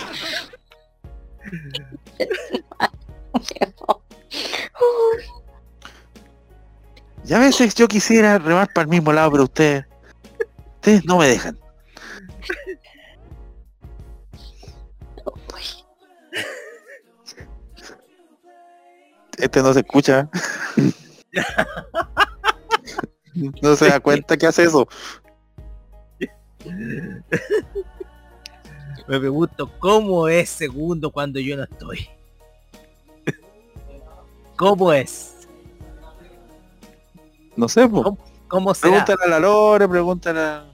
[7.26, 9.86] Y a veces yo quisiera remar para el mismo lado, pero ustedes,
[10.76, 11.58] ustedes no me dejan.
[19.38, 20.30] Este no se escucha.
[23.62, 24.88] No se da cuenta que hace eso.
[29.08, 32.08] Me pregunto cómo es segundo cuando yo no estoy.
[34.56, 35.33] ¿Cómo es?
[37.56, 38.06] No sé, pues.
[38.48, 39.04] ¿Cómo será?
[39.06, 40.66] Pregúntale a la Lore, pregúntale a...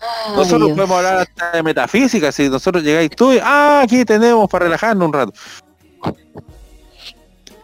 [0.00, 0.76] Ay, Nosotros Dios.
[0.76, 5.06] podemos hablar hasta de metafísica, si nosotros llegáis tú y, ah, aquí tenemos para relajarnos
[5.08, 5.32] un rato.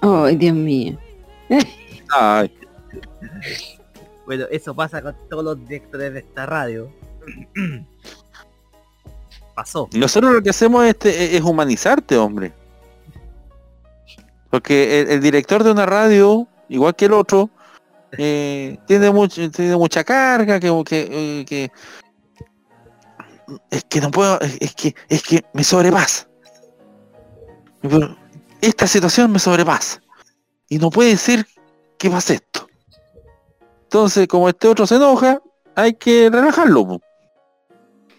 [0.01, 0.99] Ay, Dios mío.
[2.19, 2.53] Ay,
[4.27, 6.91] Bueno, eso pasa con todos los directores de esta radio.
[9.55, 9.89] Pasó.
[9.93, 12.53] nosotros lo que hacemos es, este- es humanizarte, hombre.
[14.49, 17.51] Porque el, el director de una radio, igual que el otro,
[18.19, 21.09] eh, tiene, mucho, tiene mucha carga, que, que,
[21.41, 21.71] eh, que-
[23.71, 26.29] es que no puedo, es, que es que me sobrepasa.
[28.61, 30.01] Esta situación me sobrepasa.
[30.69, 31.47] Y no puede ser
[31.99, 32.69] que pase esto.
[33.85, 35.41] Entonces, como este otro se enoja,
[35.75, 36.87] hay que relajarlo.
[36.87, 37.01] po.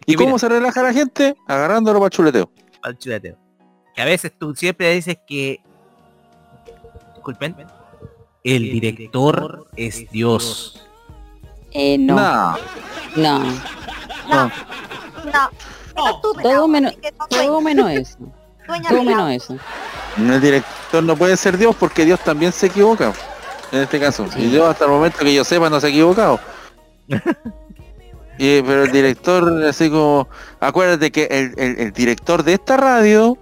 [0.06, 0.26] ¿Y, Y mira.
[0.26, 1.36] cómo se relaja la gente?
[1.48, 2.52] Agarrándolo para chuleteo.
[2.82, 3.38] al chuleteo.
[3.96, 5.62] Que a veces tú siempre dices que...
[7.14, 7.56] Disculpen.
[8.44, 10.82] El director es Dios.
[11.72, 12.16] Eh, no.
[12.16, 12.58] No.
[13.16, 13.40] No.
[14.30, 14.52] No.
[15.26, 16.22] No.
[16.22, 18.18] Tú, Todo menos, no todo menos eso.
[18.90, 19.58] Todo menos eso.
[20.18, 23.14] El director no puede ser Dios porque Dios también se equivoca.
[23.72, 24.26] En este caso.
[24.36, 26.40] Y Dios hasta el momento que yo sepa no se ha equivocado.
[28.38, 30.28] Y, pero el director, así como,
[30.60, 33.38] acuérdate que el, el- el director de esta radio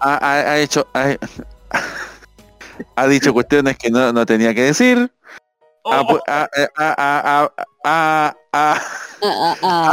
[0.00, 1.14] ha, ha- ha hecho, ha,
[2.96, 5.10] ha dicho cuestiones que no, no tenía que decir.
[5.88, 6.00] Ha,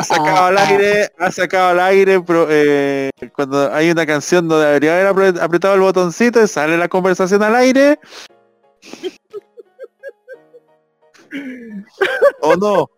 [0.04, 4.94] sacado al aire, ha sacado al aire pro- eh, cuando hay una canción donde debería
[4.94, 8.00] haber apre- apretado el botoncito y sale la conversación al aire.
[12.42, 12.90] ¿O no?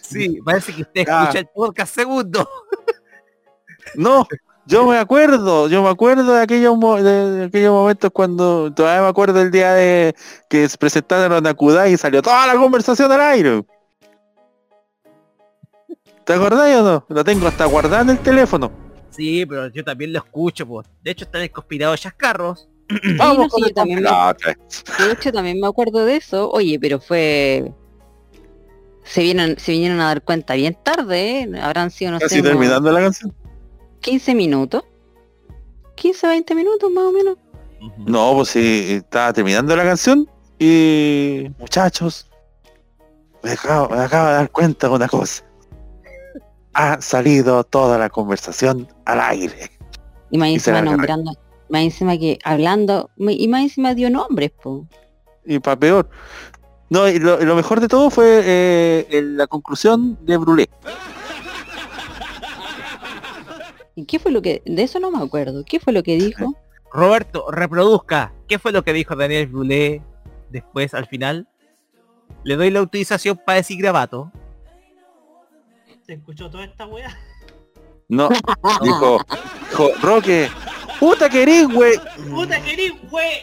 [0.00, 2.48] Sí, parece que usted escucha el podcast segundo.
[3.96, 4.26] No,
[4.66, 9.02] yo me acuerdo, yo me acuerdo de aquellos, mo- de, de aquellos momentos cuando todavía
[9.02, 10.14] me acuerdo el día de
[10.48, 13.64] que se presentaron a Kudai y salió toda la conversación al aire.
[16.24, 17.04] ¿Te acordás o no?
[17.08, 18.72] Lo tengo hasta guardado en el teléfono.
[19.10, 20.86] Sí, pero yo también lo escucho, pues.
[21.02, 22.68] De hecho está en el conspirado de Chascarros.
[23.18, 24.36] Vamos no, con sí, el yo también me- compilado.
[24.98, 26.50] De hecho, también me acuerdo de eso.
[26.50, 27.70] Oye, pero fue...
[29.04, 31.50] Se vienen, se vinieron a dar cuenta bien tarde, ¿eh?
[31.60, 33.34] Habrán sido, no Casi sé, terminando la canción.
[34.04, 34.84] 15 minutos.
[35.96, 37.38] 15, 20 minutos más o menos.
[37.98, 40.28] No, pues sí, estaba terminando la canción
[40.58, 42.28] y muchachos,
[43.42, 45.44] me acabo, me acabo de dar cuenta de una cosa.
[46.74, 49.70] Ha salido toda la conversación al aire.
[50.30, 51.32] Y más Y encima nombrando,
[51.68, 54.86] más encima que hablando, y más encima dio nombres, po.
[55.44, 56.10] y para peor.
[56.90, 60.68] No, y lo, y lo mejor de todo fue eh, la conclusión de Brulé.
[63.94, 64.62] ¿Y qué fue lo que...?
[64.64, 65.64] De eso no me acuerdo.
[65.64, 66.54] ¿Qué fue lo que dijo?
[66.92, 68.32] Roberto, reproduzca.
[68.48, 70.02] ¿Qué fue lo que dijo Daniel Brulé
[70.50, 71.48] después al final?
[72.44, 74.30] Le doy la autorización para decir grabato.
[76.06, 77.16] ¿Se escuchó toda esta weá?
[78.08, 78.28] No,
[78.82, 79.18] dijo,
[79.70, 80.50] dijo, Roque,
[81.00, 81.98] puta que eres, güey.
[82.30, 83.38] ¡Puta querís, wey!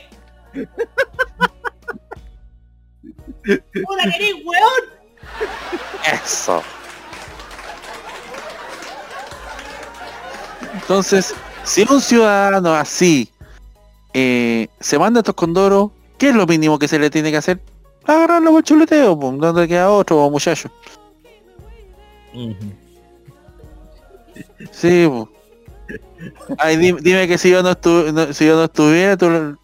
[3.44, 4.84] ¡Puta querís, weón!
[6.14, 6.62] Eso.
[10.74, 11.34] Entonces,
[11.64, 13.30] si un ciudadano así
[14.14, 17.60] eh, se manda estos condoros, ¿qué es lo mínimo que se le tiene que hacer?
[18.06, 20.70] Agarrarlo por chuleteo, pues, donde queda otro muchacho.
[24.72, 25.10] Sí.
[26.58, 29.58] Ay, di- dime, que si yo no, estu- no- si yo no estuviera, tú lo,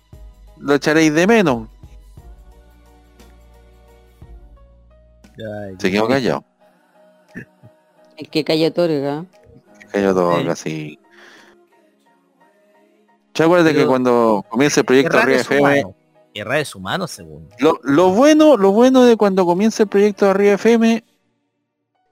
[0.60, 1.68] lo echaréis de menos.
[5.80, 6.44] Se quedó callado.
[8.18, 9.26] El que calla otorga.
[9.92, 10.48] Cayó todo Sí.
[10.48, 11.00] así.
[13.34, 15.86] ¿Te acuerdas que cuando comienza el proyecto Arriba FM?
[16.34, 17.50] Errar es humano, según.
[17.60, 21.04] Lo, lo bueno, lo bueno de cuando comienza el proyecto Arriba FM,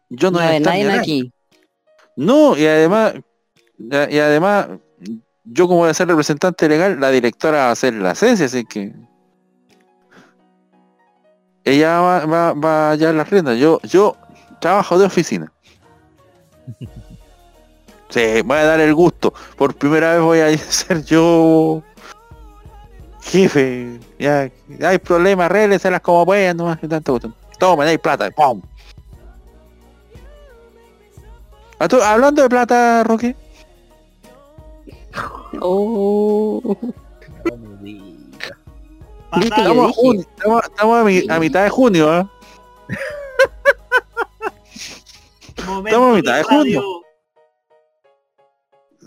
[0.09, 1.01] yo no, No voy a hay estar nadie ni acá.
[1.01, 1.31] aquí.
[2.15, 3.13] No, y además,
[3.77, 4.67] y además,
[5.43, 8.63] yo como voy a ser representante legal, la directora va a ser la ciencia, así
[8.65, 8.93] que
[11.63, 13.57] ella va, va, va a llevar las riendas.
[13.59, 14.15] Yo, yo
[14.61, 15.51] trabajo de oficina.
[18.15, 19.33] Sí, voy a dar el gusto.
[19.57, 21.83] Por primera vez voy a ser yo
[23.23, 23.99] jefe.
[24.17, 27.33] Ya, ya hay problemas, arrégleselas como puedan, nomás que tanto gusto.
[27.59, 28.31] Tomen, hay plata.
[28.31, 28.61] ¡pum!
[31.77, 33.35] Ah, tú, Hablando de plata, Roque.
[35.59, 36.77] Oh.
[39.41, 42.31] Estamos, a junio, estamos- estamos a, mi- a mitad de junio, ¿ah?
[45.57, 46.81] Estamos a mitad de junio.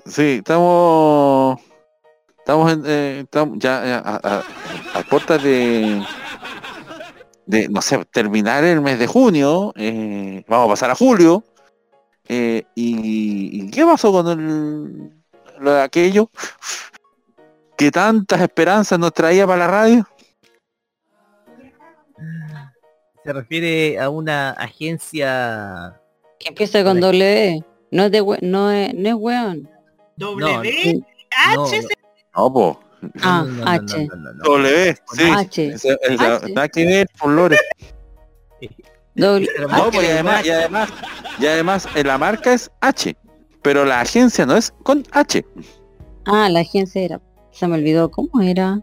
[0.09, 1.61] Sí, estamos.
[2.39, 2.83] Estamos en.
[2.87, 6.03] eh, estamos ya eh, a, a- a puertas de.
[7.47, 9.73] De, no sé, terminar el mes de junio.
[9.77, 11.43] eh, vamos a pasar a julio.
[12.29, 15.13] eh, y, y qué pasó con el,
[15.61, 16.31] lo de aquello?
[17.77, 20.09] Que tantas esperanzas nos traía para la radio.
[23.25, 26.01] Se refiere a una agencia...
[26.39, 27.63] que empieza con W.
[27.91, 29.71] No es de no es, no es weón.
[30.19, 31.03] W,
[31.55, 31.89] no, H,
[32.37, 32.81] No, po.
[33.23, 34.07] Ah, no, no, no, H.
[34.09, 34.45] no, no, no.
[34.45, 35.23] W, sí.
[35.31, 35.75] H.
[36.55, 37.09] Nada que ver.
[39.19, 39.37] No,
[39.91, 40.91] pues, y además, y además,
[41.41, 43.17] y además eh, la marca es H,
[43.63, 45.45] pero la agencia no es con H.
[46.25, 47.21] Ah, la agencia era.
[47.51, 48.81] Se me olvidó cómo era.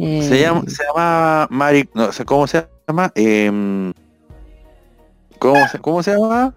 [0.00, 3.12] Eh, Se llama, se llama Mari, no sé cómo se llama.
[3.14, 3.92] Em,
[5.38, 6.52] ¿cómo, se, ¿Cómo se llama?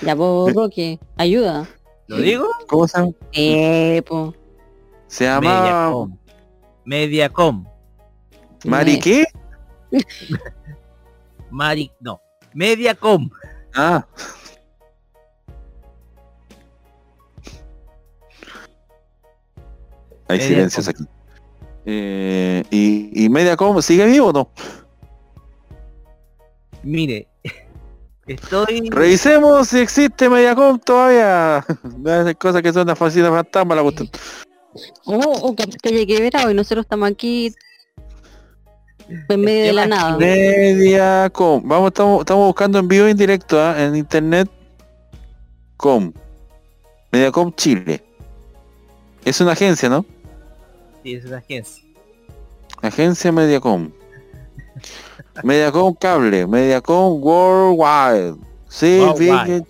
[0.00, 1.68] Ya vos, Roque, ayuda.
[2.08, 2.48] ¿Lo digo?
[2.66, 3.12] ¿Cómo se llama?
[3.32, 4.34] Eh, po.
[5.08, 6.18] Se llama Mediacom.
[6.84, 7.64] Mediacom.
[8.64, 9.24] Mari qué?
[11.50, 11.92] Mari...
[12.00, 12.20] No.
[12.54, 13.28] Mediacom.
[13.74, 14.06] Ah.
[20.28, 20.48] Hay Mediacom.
[20.48, 21.04] silencios aquí.
[21.84, 24.50] Eh, y, ¿Y Mediacom sigue vivo o no?
[26.82, 27.27] Mire.
[28.28, 28.90] Estoy...
[28.90, 31.64] Revisemos si existe Mediacom todavía.
[32.04, 34.10] Esas cosas que son una fascina fantasma la cuestión.
[35.06, 36.54] Oh, oh, que haya que ver hoy.
[36.54, 37.54] Nosotros estamos aquí
[39.28, 40.16] en medio de la nada.
[40.18, 41.66] Mediacom.
[41.66, 43.74] Vamos, estamos, estamos buscando en vivo e en directo ¿ah?
[43.82, 44.50] en internet.
[45.78, 46.12] Com.
[47.10, 48.04] Mediacom Chile.
[49.24, 50.04] Es una agencia, ¿no?
[51.02, 51.84] Sí, es una agencia.
[52.82, 53.90] Agencia Mediacom.
[55.42, 56.46] Mediacom Cable.
[56.46, 58.36] Mediacom Worldwide.
[58.68, 59.62] Sí, Worldwide.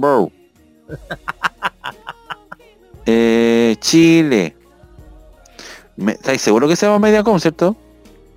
[0.00, 0.32] World.
[3.06, 4.56] Eh, Chile.
[5.96, 7.76] ¿Estáis seguro que se llama Mediacom, cierto?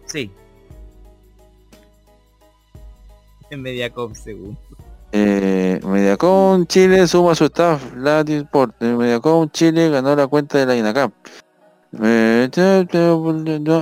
[0.06, 0.32] Sí.
[3.50, 4.58] En Mediacom, según.
[5.12, 8.76] Eh, Mediacom Chile suma su staff Latin Sport.
[8.80, 11.12] Eh, Mediacom Chile ganó la cuenta de la INACAP.
[12.02, 12.50] Eh,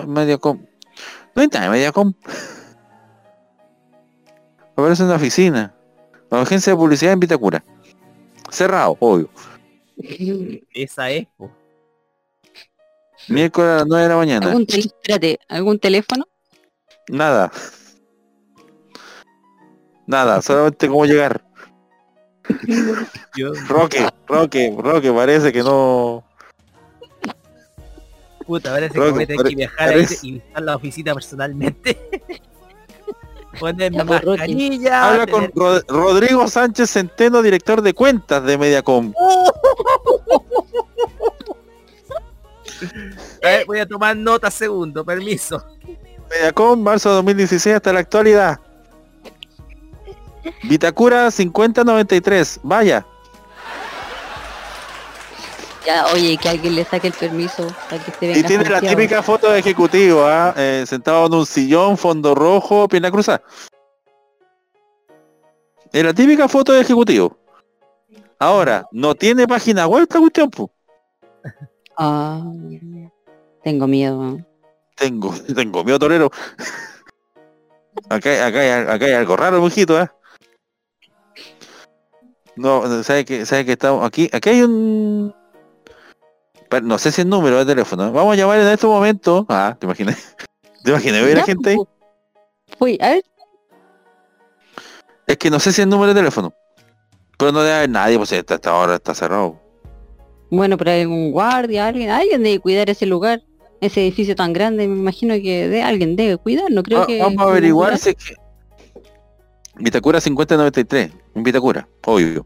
[0.08, 0.60] Mediacom.
[1.38, 2.14] No hay nada de Mediacom.
[4.76, 5.72] Aparece una oficina.
[6.32, 7.64] La agencia de publicidad en Vitacura.
[8.50, 9.30] Cerrado, obvio.
[10.74, 11.52] Esa es, po.
[13.28, 14.48] Miércoles a las 9 de la mañana.
[14.48, 16.26] ¿Algún, tel- espérate, ¿algún teléfono?
[17.10, 17.52] Nada.
[20.08, 21.46] Nada, solamente cómo llegar.
[23.68, 26.24] Roque, Roque, Roque, parece que no.
[28.48, 32.22] Puta, parece que voy a tener que viajar parece- ahí y visitar la oficina personalmente.
[33.60, 34.38] Ponerme pues, Roque.
[34.38, 35.10] mascarilla.
[35.10, 39.14] Habla con tener- Ro- Rodrigo Sánchez Centeno, director de cuentas de Mediacom.
[43.44, 45.64] A ver, voy a tomar nota segundo, permiso.
[46.30, 48.60] Mediacom, marzo de 2016 hasta la actualidad.
[50.64, 53.06] Vitacura 5093, vaya.
[55.88, 58.82] Ya, oye, que alguien le saque el permiso para que se Y venga tiene la
[58.82, 60.54] típica foto de ejecutivo, ¿ah?
[60.58, 63.42] Eh, sentado en un sillón, fondo rojo, pierna cruzada.
[65.94, 67.38] Es la típica foto de ejecutivo.
[68.38, 70.52] Ahora, no tiene página web esta cuestión.
[71.96, 72.44] Ah,
[73.64, 74.40] tengo miedo.
[74.98, 76.30] Tengo, tengo miedo torero.
[78.10, 80.10] Acá, hay- acá, hay, acá hay algo raro, mujito, ¿eh?
[82.58, 84.30] No, ¿sabe que, sabe que estamos aquí?
[84.34, 85.34] Aquí hay un...
[86.70, 88.12] pero No sé si es número de teléfono.
[88.12, 89.46] Vamos a llamar en este momento.
[89.50, 90.36] Ah, te imaginas.
[90.84, 91.78] ¿Te imaginas ver a Ya, gente ahí?
[92.80, 93.24] Uy, a ver,
[95.26, 96.54] Es que no sé si es número de teléfono.
[97.38, 99.60] Pero no debe haber nadie, pues esta, esta hora está cerrado.
[100.50, 103.42] bueno, pero hay algún guardia, alguien, alguien debe cuidar ese lugar,
[103.82, 107.20] ese edificio tan grande, me imagino que de, alguien debe cuidar, no creo Va- que...
[107.22, 108.36] vamos a averiguar si es que...
[109.76, 112.46] Vitacura 5093, en Vitacura, obvio.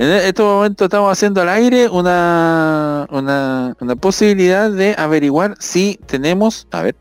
[0.00, 6.00] En e- estos momentos estamos haciendo al aire una, una, una posibilidad de averiguar si
[6.06, 6.66] tenemos...
[6.70, 6.96] A ver.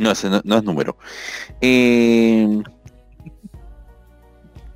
[0.00, 0.96] No, ese no, no es número.
[1.60, 2.60] Eh,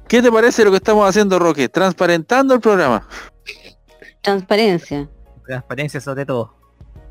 [0.07, 1.69] ¿Qué te parece lo que estamos haciendo, Roque?
[1.69, 3.09] Transparentando el programa.
[4.21, 5.09] Transparencia.
[5.45, 6.55] Transparencia sobre todo.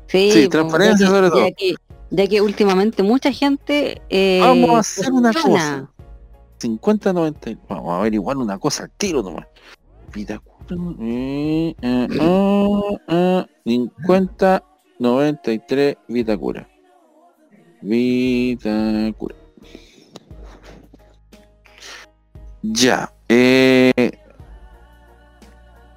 [0.06, 1.46] Sí, Sí, pues, transparencia sobre todo.
[1.46, 1.74] Ya que,
[2.08, 4.00] ya que últimamente mucha gente...
[4.08, 5.91] eh, Vamos a hacer una cosa.
[6.62, 9.46] 50 90 vamos a averiguar una cosa al tiro nomás.
[10.14, 14.62] Vitacura eh, eh, ah, ah, 50
[14.98, 16.68] 93 Vitacura
[17.80, 19.34] Vitacura
[22.62, 24.12] ya eh,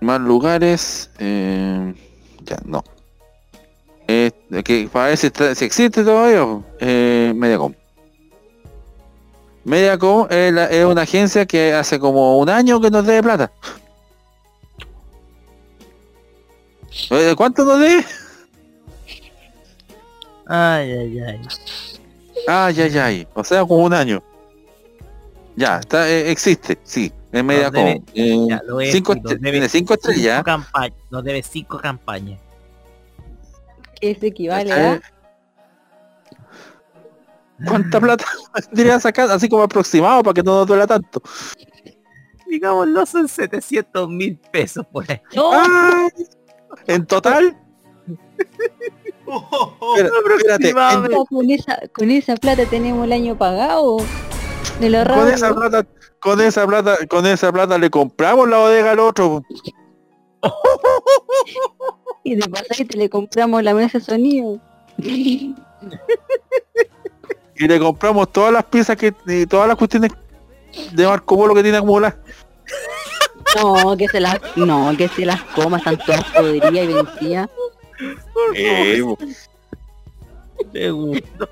[0.01, 1.93] más lugares eh,
[2.43, 2.83] ya no.
[4.07, 4.31] Eh,
[4.63, 7.73] que para ver si, está- si existe todavía eh, Mediacom
[9.65, 13.51] Mediacom es, la- es una agencia que hace como un año que nos debe plata.
[17.35, 18.05] ¿Cuánto nos debe?
[20.47, 21.41] Ay, ay, ay.
[22.47, 23.27] Ay, ay, ay.
[23.33, 24.21] O sea, como un año.
[25.55, 27.11] Ya, está, eh, existe, sí.
[27.31, 27.73] Es Mediacom.
[27.85, 30.43] debe- Eh, Ya, lo es, cinco y nos estre- debe tiene cinco estrellas.
[30.45, 30.95] cinco.
[31.09, 32.39] Nos debe cinco campañas.
[33.99, 35.01] Que se equivale a...
[37.67, 38.25] ¿Cuánta plata
[38.71, 39.31] diría sacar?
[39.31, 41.21] Así como aproximado para que no nos duela tanto.
[42.47, 45.19] Digámoslo, son 700 mil pesos por ahí.
[45.35, 46.09] Ay,
[46.87, 47.57] En total,
[49.97, 53.97] espérate, en- Con esa, con esa plata tenemos el año pagado.
[54.79, 55.27] De lo con raro.
[55.29, 55.85] esa plata,
[56.19, 59.41] con esa plata, con esa plata le compramos la bodega al otro.
[62.23, 64.59] Y de pasadita le compramos la mesa de sonido.
[67.57, 70.11] y le compramos todas las piezas que y todas las cuestiones
[70.91, 72.15] de Marco Polo que tiene acumuladas.
[73.61, 77.49] No, que se las, no, que se las coma, están todas podridas y vencidas.
[78.53, 79.01] Eh,
[80.73, 81.49] Segundo.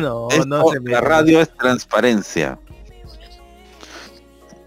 [0.00, 2.58] No, esto, no se me la radio es transparencia.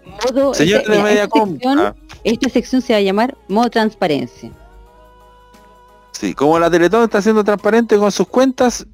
[0.04, 3.70] Modo, Señor esta- de mira, esta, Mediacom, sección, esta sección se va a llamar modo
[3.70, 4.52] transparencia.
[6.12, 8.86] sí, como la Teletón está siendo transparente con sus cuentas,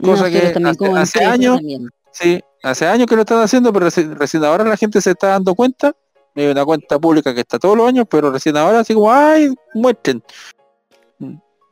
[0.00, 0.54] cosa que
[0.96, 1.88] hace, años, también.
[2.10, 5.28] sí, hace años que lo están haciendo, pero reci- recién, ahora la gente se está
[5.28, 5.94] dando cuenta.
[6.36, 9.54] Hay una cuenta pública que está todos los años, pero recién ahora así como, ay,
[9.74, 10.22] muestren.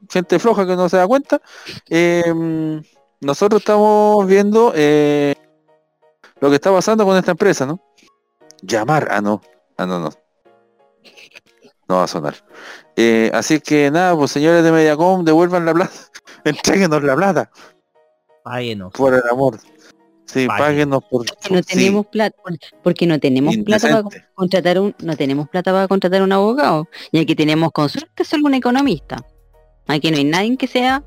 [0.09, 1.41] Gente floja que no se da cuenta.
[1.89, 2.23] Eh,
[3.21, 5.35] nosotros estamos viendo eh,
[6.41, 7.81] lo que está pasando con esta empresa, ¿no?
[8.63, 9.41] Llamar, ah no,
[9.77, 10.11] ah no, no.
[11.89, 12.35] No va a sonar.
[12.97, 15.93] Eh, así que nada, pues señores de Mediacom, devuelvan la plata,
[16.45, 17.51] entréguenos la plata,
[18.43, 18.93] Páguenos.
[18.93, 19.59] por el amor.
[20.25, 21.27] Sí, páguenos por...
[21.27, 22.37] Porque no sí, tenemos plata,
[22.83, 24.05] porque no tenemos plata para
[24.35, 26.89] contratar un, no tenemos plata para contratar un abogado.
[27.11, 29.17] Y aquí tenemos con suerte solo un economista.
[29.87, 31.03] Aquí no hay nadie que sea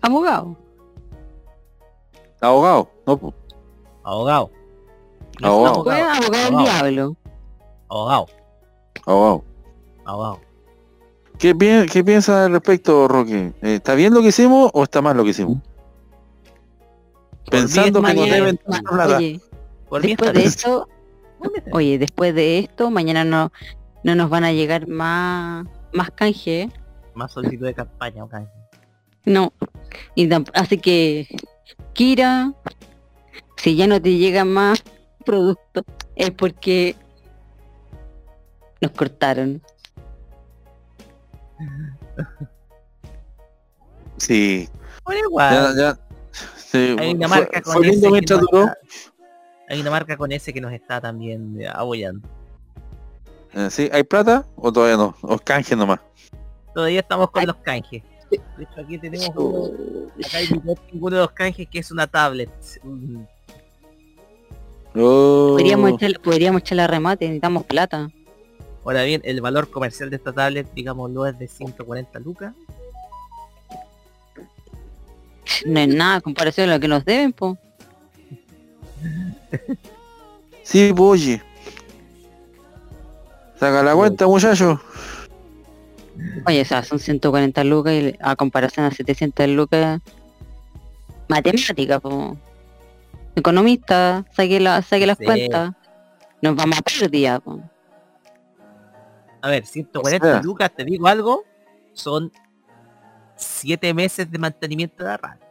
[0.00, 0.56] abogado.
[2.40, 3.34] Abogado, no,
[4.02, 4.50] Abogado.
[5.42, 5.74] Abogado.
[5.74, 6.62] Abogado del Abogado.
[6.62, 7.16] diablo.
[7.88, 8.26] Abogado.
[9.06, 9.44] abogado.
[10.04, 10.40] Abogado.
[11.38, 13.52] ¿Qué, pi- qué piensas al respecto, Roque?
[13.62, 15.58] Eh, ¿Está bien lo que hicimos o está mal lo que hicimos?
[17.50, 19.16] Pensando que Mañana- deben plata.
[19.18, 19.40] Oye,
[20.02, 20.88] después de esto,
[21.72, 23.52] oye, después de esto, mañana no,
[24.04, 26.70] no nos van a llegar más más canje.
[27.14, 28.52] Más solicitud de campaña o canje.
[29.24, 29.52] No.
[30.14, 31.26] Y así que,
[31.92, 32.54] Kira,
[33.56, 34.82] si ya no te llega más
[35.24, 36.96] producto, es porque
[38.80, 39.62] nos cortaron.
[44.16, 44.68] Sí.
[45.04, 45.74] Bueno, igual.
[45.74, 45.98] Ya, ya.
[46.70, 48.66] Sí, Hay una fue- marca fue con ese que duró.
[49.68, 52.28] Hay una marca con ese que nos está también eh, apoyando.
[53.54, 53.88] Eh, ¿Sí?
[53.92, 55.16] ¿Hay plata o todavía no?
[55.22, 56.00] ¿O canje nomás?
[56.74, 58.02] Todavía estamos con los canjes.
[58.30, 59.70] De hecho, aquí tenemos uno.
[60.24, 60.48] Acá hay
[60.92, 62.50] ninguno de los canjes que es una tablet.
[64.94, 65.54] Oh.
[65.56, 68.08] Podríamos echar, podríamos echarle a remate, necesitamos plata.
[68.84, 72.54] Ahora bien, el valor comercial de esta tablet, digámoslo, es de 140 lucas.
[75.66, 77.58] No es nada comparación a lo que nos deben, po.
[80.62, 81.42] Sí, pues, oye.
[83.58, 84.80] Saca la cuenta, muchacho.
[86.46, 90.00] Oye, o sea, son 140 lucas y a comparación a 700 lucas.
[91.28, 92.36] Matemática, po.
[93.36, 95.24] Economista, saque, la, saque las Sí.
[95.24, 95.72] cuentas.
[96.42, 97.60] Nos vamos a pérdida, po.
[99.42, 100.42] A ver, 140 O sea.
[100.42, 101.44] lucas, te digo algo,
[101.92, 102.30] son
[103.40, 105.46] 7 meses de mantenimiento de la radio.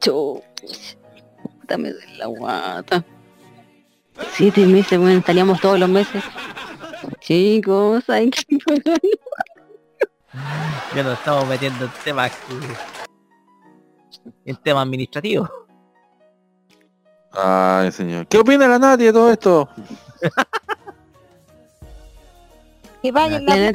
[0.00, 0.96] Chuch,
[1.66, 3.04] Dame de la guata.
[4.34, 6.22] Siete meses, bueno, estaríamos todos los meses.
[7.20, 8.58] Chicos, hay que
[10.94, 12.32] Ya nos estamos metiendo en temas
[14.44, 15.50] en temas administrativos.
[17.32, 18.26] Ay, señor.
[18.28, 19.68] ¿Qué opina la Nati de todo esto?
[23.02, 23.72] Que paguen la.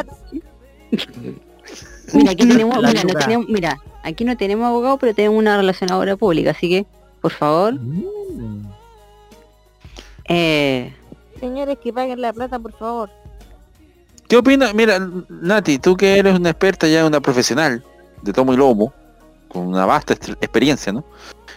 [2.14, 6.16] Mira, aquí tenemos, mira, no tenemos, mira, aquí no tenemos abogado, pero tenemos una relacionadora
[6.16, 6.86] pública, así que,
[7.22, 8.66] por favor, Mm.
[10.30, 10.94] eh,
[11.40, 13.10] Señores, que paguen la plata, por favor.
[14.28, 14.74] ¿Qué opina?
[14.74, 17.84] Mira, Nati, tú que eres una experta ya, una profesional
[18.24, 18.92] de tomo y lomo,
[19.48, 21.04] con una vasta experiencia, ¿no?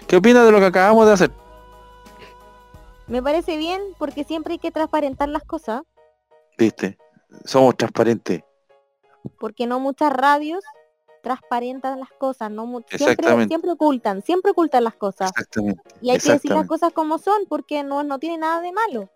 [0.06, 1.30] ¿Qué opinas de lo que acabamos de hacer?
[3.06, 5.82] Me parece bien porque siempre hay que transparentar las cosas,
[6.58, 6.98] Viste,
[7.46, 8.42] somos transparentes.
[9.38, 10.62] Porque no muchas radios
[11.22, 15.30] transparentan las cosas, no siempre, siempre ocultan, siempre ocultan las cosas.
[15.30, 15.82] Exactamente.
[16.00, 19.10] Y hay que decir las cosas como son porque no, no tiene nada de malo.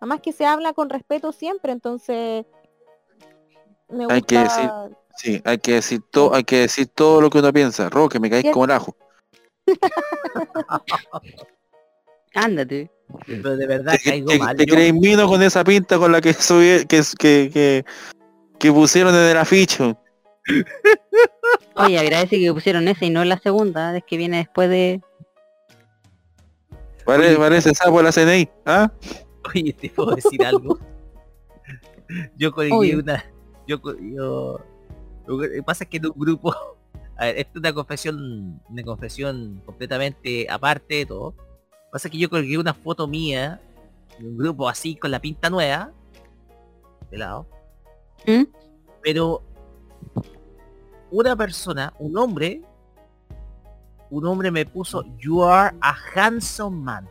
[0.00, 2.46] Además que se habla con respeto siempre, entonces
[3.88, 4.70] me gusta Hay que decir,
[5.16, 7.88] sí, hay que decir todo, hay que decir todo lo que uno piensa.
[7.90, 8.54] Roque, me caís Cierto.
[8.54, 8.96] como el ajo.
[12.34, 12.90] ándate.
[13.26, 14.56] Pero de verdad Te, caigo te- mal.
[14.56, 14.74] te yo.
[14.74, 17.84] creéis mino con esa pinta con la que subí, que, que, que,
[18.60, 19.96] que pusieron en el afiche.
[21.74, 25.00] Oye, agradece que pusieron esa y no la segunda, es que viene después de...
[27.04, 28.48] Pare- parece sapo de la CNI.
[28.66, 28.92] ¿Ah?
[29.52, 30.78] Oye, te puedo decir algo.
[32.36, 33.24] Yo colgué una.
[33.66, 34.60] Yo, yo
[35.26, 36.54] lo que pasa es que en un grupo.
[37.16, 38.60] A ver, esto es una confesión.
[38.68, 41.34] Una confesión completamente aparte de todo.
[41.90, 43.60] Pasa que yo colgué una foto mía
[44.18, 45.92] en un grupo así con la pinta nueva.
[47.10, 47.46] De lado.
[48.26, 48.42] ¿Mm?
[49.02, 49.42] Pero
[51.10, 52.62] una persona, un hombre,
[54.10, 57.08] un hombre me puso You are a handsome man.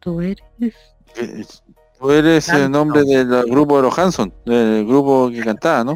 [0.00, 0.42] Tú eres...
[1.16, 1.44] Eh,
[1.98, 2.72] Tú eres el Hanson.
[2.72, 5.94] nombre del grupo de los Hanson, del grupo que cantaba, ¿no?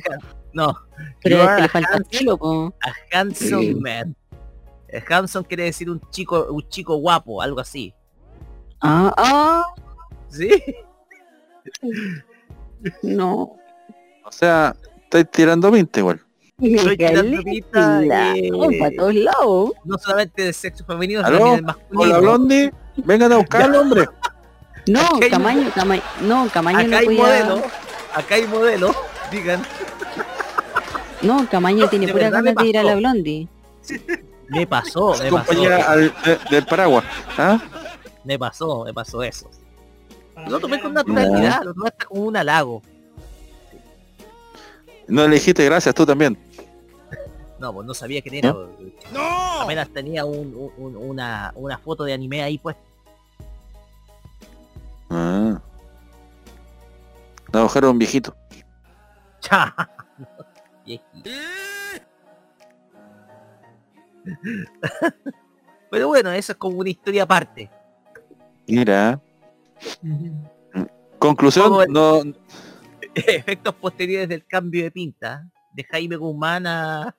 [0.52, 0.72] No.
[1.20, 2.74] Pero es que le a falta handsome pelo, po.
[2.84, 3.74] A handsome Sí.
[3.74, 4.16] man.
[4.86, 7.92] El handsome quiere decir un chico, un chico guapo, algo así.
[8.80, 9.64] Ah, ah,
[10.28, 10.48] ¿Sí?
[13.02, 13.56] no.
[14.24, 14.74] O sea,
[15.04, 16.20] estáis tirando 20 igual.
[16.60, 19.70] Estoy tirando pita, La- eh, para todos lados.
[19.84, 22.00] No solamente del sexo femenino, sino también del masculino.
[22.02, 24.08] Hola Blondie, vengan a buscarlo, hombre.
[24.88, 27.20] No, Camaño, Camaño, no, Camaño Acá no hay podía...
[27.22, 27.62] modelo,
[28.14, 28.94] acá hay modelo,
[29.32, 29.62] digan.
[31.22, 33.48] No, Camaño tiene de pura ganas de ir a la Blondie.
[34.48, 37.04] Me pasó, me pasó, Compañera al- de- del paraguas.
[37.36, 37.58] ¿Ah?
[38.24, 39.50] me pasó, me pasó eso.
[40.48, 42.82] Lo tomé con naturalidad, lo tomé hasta como un halago.
[45.08, 46.36] No le dijiste gracias, tú también.
[47.58, 48.54] No, pues no sabía quién era.
[49.62, 52.76] Apenas tenía un, un- un- una, una foto de anime ahí pues.
[55.08, 55.58] Ah.
[57.52, 58.36] La mujer era un viejito.
[60.84, 61.30] Viejito.
[65.90, 67.70] Pero bueno, eso es como una historia aparte.
[68.66, 69.20] Mira.
[71.18, 72.22] Conclusión, no,
[73.14, 77.16] Efectos posteriores del cambio de pinta de Jaime Guzmán a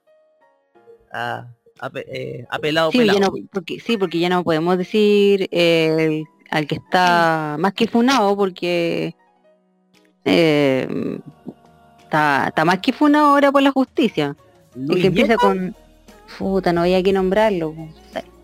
[1.11, 1.47] a,
[1.95, 3.33] eh, a pelado Sí, ya pelado.
[3.35, 8.35] no, porque, sí, porque ya no podemos decir el, al que está más que funado
[8.35, 9.15] porque
[10.25, 11.19] eh,
[12.03, 14.33] Está, está más que fue una hora por la justicia.
[14.73, 15.75] El que empieza con...
[16.37, 17.75] Puta, no había que nombrarlo.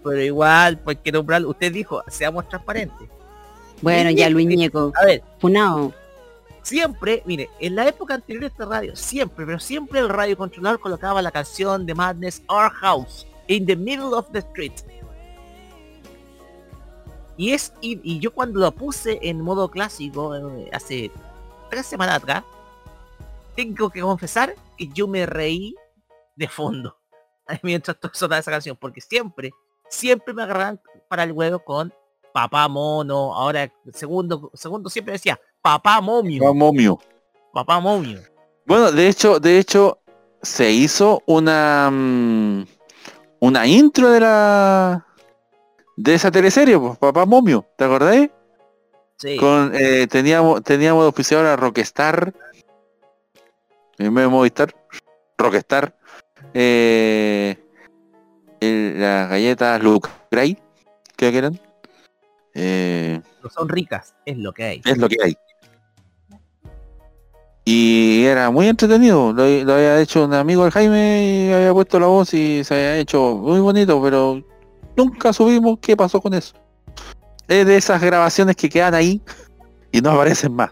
[0.04, 1.50] Pero igual, pues que nombrarlo.
[1.50, 3.08] Usted dijo, seamos transparentes.
[3.84, 4.94] Bueno, ya Luis Ñeco.
[4.96, 5.94] A ver, Funao.
[6.62, 10.80] siempre, mire, en la época anterior de esta radio, siempre, pero siempre el radio controlador
[10.80, 14.72] colocaba la canción de Madness Our House in the middle of the street.
[17.36, 21.12] Y es y, y yo cuando lo puse en modo clásico eh, hace
[21.70, 22.46] tres semanas atrás,
[23.54, 25.76] tengo que confesar que yo me reí
[26.38, 26.98] de fondo
[27.64, 29.52] mientras sonaba esa canción, porque siempre,
[29.90, 30.80] siempre me agarraban
[31.10, 31.94] para el huevo con
[32.34, 36.44] papá mono, ahora segundo, segundo siempre decía papá momio.
[36.44, 37.00] Va momio.
[37.54, 38.20] Papá momio.
[38.66, 40.00] Bueno, de hecho, de hecho,
[40.42, 42.66] se hizo una mm,
[43.40, 45.06] una intro de la
[45.96, 48.30] de esa teleserie, pues, Papá Momio, ¿te acordáis?
[49.18, 49.38] Sí.
[49.38, 52.34] Con eh, teníamos teníamos de auspiciador a Rockstar,
[54.00, 54.74] en vez de Movistar,
[55.38, 55.96] Rockstar,
[56.54, 57.58] eh,
[58.60, 60.58] el- las galletas Luke Gray,
[61.16, 61.60] creo que eran.
[62.54, 64.82] Eh, No son ricas, es lo que hay.
[64.86, 65.36] es lo que hay.
[67.66, 71.98] Y era muy entretenido, lo, lo había hecho un amigo del Jaime y había puesto
[72.00, 74.44] la voz y se había hecho muy bonito, pero
[74.98, 76.56] nunca subimos qué pasó con eso.
[77.48, 79.22] Es de esas grabaciones que quedan ahí
[79.94, 80.72] y no aparecen más.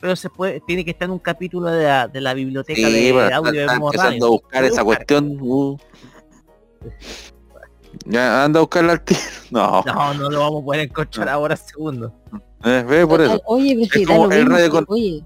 [0.00, 3.12] Pero se puede, tiene que estar en un capítulo de la, de la biblioteca Sí,
[3.12, 5.06] de audio empezando a buscar esa buscar.
[5.06, 5.38] cuestión.
[5.40, 5.76] uh.
[8.04, 9.20] Ya anda a buscarla al tiro.
[9.50, 12.12] No, No, no lo vamos a poder encontrar ahora segundo.
[12.64, 13.40] eh, ve por eso.
[13.46, 15.24] Oye, pero si Es da como lo el mismo, radio con- oye,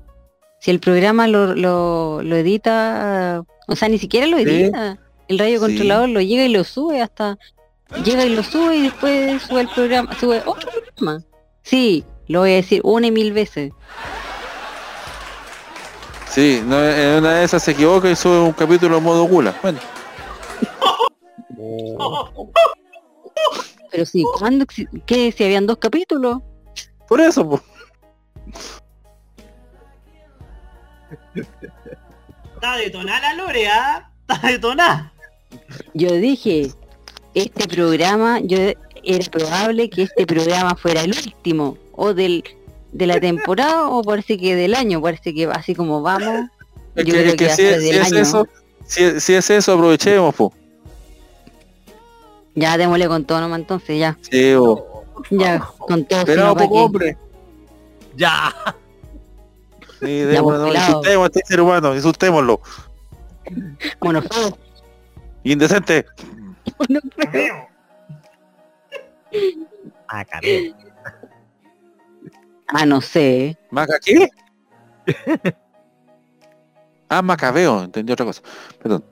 [0.61, 4.45] si el programa lo, lo, lo edita, o sea, ni siquiera lo Sí.
[4.45, 5.67] edita, el radio Sí.
[5.67, 7.39] controlador lo llega y lo sube hasta,
[8.05, 11.23] llega y lo sube y después sube el programa, sube otro programa.
[11.63, 13.73] Sí, lo voy a decir una y mil veces.
[16.31, 19.55] Sí, no, en una de esas se equivoca y sube un capítulo en modo gula.
[19.63, 19.79] Bueno,
[23.91, 24.67] Pero sí, ¿cuándo,
[25.07, 26.39] qué, si habían dos capítulos?
[27.09, 27.63] por eso, pues.
[32.55, 34.11] Está detonada la Lore, ¿ah?
[34.29, 35.13] Está detonada.
[35.93, 36.73] Yo dije,
[37.35, 38.59] este programa, yo
[39.05, 42.43] era probable que este programa fuera el último, o del
[42.93, 46.49] de la temporada, o parece que del año, parece que así como vamos,
[46.97, 48.19] yo que, creo que si, es año.
[48.19, 48.49] eso,
[48.87, 50.53] si, si es eso, aprovechemos, pues.
[52.55, 54.17] Ya démosle con todo nomás entonces, ya.
[54.21, 55.05] Sí, bo.
[55.31, 56.25] Ya, con todo.
[56.25, 57.17] ¿pa' poco hombre.
[58.17, 58.55] Ya.
[60.01, 60.89] Sí, démosle, no, pelado.
[60.89, 62.61] insultemos a este ser humano, insultémoslo.
[64.01, 64.59] Monofóbico.
[65.43, 66.07] Indecente.
[70.09, 70.77] Ah, cabrón.
[72.69, 73.59] Ah, no sé.
[73.71, 74.29] ¿Maca qué?
[77.09, 78.43] ah, Macabeo, entendí otra cosa.
[78.81, 79.05] Perdón.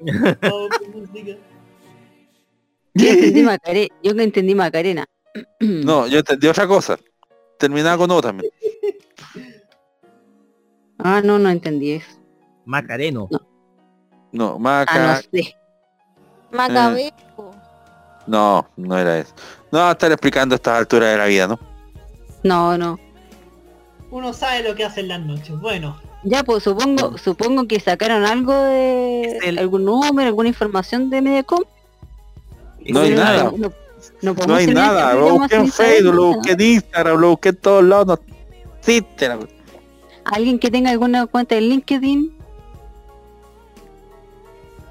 [2.96, 5.04] Yo entendí, Macare- yo entendí Macarena.
[5.60, 6.98] No, yo entendí otra cosa.
[7.58, 8.50] Terminaba con O también.
[10.98, 12.18] Ah, no, no entendí eso.
[12.64, 13.28] Macareno.
[14.32, 15.06] No, Ah, Maca.
[15.14, 15.54] no sé.
[16.50, 17.10] Macabeo.
[18.26, 19.34] No, no era eso.
[19.70, 21.58] No, va a estar explicando estas alturas de la vida, ¿no?
[22.42, 22.98] No, no.
[24.10, 25.58] Uno sabe lo que hace en las noches.
[25.60, 31.22] Bueno, Ya, pues supongo, supongo que sacaron algo de el- algún número, alguna información de
[31.22, 31.62] Mediacom.
[32.92, 33.44] No hay nada.
[33.44, 33.72] No, no
[34.22, 35.14] No podemos hay nada.
[35.14, 38.20] Lo busqué en Facebook, lo busqué en Instagram, lo busqué en todos lados.
[38.26, 38.34] No
[38.78, 39.38] existe la-
[40.24, 42.36] ¿Alguien que tenga alguna cuenta de LinkedIn?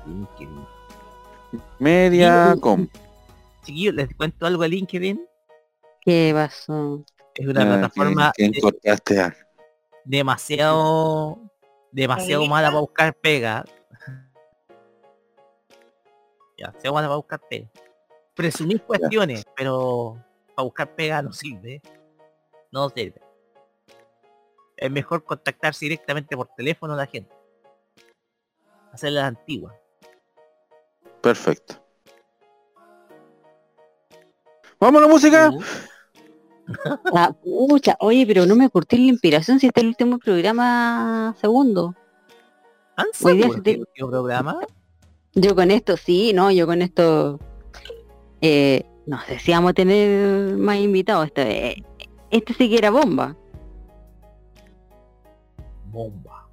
[0.08, 0.66] LinkedIn.
[1.80, 2.88] Mediacom.
[3.64, 5.26] Chiquillos, les cuento algo de LinkedIn.
[6.02, 7.04] ¿Qué pasó?
[7.34, 8.34] Es una Ah, plataforma
[10.06, 11.40] demasiado
[11.92, 13.66] demasiado mala para buscar pega.
[16.58, 17.68] Ya, demasiado mala para buscar pega.
[18.36, 20.18] Presumir cuestiones, pero
[20.56, 21.82] para buscar pega no sirve.
[22.72, 23.22] No sirve.
[24.78, 27.34] Es mejor contactarse directamente por teléfono a la gente.
[28.91, 29.76] Hacer la antigua.
[31.22, 31.76] Perfecto.
[34.80, 35.52] ¿Vamos a la música?
[37.14, 41.36] Ah, pucha, oye, pero no me corté la inspiración si este es el último programa
[41.40, 41.94] segundo.
[42.95, 43.06] ¿Han
[43.62, 44.60] te- el último programa?
[45.36, 47.40] Yo con esto, sí, no, yo con esto,
[48.41, 51.28] eh, no sé si vamos a tener más invitados.
[51.28, 51.84] Este,
[52.32, 53.36] este sí que era bomba.
[55.91, 56.48] Bomba.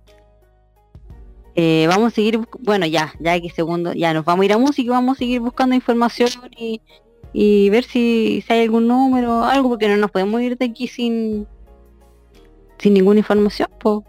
[1.55, 4.59] Eh, vamos a seguir, bueno, ya, ya que segundo, ya nos vamos a ir a
[4.59, 6.81] música y vamos a seguir buscando información y,
[7.35, 10.89] y ver si, si hay algún número, algo, porque no nos podemos ir de aquí
[10.89, 11.47] sin
[12.83, 14.05] sin ninguna información, po.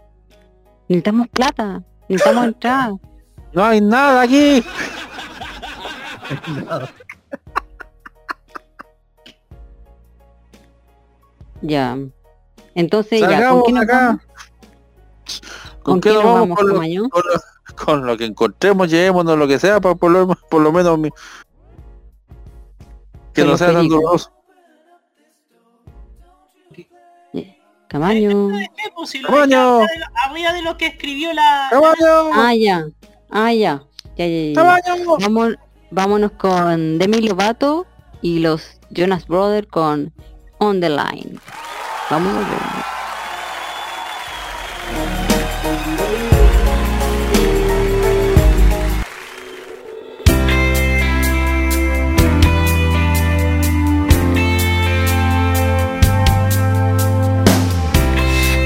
[0.88, 1.82] Necesitamos plata.
[2.08, 2.92] Necesitamos entrar.
[3.52, 4.64] No hay nada aquí.
[11.66, 11.96] Ya.
[12.74, 13.96] Entonces ya, ¿con qué acá.
[14.06, 14.20] vamos?
[15.82, 16.40] ¿Con qué qué nos vamos?
[16.40, 17.08] vamos, Con lo, Camaño?
[17.08, 17.40] con lo-
[17.84, 21.10] con lo que encontremos, llevémonos lo que sea, para por lo, por lo menos mi-
[23.32, 24.30] que Con no sea tan doloroso.
[27.88, 28.48] Camaño.
[28.76, 29.28] ¿Qué posible?
[29.28, 29.80] ¡Tamaño!
[30.26, 31.68] Arriba de lo- que escribió la...
[32.34, 32.84] Ah, ya.
[33.30, 33.82] Ah, ya.
[34.16, 34.54] Ya, ya, ya.
[34.54, 35.16] ¡Tamaño!
[35.20, 35.54] Vamos,
[35.92, 37.86] vámonos con Demi Lovato
[38.20, 40.12] y los Jonas Brothers con
[40.64, 41.38] On the Line.
[42.08, 42.46] Vámonos.
[42.48, 42.84] vámonos.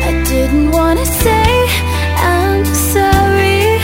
[0.08, 1.50] I didn't wanna say
[2.16, 2.64] I'm
[2.94, 3.80] sorry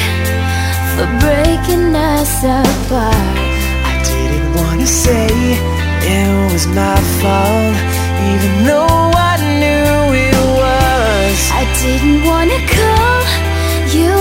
[0.94, 3.36] for breaking us apart.
[3.90, 5.26] I didn't wanna say
[6.06, 7.74] it was my fault,
[8.32, 9.96] even though I knew
[10.26, 11.38] it was.
[11.60, 13.22] I didn't wanna call
[13.96, 14.12] you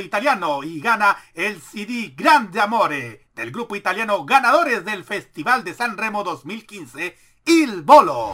[0.00, 5.96] Italiano y gana el CD Grande Amore del grupo italiano ganadores del Festival de San
[5.96, 7.16] Remo 2015,
[7.46, 8.32] Il Bolo.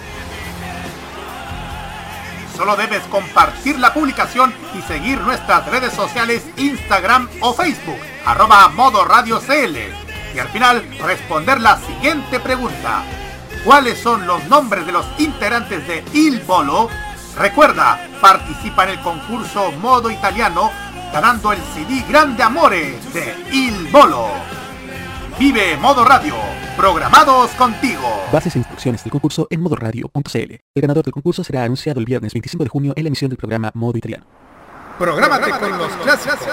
[2.57, 9.05] Solo debes compartir la publicación y seguir nuestras redes sociales Instagram o Facebook, arroba Modo
[9.05, 9.77] Radio CL.
[10.35, 13.03] Y al final responder la siguiente pregunta.
[13.65, 16.89] ¿Cuáles son los nombres de los integrantes de Il Bolo?
[17.37, 20.71] Recuerda, participa en el concurso Modo Italiano
[21.15, 24.31] ganando el CD Grande Amore de Il Bolo.
[25.39, 26.35] Vive Modo Radio,
[26.77, 28.03] programados contigo.
[28.33, 30.39] Bases e instrucciones del concurso en modoradio.cl.
[30.75, 33.39] El ganador del concurso será anunciado el viernes 25 de junio en la emisión del
[33.39, 34.27] programa Modo Italiano.
[34.99, 36.49] Prográmate con los clásicos.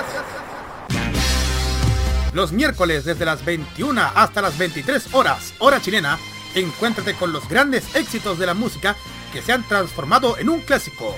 [2.34, 6.20] Los miércoles desde las 21 hasta las 23 horas, hora chilena,
[6.54, 8.96] encuéntrate con los grandes éxitos de la música
[9.34, 11.16] que se han transformado en un clásico.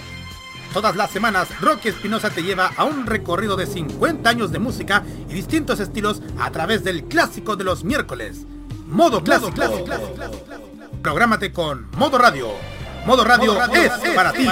[0.73, 5.03] Todas las semanas, Rocky Espinosa te lleva a un recorrido de 50 años de música
[5.29, 8.47] y distintos estilos a través del clásico de los miércoles.
[8.87, 9.51] Modo clásico.
[11.03, 12.47] Prográmate con Modo Radio.
[13.05, 14.47] Modo Radio, es, para, ti.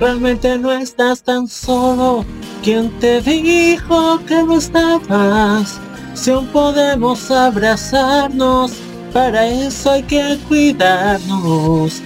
[0.00, 2.24] Realmente no estás tan solo.
[2.64, 5.78] ¿Quién te dijo que no estabas?
[6.14, 8.72] Si aún podemos abrazarnos,
[9.12, 12.02] para eso hay que cuidarnos.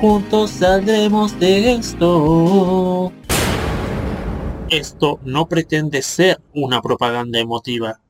[0.00, 3.12] Juntos saldremos de esto.
[4.70, 8.00] Esto no pretende ser una propaganda emotiva.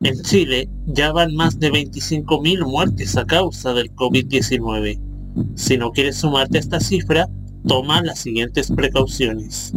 [0.00, 5.00] En Chile ya van más de 25.000 muertes a causa del COVID-19.
[5.54, 7.28] Si no quieres sumarte a esta cifra,
[7.66, 9.72] toma las siguientes precauciones.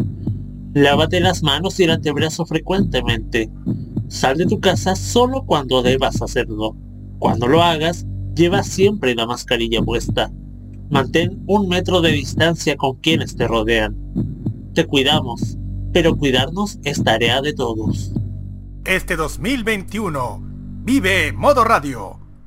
[0.73, 3.49] Lávate las manos y el antebrazo frecuentemente.
[4.09, 6.75] Sal de tu casa solo cuando debas hacerlo.
[7.19, 10.31] Cuando lo hagas, lleva siempre la mascarilla puesta.
[10.89, 13.97] Mantén un metro de distancia con quienes te rodean.
[14.73, 15.57] Te cuidamos,
[15.91, 18.13] pero cuidarnos es tarea de todos.
[18.85, 20.41] Este 2021,
[20.83, 22.26] vive Modo Radio.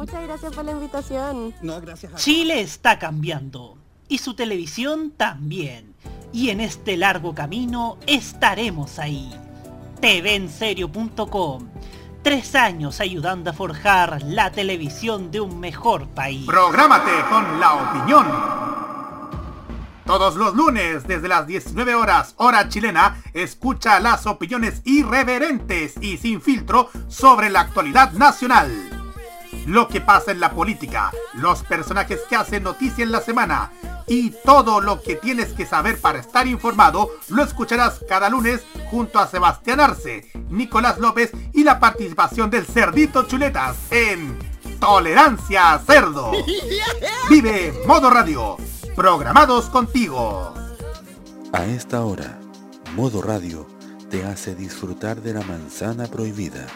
[0.00, 1.54] Muchas gracias por la invitación.
[1.60, 3.76] No, gracias a Chile está cambiando
[4.08, 5.94] y su televisión también.
[6.32, 9.30] Y en este largo camino estaremos ahí.
[10.00, 11.68] TVenserio.com
[12.22, 16.46] Tres años ayudando a forjar la televisión de un mejor país.
[16.46, 18.26] Prográmate con la opinión.
[20.06, 26.40] Todos los lunes desde las 19 horas hora chilena, escucha las opiniones irreverentes y sin
[26.40, 28.99] filtro sobre la actualidad nacional.
[29.66, 33.70] Lo que pasa en la política, los personajes que hacen noticia en la semana
[34.06, 39.18] y todo lo que tienes que saber para estar informado lo escucharás cada lunes junto
[39.18, 44.36] a Sebastián Arce, Nicolás López y la participación del Cerdito Chuletas en
[44.80, 46.32] Tolerancia Cerdo.
[47.30, 48.56] Vive Modo Radio.
[48.96, 50.52] Programados contigo.
[51.52, 52.38] A esta hora,
[52.96, 53.66] Modo Radio
[54.10, 56.66] te hace disfrutar de la manzana prohibida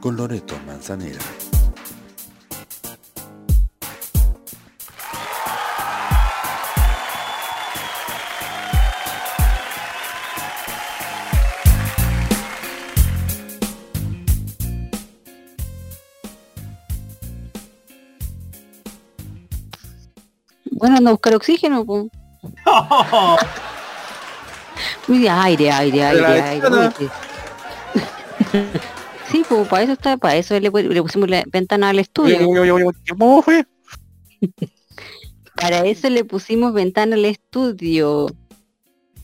[0.00, 1.20] con Loreto Manzanera.
[20.84, 22.04] Bueno, anda a buscar oxígeno, pues.
[25.08, 26.68] Muy aire, aire, aire, aire.
[29.30, 32.36] sí, pues para eso está, para eso le, pu- le pusimos la ventana al estudio.
[33.08, 33.64] ¿Cómo fue?
[35.56, 38.26] Para eso le pusimos ventana al estudio.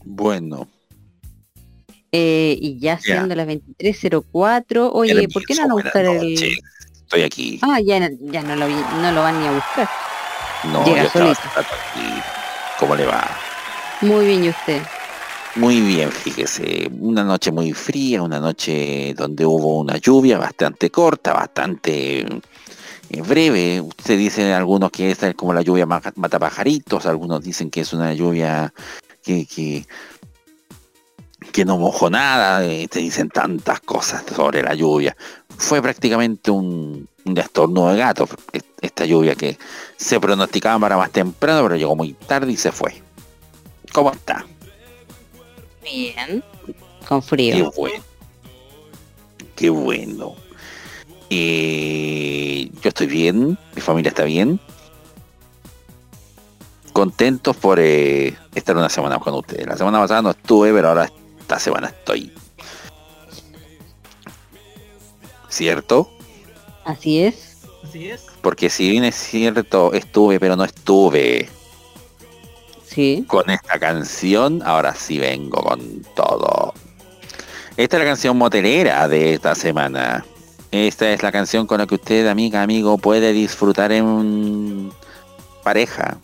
[0.02, 0.66] Bueno,
[2.12, 6.36] Eh, y ya siendo las 23.04, oye, ¿por qué no van a buscar el...?
[7.02, 7.58] estoy aquí.
[7.60, 7.98] Ah, ya,
[8.32, 8.72] ya no, lo, vi-
[9.02, 9.88] no lo van ni a buscar.
[10.64, 12.22] No, Llega yo estaba aquí.
[12.78, 13.26] ¿Cómo le va?
[14.02, 14.82] Muy bien, ¿y usted?
[15.56, 16.88] Muy bien, fíjese.
[17.00, 23.80] Una noche muy fría, una noche donde hubo una lluvia bastante corta, bastante eh, breve.
[23.80, 27.80] Usted dice algunos que esta es como la lluvia ma- mata pajaritos, algunos dicen que
[27.80, 28.72] es una lluvia
[29.24, 29.84] que, que,
[31.52, 35.16] que no mojó nada, eh, te dicen tantas cosas sobre la lluvia.
[35.60, 39.58] Fue prácticamente un, un estornudo de gato est- esta lluvia que
[39.96, 43.02] se pronosticaba para más temprano, pero llegó muy tarde y se fue.
[43.92, 44.46] ¿Cómo está?
[45.84, 46.42] Bien.
[47.06, 47.72] Con Qué frío.
[47.76, 48.02] bueno.
[49.54, 50.34] Qué bueno.
[51.28, 54.58] Eh, yo estoy bien, mi familia está bien.
[56.92, 59.66] Contentos por eh, estar una semana con ustedes.
[59.66, 61.10] La semana pasada no estuve, pero ahora
[61.40, 62.32] esta semana estoy.
[65.51, 66.10] ¿Cierto?
[66.85, 67.59] Así es.
[67.85, 68.27] Así es.
[68.40, 71.48] Porque si bien es cierto, estuve, pero no estuve
[72.86, 73.24] Sí.
[73.27, 76.72] con esta canción, ahora sí vengo con todo.
[77.77, 80.24] Esta es la canción motelera de esta semana.
[80.72, 84.90] Esta es la canción con la que usted, amiga, amigo, puede disfrutar en
[85.62, 86.18] pareja.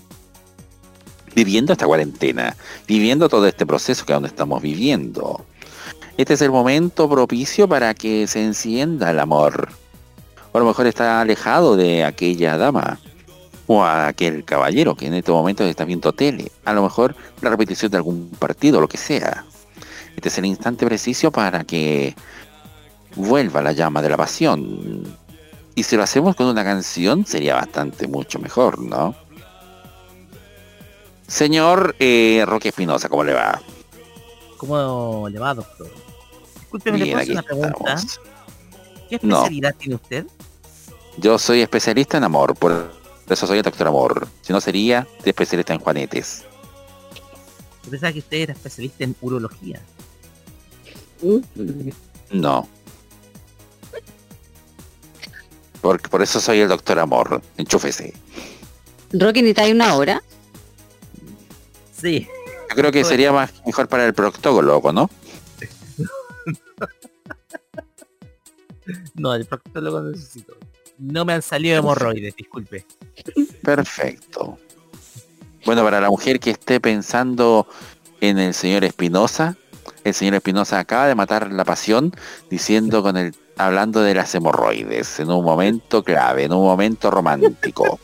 [1.34, 2.56] viviendo esta cuarentena,
[2.88, 5.44] viviendo todo este proceso que aún estamos viviendo.
[6.16, 9.68] Este es el momento propicio para que se encienda el amor.
[10.52, 12.98] O a lo mejor está alejado de aquella dama
[13.66, 16.50] o a aquel caballero que en este momento está viendo tele.
[16.64, 19.44] A lo mejor la repetición de algún partido, lo que sea.
[20.16, 22.14] Este es el instante preciso para que
[23.14, 25.02] vuelva la llama de la pasión.
[25.74, 29.14] Y si lo hacemos con una canción sería bastante mucho mejor, ¿no?
[31.26, 33.60] Señor eh, Roque Espinosa, ¿cómo le va?
[34.56, 36.05] ¿Cómo le va, doctor?
[36.76, 37.94] Discúlpeme, Bien, ¿le puedo una pregunta?
[37.94, 38.20] estamos.
[39.08, 39.36] ¿Qué No.
[39.36, 40.26] especialidad tiene usted?
[41.18, 42.92] Yo soy especialista en amor, por
[43.28, 44.28] eso soy el doctor amor.
[44.42, 46.44] Si no sería de especialista en juanetes.
[47.84, 49.80] Yo pensaba que usted era especialista en urología.
[52.30, 52.68] No.
[55.80, 57.40] Por, por eso soy el doctor amor.
[57.56, 58.12] Enchúfese.
[59.12, 60.22] Rocky, ¿necesitáis una hora?
[61.96, 62.26] Sí.
[62.70, 65.08] Yo creo que sería más mejor para el proctólogo, ¿no?
[69.14, 70.56] No, el proctólogo necesito.
[70.98, 72.86] No me han salido hemorroides, disculpe.
[73.62, 74.58] Perfecto.
[75.64, 77.66] Bueno, para la mujer que esté pensando
[78.20, 79.56] en el señor Espinosa,
[80.04, 82.12] el señor Espinosa acaba de matar la pasión
[82.48, 87.98] diciendo con el hablando de las hemorroides en un momento clave, en un momento romántico.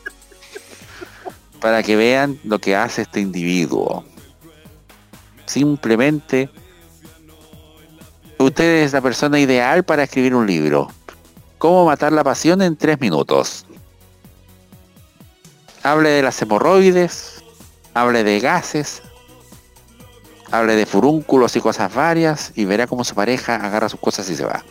[1.61, 4.03] Para que vean lo que hace este individuo.
[5.45, 6.49] Simplemente
[8.39, 10.89] usted es la persona ideal para escribir un libro.
[11.57, 13.65] ¿Cómo matar la pasión en tres minutos?
[15.81, 17.43] Hable de las hemorroides,
[17.93, 19.01] hable de gases,
[20.51, 24.35] hable de furúnculos y cosas varias y verá cómo su pareja agarra sus cosas y
[24.35, 24.63] se va.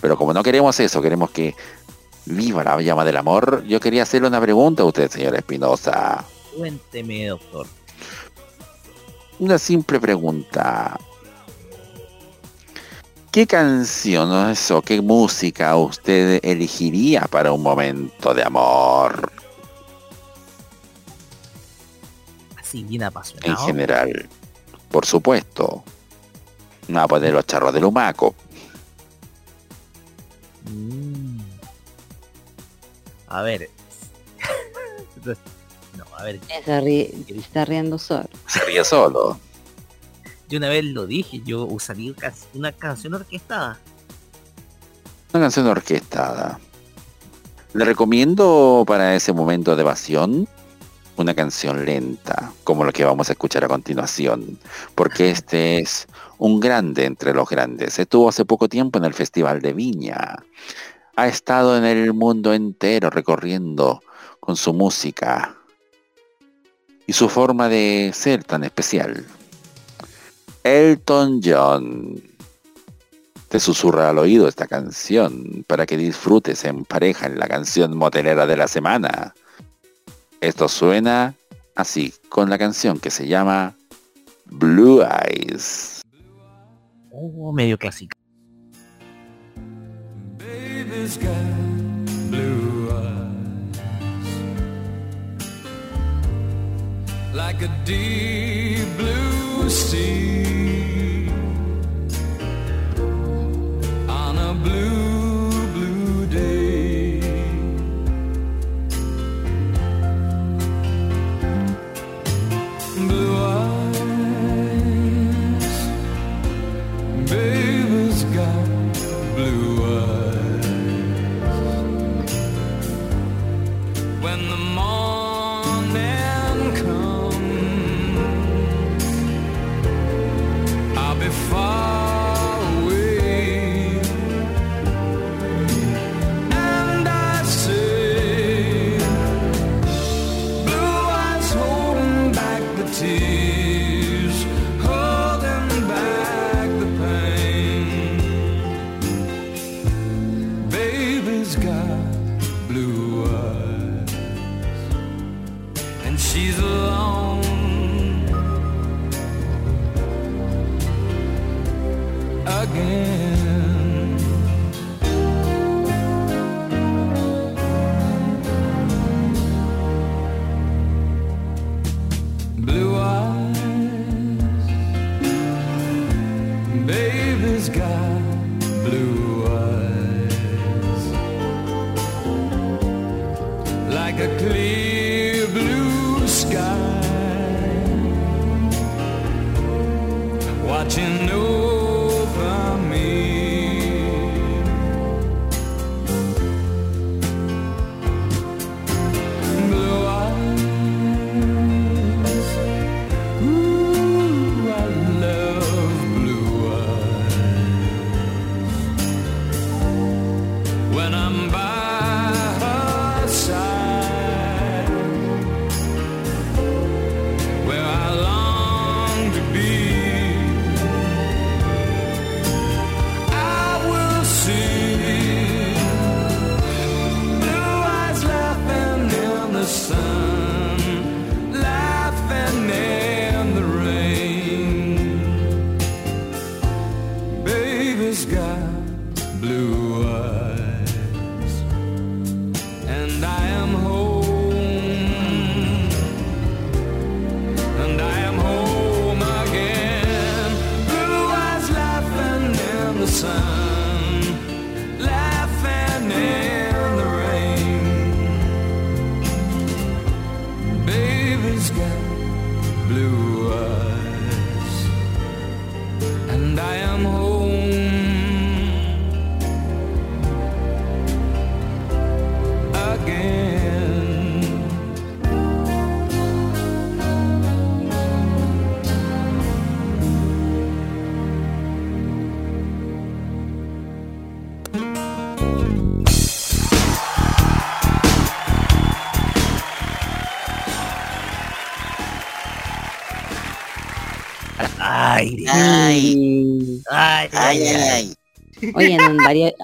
[0.00, 1.54] Pero como no queremos eso, queremos que
[2.26, 6.24] viva la llama del amor, yo quería hacerle una pregunta a usted, señor Espinosa.
[6.56, 7.66] Cuénteme, doctor.
[9.38, 10.98] Una simple pregunta.
[13.32, 19.32] ¿Qué canción o eso, qué música usted elegiría para un momento de amor
[22.60, 23.66] Así, bien en apasionado.
[23.66, 24.28] general?
[24.90, 25.82] Por supuesto.
[26.88, 28.34] No va a poner los charros del humaco.
[30.70, 31.38] Mm.
[33.28, 33.70] A ver.
[35.96, 36.38] no, a ver.
[36.64, 38.28] Se, ríe- se está riendo solo.
[38.46, 39.38] Se ríe solo.
[40.52, 42.12] Yo una vez lo dije, yo usaría
[42.52, 43.78] una canción orquestada.
[45.32, 46.60] Una canción orquestada.
[47.72, 50.46] Le recomiendo para ese momento de evasión
[51.16, 54.58] una canción lenta, como lo que vamos a escuchar a continuación,
[54.94, 56.06] porque este es
[56.36, 57.98] un grande entre los grandes.
[57.98, 60.44] Estuvo hace poco tiempo en el Festival de Viña.
[61.16, 64.02] Ha estado en el mundo entero recorriendo
[64.38, 65.56] con su música
[67.06, 69.24] y su forma de ser tan especial.
[70.64, 72.22] Elton John
[73.48, 78.46] te susurra al oído esta canción para que disfrutes en pareja en la canción motelera
[78.46, 79.34] de la semana.
[80.40, 81.34] Esto suena
[81.74, 83.76] así, con la canción que se llama
[84.46, 86.00] Blue Eyes.
[87.10, 88.16] Oh, medio clásica.
[90.38, 91.32] Baby's got
[92.30, 93.78] blue eyes
[97.34, 101.28] like a deep blue sea
[104.08, 105.11] on a blue,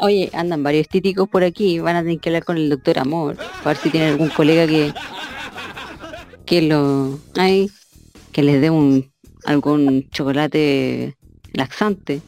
[0.09, 3.37] oye, andan varios estéticos por aquí, van a tener que hablar con el doctor Amor,
[3.37, 4.93] para ver si tiene algún colega que
[6.47, 7.71] que lo ay,
[8.33, 9.13] que les dé un
[9.45, 11.15] algún chocolate
[11.53, 12.23] laxante.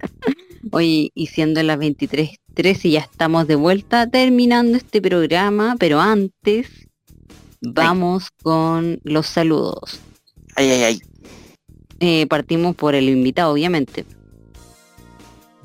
[0.70, 6.68] Oye, y siendo las 23.13 ya estamos de vuelta terminando este programa, pero antes
[7.60, 10.00] vamos con los saludos.
[10.54, 11.00] Ay, ay, ay.
[11.98, 14.04] Eh, partimos por el invitado, obviamente.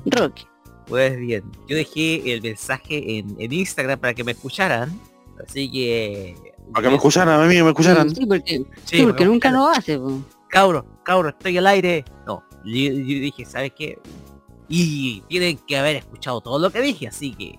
[0.06, 0.46] Rocky.
[0.86, 4.98] Pues bien, yo dejé el mensaje en, en Instagram para que me escucharan.
[5.46, 6.34] Así que.
[6.72, 8.14] Para que me escucharan, a mí que me escucharan.
[8.14, 9.98] Sí, porque, Sí, sí, porque me nunca lo hace.
[9.98, 10.20] po.
[10.48, 12.04] Cabro, cabro, estoy al aire.
[12.26, 13.98] No, yo, yo dije, ¿sabes qué?
[14.68, 17.58] Y tienen que haber escuchado todo lo que dije, así que.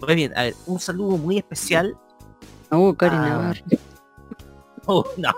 [0.00, 1.96] Pues bien, a ver, un saludo muy especial.
[2.70, 3.60] Oh, Karen a- Navarro.
[4.86, 5.30] Oh, no.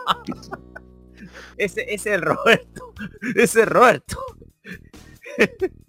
[1.58, 2.94] Ese, ese es Roberto.
[3.36, 4.16] Ese es Roberto.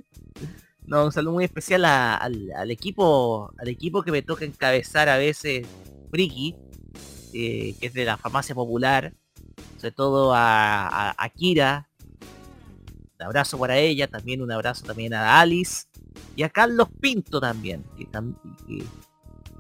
[0.85, 5.65] No, un saludo muy especial al, equipo al equipo que me toca encabezar a veces
[6.11, 6.55] Friki,
[7.33, 9.13] eh, que es de la farmacia popular,
[9.77, 11.87] sobre todo a, a, Kira.
[13.17, 15.85] Un abrazo para ella, también un abrazo también a Alice
[16.35, 17.83] y a Carlos Pinto también.
[17.97, 18.35] que tam-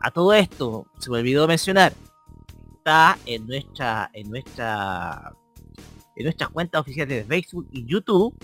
[0.01, 1.93] a todo esto, se me olvidó mencionar,
[2.75, 5.33] está en nuestra en nuestra
[6.17, 8.35] en nuestras cuentas oficiales de Facebook y YouTube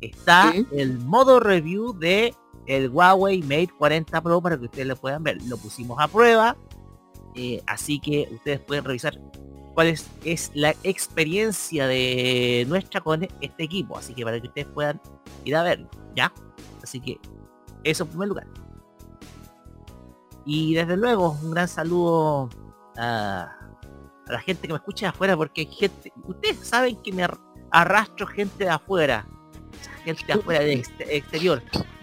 [0.00, 2.34] está el modo review de
[2.66, 5.38] el Huawei Mate 40 Pro para que ustedes lo puedan ver.
[5.46, 6.56] Lo pusimos a prueba,
[7.34, 9.18] eh, así que ustedes pueden revisar
[9.74, 13.96] cuál es, es la experiencia de nuestra con este equipo.
[13.96, 15.00] Así que para que ustedes puedan
[15.44, 16.32] ir a verlo, ¿ya?
[16.82, 17.18] Así que
[17.84, 18.46] eso en primer lugar.
[20.44, 22.48] Y desde luego, un gran saludo
[22.96, 23.52] a,
[24.26, 27.22] a la gente que me escucha de afuera, porque hay gente, ustedes saben que me
[27.24, 27.38] ar-
[27.70, 29.26] arrastro gente de afuera,
[30.04, 31.62] gente de afuera del ex- exterior,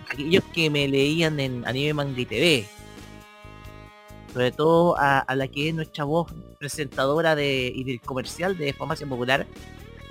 [0.10, 2.66] aquellos que me leían en Anime Manga y TV,
[4.34, 8.74] sobre todo a, a la que es nuestra voz presentadora de, y del comercial de
[8.74, 9.46] Farmacia Popular,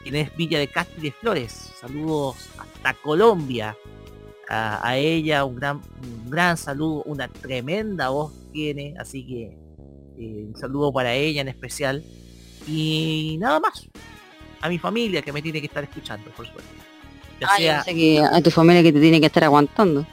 [0.03, 1.73] quien es Villa de Castro y de Flores.
[1.81, 3.77] Saludos hasta Colombia.
[4.49, 9.57] A, a ella un gran, un gran saludo, una tremenda voz tiene, así que
[10.19, 12.05] eh, un saludo para ella en especial.
[12.67, 13.89] Y nada más.
[14.61, 16.73] A mi familia que me tiene que estar escuchando, por supuesto.
[17.57, 20.07] Sea- que a tu familia que te tiene que estar aguantando.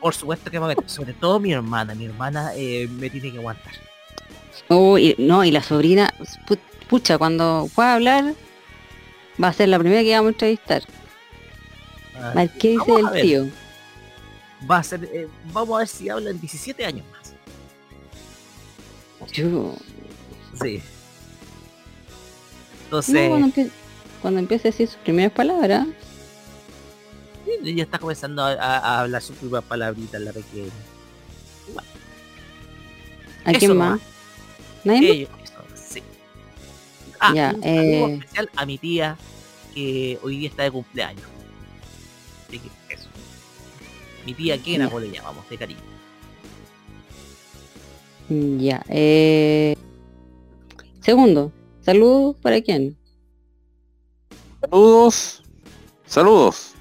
[0.00, 0.74] por supuesto que me.
[0.86, 1.94] Sobre todo mi hermana.
[1.94, 3.72] Mi hermana eh, me tiene que aguantar.
[4.68, 6.12] Oh, y, no, y la sobrina,
[6.46, 6.58] pu-
[6.88, 8.34] pucha, cuando pueda hablar,
[9.42, 10.82] va a ser la primera que vamos a entrevistar.
[12.16, 13.22] Ah, A ver, ¿Qué dice el ver.
[13.22, 13.46] tío?
[14.70, 17.34] Va a ser, eh, vamos a ver si hablan 17 años más.
[19.32, 19.74] Yo-
[20.62, 20.80] Sí.
[22.90, 23.70] No, Entonces, empie-
[24.24, 25.86] cuando empiece a decir sus primeras palabras,
[27.62, 30.70] ella está comenzando a, a- a hablar sus primeras palabritas, la pequeña.
[33.44, 34.00] ¿a Eso quién más?
[34.82, 35.52] ¿Nadie más?
[35.78, 36.02] Sí.
[37.20, 38.14] Ah, Ya, un saludo eh.
[38.14, 39.18] especial a mi tía
[39.74, 41.26] que hoy día está de cumpleaños.
[42.48, 43.08] Así que eso.
[44.24, 44.90] Mi tía Kena, Ya.
[44.90, 45.80] como le llamamos, de cariño.
[48.58, 49.76] Ya, eh...
[51.02, 51.52] Segundo,
[51.82, 52.96] saludos para quién?
[54.70, 55.42] Saludos.
[56.06, 56.72] Saludos.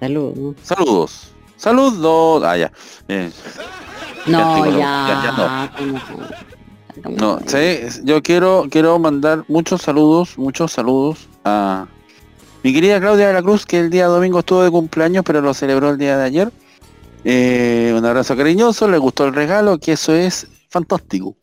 [0.00, 0.56] Saludos.
[0.62, 1.32] Saludos.
[1.56, 2.42] Saludos.
[2.44, 2.72] Ah, ya.
[3.08, 3.30] Eh,
[4.26, 5.32] No, ya, ya- ya
[7.06, 7.10] no.
[7.16, 11.86] No, sí, yo quiero quiero mandar muchos saludos, muchos saludos a
[12.62, 15.54] mi querida Claudia de la Cruz, que el día domingo estuvo de cumpleaños, pero lo
[15.54, 16.52] celebró el día de ayer.
[17.24, 21.34] Eh, un abrazo cariñoso, le gustó el regalo, que eso es fantástico.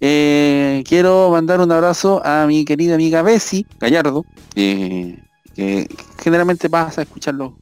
[0.00, 5.20] Eh, quiero mandar un abrazo a mi querida amiga Bessie Gallardo, eh,
[5.56, 5.88] que
[6.22, 7.52] generalmente vas a escuchar los,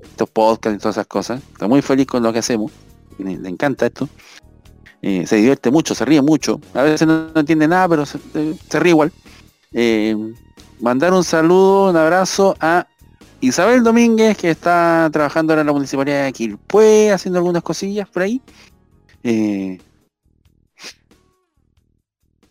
[0.00, 1.42] estos podcasts y todas esas cosas.
[1.52, 2.72] Está muy feliz con lo que hacemos.
[3.18, 4.08] Le, encanta esto.
[5.02, 6.60] Eh, se divierte mucho, se ríe mucho.
[6.74, 8.18] A veces no, no entiende nada, pero se,
[8.80, 9.12] ríe igual.
[10.80, 12.86] Mandar un saludo, un abrazo a
[13.40, 18.22] Isabel Domínguez, que está trabajando ahora en la municipalidad de Quilpué, haciendo algunas cosillas por
[18.22, 18.42] ahí.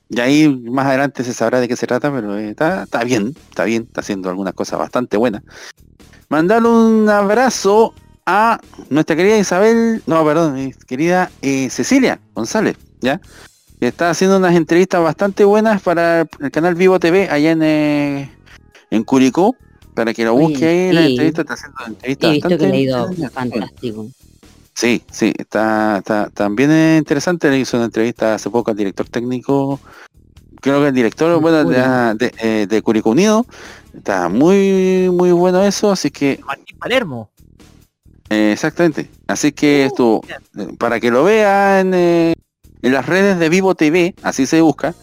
[0.10, 3.36] Y ahí más adelante se sabrá de qué se trata, pero eh, está, está bien,
[3.50, 5.44] está bien, está haciendo algunas cosas bastante buenas.
[6.30, 7.94] Mandar un abrazo
[8.26, 8.60] a
[8.90, 13.22] nuestra querida Isabel, no, perdón, mi querida eh, Cecilia González, ¿ya?
[13.80, 18.32] Que está haciendo unas entrevistas bastante buenas para el canal Vivo TV allá en, eh,
[18.90, 19.56] en Curicó,
[19.94, 22.68] para que lo Oye, busque ahí, la entrevista, está haciendo entrevistas He visto que bastante
[22.68, 23.32] le ha ido buenas.
[23.32, 24.08] fantástico.
[24.80, 27.50] Sí, sí, está, está también es interesante.
[27.50, 29.78] Le hizo una entrevista hace poco al director técnico,
[30.62, 33.46] creo que el director bueno, de, de, eh, de Curicó Unido.
[33.94, 37.30] Está muy, muy bueno eso, así que Martín Palermo.
[38.30, 39.10] eh, exactamente.
[39.28, 40.22] Así que esto,
[40.58, 42.34] eh, para que lo vean eh,
[42.82, 44.96] en las redes de Vivo TV, así se busca.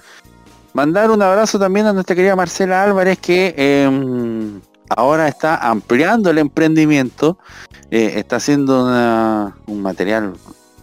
[0.73, 4.59] Mandar un abrazo también a nuestra querida Marcela Álvarez, que em,
[4.91, 7.39] ahora está ampliando el emprendimiento.
[7.91, 8.85] eh, está haciendo
[9.67, 10.33] un material,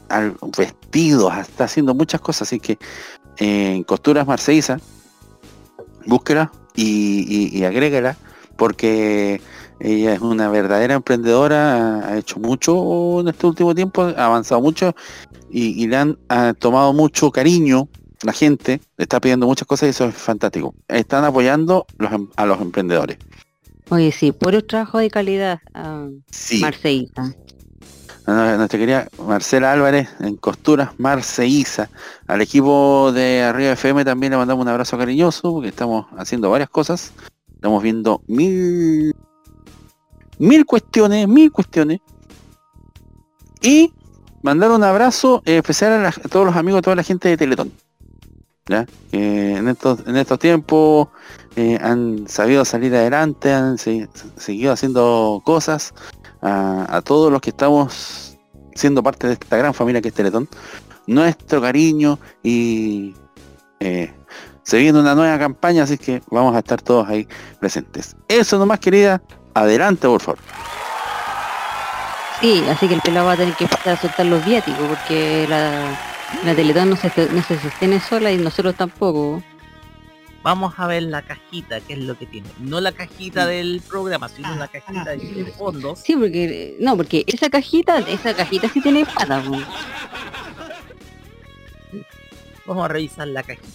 [0.09, 2.47] al- vestidos, está haciendo muchas cosas.
[2.47, 2.73] Así que
[3.37, 4.79] eh, en Costuras Marceiza,
[6.05, 8.15] búsquela y, y, agrégala,
[8.55, 9.41] porque
[9.79, 14.95] ella es una verdadera emprendedora, ha- hecho mucho en este último tiempo, ha avanzado mucho
[15.51, 17.87] y, le han ha tomado mucho cariño
[18.23, 20.73] la gente, le está pidiendo muchas cosas y eso es fantástico.
[20.87, 23.17] Están apoyando em- a los emprendedores.
[23.89, 25.59] Oye, sí, puro trabajo de calidad.
[25.73, 26.59] ah, Sí.
[26.59, 27.33] Marceíta.
[28.25, 31.89] a nuestra querida Marcela Álvarez en Costuras Marceiza.
[32.25, 36.69] Al equipo de Arriba FM también le mandamos un abrazo cariñoso porque estamos haciendo varias
[36.69, 37.11] cosas.
[37.53, 39.13] Estamos viendo mil
[40.39, 41.99] mil cuestiones, mil cuestiones.
[43.61, 43.91] Y
[44.41, 47.27] mandar un abrazo eh, especial a, la- a todos los amigos, a toda la gente
[47.29, 47.71] de Teletón.
[48.67, 48.85] ¿Ya?
[49.11, 51.09] En estos, en estos tiempos
[51.55, 55.93] eh, han sabido salir adelante, han se- seguido haciendo cosas.
[56.45, 58.37] A, a todos los que estamos
[58.75, 60.49] siendo parte de esta gran familia que es Teletón,
[61.07, 63.13] nuestro cariño y
[63.79, 64.13] eh,
[64.63, 67.25] se viene una nueva campaña, así que vamos a estar todos ahí
[67.61, 68.17] presentes.
[68.27, 69.21] Eso nomás, querida,
[69.53, 70.39] adelante, por favor.
[72.41, 75.45] Sí, así que el pelado va a tener que empezar a soltar los viáticos porque
[75.47, 75.97] la,
[76.45, 79.41] la Teletón no se, no se sostiene sola y nosotros tampoco.
[80.43, 82.49] Vamos a ver la cajita, que es lo que tiene.
[82.59, 85.99] No la cajita del programa, sino la cajita de fondos.
[85.99, 89.41] Sí, porque no, porque esa cajita, esa cajita sí tiene plata.
[89.41, 89.57] po.
[92.65, 93.67] Vamos a revisar la cajita.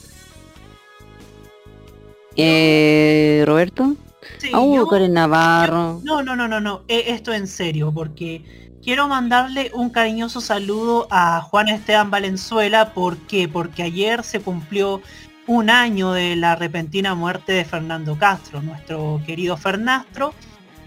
[2.37, 3.95] Eh, Roberto.
[4.39, 6.01] Sí, Ah, uh, yo- Karen Navarro.
[6.05, 6.83] No, no, no, no, no.
[6.89, 12.93] eh, Esto en serio, porque quiero mandarle un cariñoso saludo a Juan Esteban Valenzuela.
[12.95, 13.49] ¿Por qué?
[13.49, 15.03] Porque ayer se cumplió
[15.47, 20.35] un año de la repentina muerte de Fernando Castro, nuestro querido Fernastro.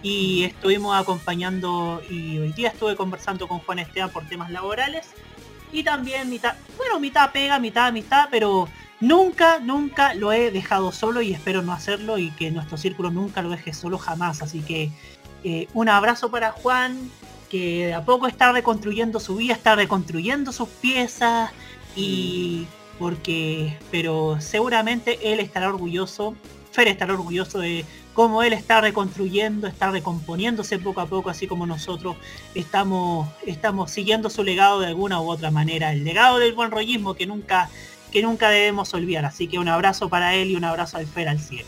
[0.04, 5.10] Y estuvimos acompañando y hoy día estuve conversando con Juan Esteban por temas laborales.
[5.72, 8.68] Y también mitad, bueno, mitad pega, mitad, mitad, pero
[9.00, 13.42] nunca, nunca lo he dejado solo y espero no hacerlo y que nuestro círculo nunca
[13.42, 14.42] lo deje solo jamás.
[14.42, 14.92] Así que
[15.44, 16.98] eh, un abrazo para Juan,
[17.52, 21.52] que de a poco está reconstruyendo su vida, está reconstruyendo sus piezas
[21.98, 22.66] y
[22.98, 26.34] porque, pero seguramente él estará orgulloso,
[26.72, 31.66] Fer estará orgulloso de cómo él está reconstruyendo, está recomponiéndose poco a poco, así como
[31.66, 32.16] nosotros
[32.56, 37.16] estamos, estamos siguiendo su legado de alguna u otra manera, el legado del buen rollismo
[37.16, 37.70] que nunca,
[38.14, 39.26] que nunca debemos olvidar.
[39.26, 41.68] Así que un abrazo para él y un abrazo al Fer al cielo.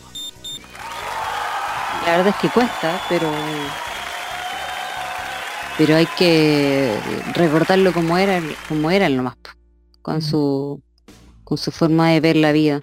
[2.06, 3.30] La verdad es que cuesta, pero
[5.78, 6.96] pero hay que
[7.34, 9.36] recordarlo como era, como era nomás,
[10.02, 10.80] con su
[11.44, 12.80] con su forma de ver la vida.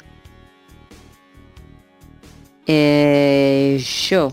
[2.67, 4.29] Eh, yo.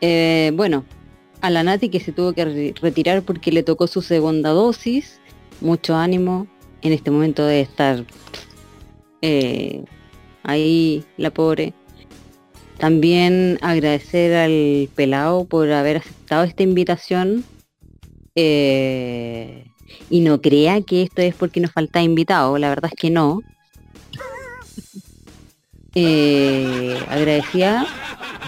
[0.00, 0.84] Eh, bueno,
[1.40, 5.20] a la Nati que se tuvo que re- retirar porque le tocó su segunda dosis.
[5.60, 6.46] Mucho ánimo.
[6.82, 8.04] En este momento de estar
[9.22, 9.84] eh,
[10.44, 11.74] ahí la pobre.
[12.78, 17.44] También agradecer al pelado por haber aceptado esta invitación.
[18.34, 19.64] Eh,
[20.10, 23.40] y no crea que esto es porque nos falta invitado, la verdad es que no.
[25.94, 27.84] Eh, agradecida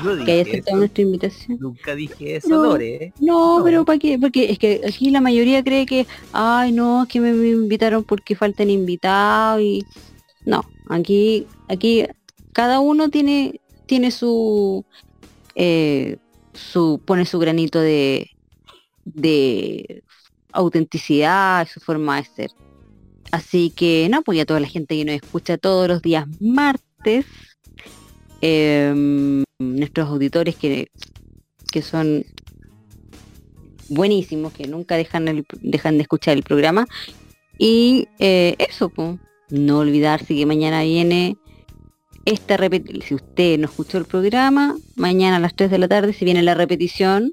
[0.04, 0.76] No que haya aceptado eso.
[0.76, 1.58] nuestra invitación.
[1.60, 2.94] Nunca dije eso, No, Lore.
[3.06, 3.12] ¿eh?
[3.18, 4.18] No, pero ¿para qué?
[4.18, 8.04] Porque es que aquí la mayoría cree que, ay, no, es que me, me invitaron
[8.04, 9.84] porque faltan invitados y...
[10.44, 12.04] No, aquí, aquí
[12.52, 13.60] cada uno tiene,
[13.90, 14.84] tiene su,
[15.56, 16.16] eh,
[16.54, 18.30] su, pone su granito de,
[19.04, 20.04] de
[20.52, 22.50] autenticidad, su forma de ser.
[23.32, 27.26] Así que no, pues a toda la gente que nos escucha todos los días martes,
[28.40, 30.88] em, nuestros auditores que,
[31.72, 32.24] que son
[33.88, 36.86] buenísimos, que nunca dejan, el- dejan de escuchar el programa.
[37.58, 39.18] Y eh, eso, pues,
[39.50, 41.36] no olvidarse que mañana viene
[42.24, 43.02] esta repetición.
[43.02, 46.42] Si usted no escuchó el programa, mañana a las 3 de la tarde se viene
[46.42, 47.32] la repetición.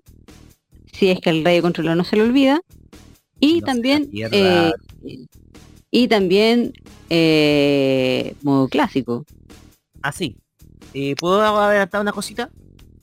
[0.91, 2.61] Si es que el radio controlador no se le olvida.
[3.40, 4.72] Y también eh,
[5.91, 6.74] y también
[7.09, 9.25] eh, modo clásico.
[10.01, 10.38] Así.
[10.93, 12.49] Eh, ¿Puedo adelantar una cosita?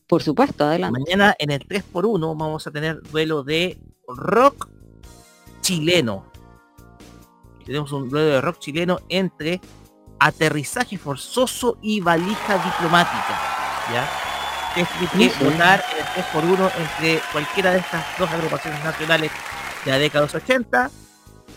[0.07, 1.01] Por supuesto, adelante.
[1.01, 4.69] Mañana en el 3x1 vamos a tener duelo de rock
[5.61, 6.27] chileno.
[7.65, 9.61] Tenemos un duelo de rock chileno entre
[10.19, 13.39] aterrizaje forzoso y valija diplomática.
[13.93, 14.09] ¿Ya?
[15.13, 19.31] Tienen que votar en el 3x1 entre cualquiera de estas dos agrupaciones nacionales
[19.85, 20.91] de la década de los 80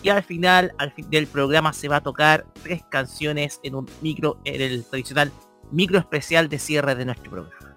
[0.02, 3.88] y al final al fin del programa se va a tocar tres canciones en un
[4.02, 5.32] micro en el tradicional
[5.72, 7.76] micro especial de cierre de nuestro programa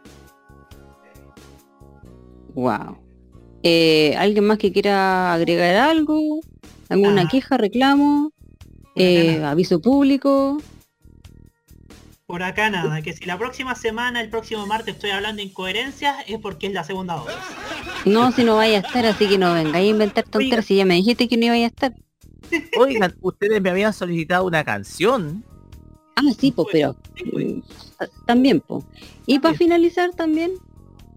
[2.53, 2.97] Wow.
[3.63, 6.41] Eh, ¿Alguien más que quiera agregar algo?
[6.89, 7.27] ¿Alguna Ah.
[7.31, 8.31] queja, reclamo?
[8.95, 10.57] Eh, aviso público.
[12.31, 16.15] Por acá nada, que si la próxima semana, el próximo martes estoy hablando de incoherencias,
[16.29, 17.35] es porque es la segunda dosis.
[18.05, 20.63] No, si no vaya a estar, así que no vengáis a inventar tonteras.
[20.63, 21.93] Si ya me dijiste que no iba a estar.
[22.79, 25.43] Oigan, ustedes me habían solicitado una canción.
[26.15, 26.95] Ah, sí, pues, pero
[28.25, 28.85] también, pues.
[29.25, 30.51] Y para finalizar también,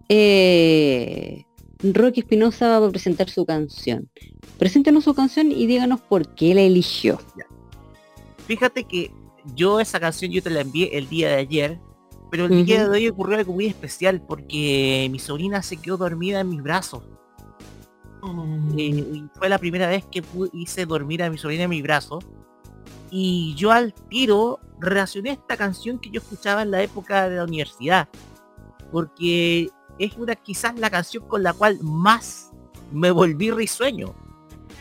[0.09, 1.45] eh,
[1.81, 4.11] Rocky Espinosa va a presentar su canción.
[4.59, 7.21] Preséntenos su canción y díganos por qué la eligió.
[8.49, 9.13] Fíjate que
[9.55, 11.81] yo esa canción yo te la envié el día de ayer,
[12.31, 16.41] pero el día de hoy ocurrió algo muy especial porque mi sobrina se quedó dormida
[16.41, 17.05] en mis brazos.
[18.23, 18.79] Mm.
[18.79, 22.19] Eh, y fue la primera vez que hice dormir a mi sobrina en mi brazo.
[23.11, 27.45] Y yo al tiro relacioné esta canción que yo escuchaba en la época de la
[27.45, 28.09] universidad.
[28.91, 32.51] Porque es una quizás la canción con la cual más
[32.93, 34.15] me volví risueño.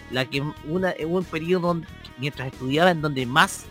[0.09, 3.65] La que una, hubo un periodo donde- mientras estudiaba en donde más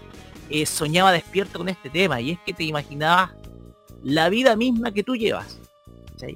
[0.53, 2.21] eh, soñaba despierto con este tema.
[2.21, 3.33] Y es que te imaginabas
[4.03, 5.59] la vida misma que tú llevas.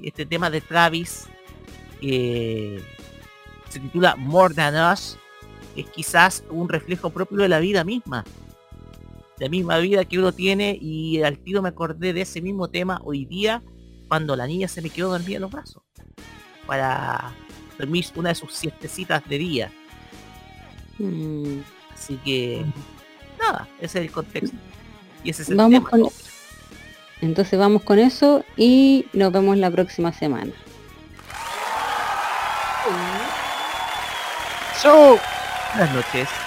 [0.03, 1.29] Este tema de Travis
[2.03, 2.83] eh,
[3.69, 5.17] se titula More Than Us,
[5.77, 8.25] es quizás un reflejo propio de la vida misma.
[9.39, 13.01] La misma vida que uno tiene y al tiro me acordé de ese mismo tema
[13.05, 13.63] hoy día
[14.09, 15.83] cuando la niña se me quedó dormida en los brazos.
[16.67, 17.33] Para
[17.79, 19.73] dormir una de sus siestecitas de día.
[20.99, 21.59] Mm,
[21.97, 22.65] Así que
[23.39, 24.57] nada, ese es el contexto.
[25.25, 25.91] Y ese es el Vamos tema.
[25.91, 26.09] con
[27.21, 30.53] Entonces vamos con eso y nos vemos la próxima semana.
[35.77, 36.46] Buenas noches.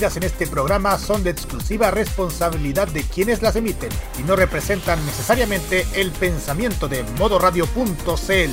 [0.00, 5.04] Emitidas en este programa son de exclusiva responsabilidad de quienes las emiten y no representan
[5.04, 8.50] necesariamente el pensamiento de modoradio.cl.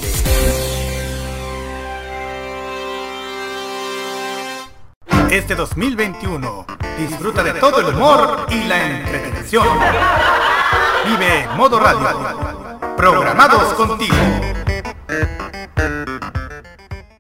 [5.32, 6.66] Este 2021
[6.98, 9.68] disfruta de todo el humor y la entretención.
[11.06, 12.98] Vive Modo Radio.
[12.98, 14.16] Programados contigo.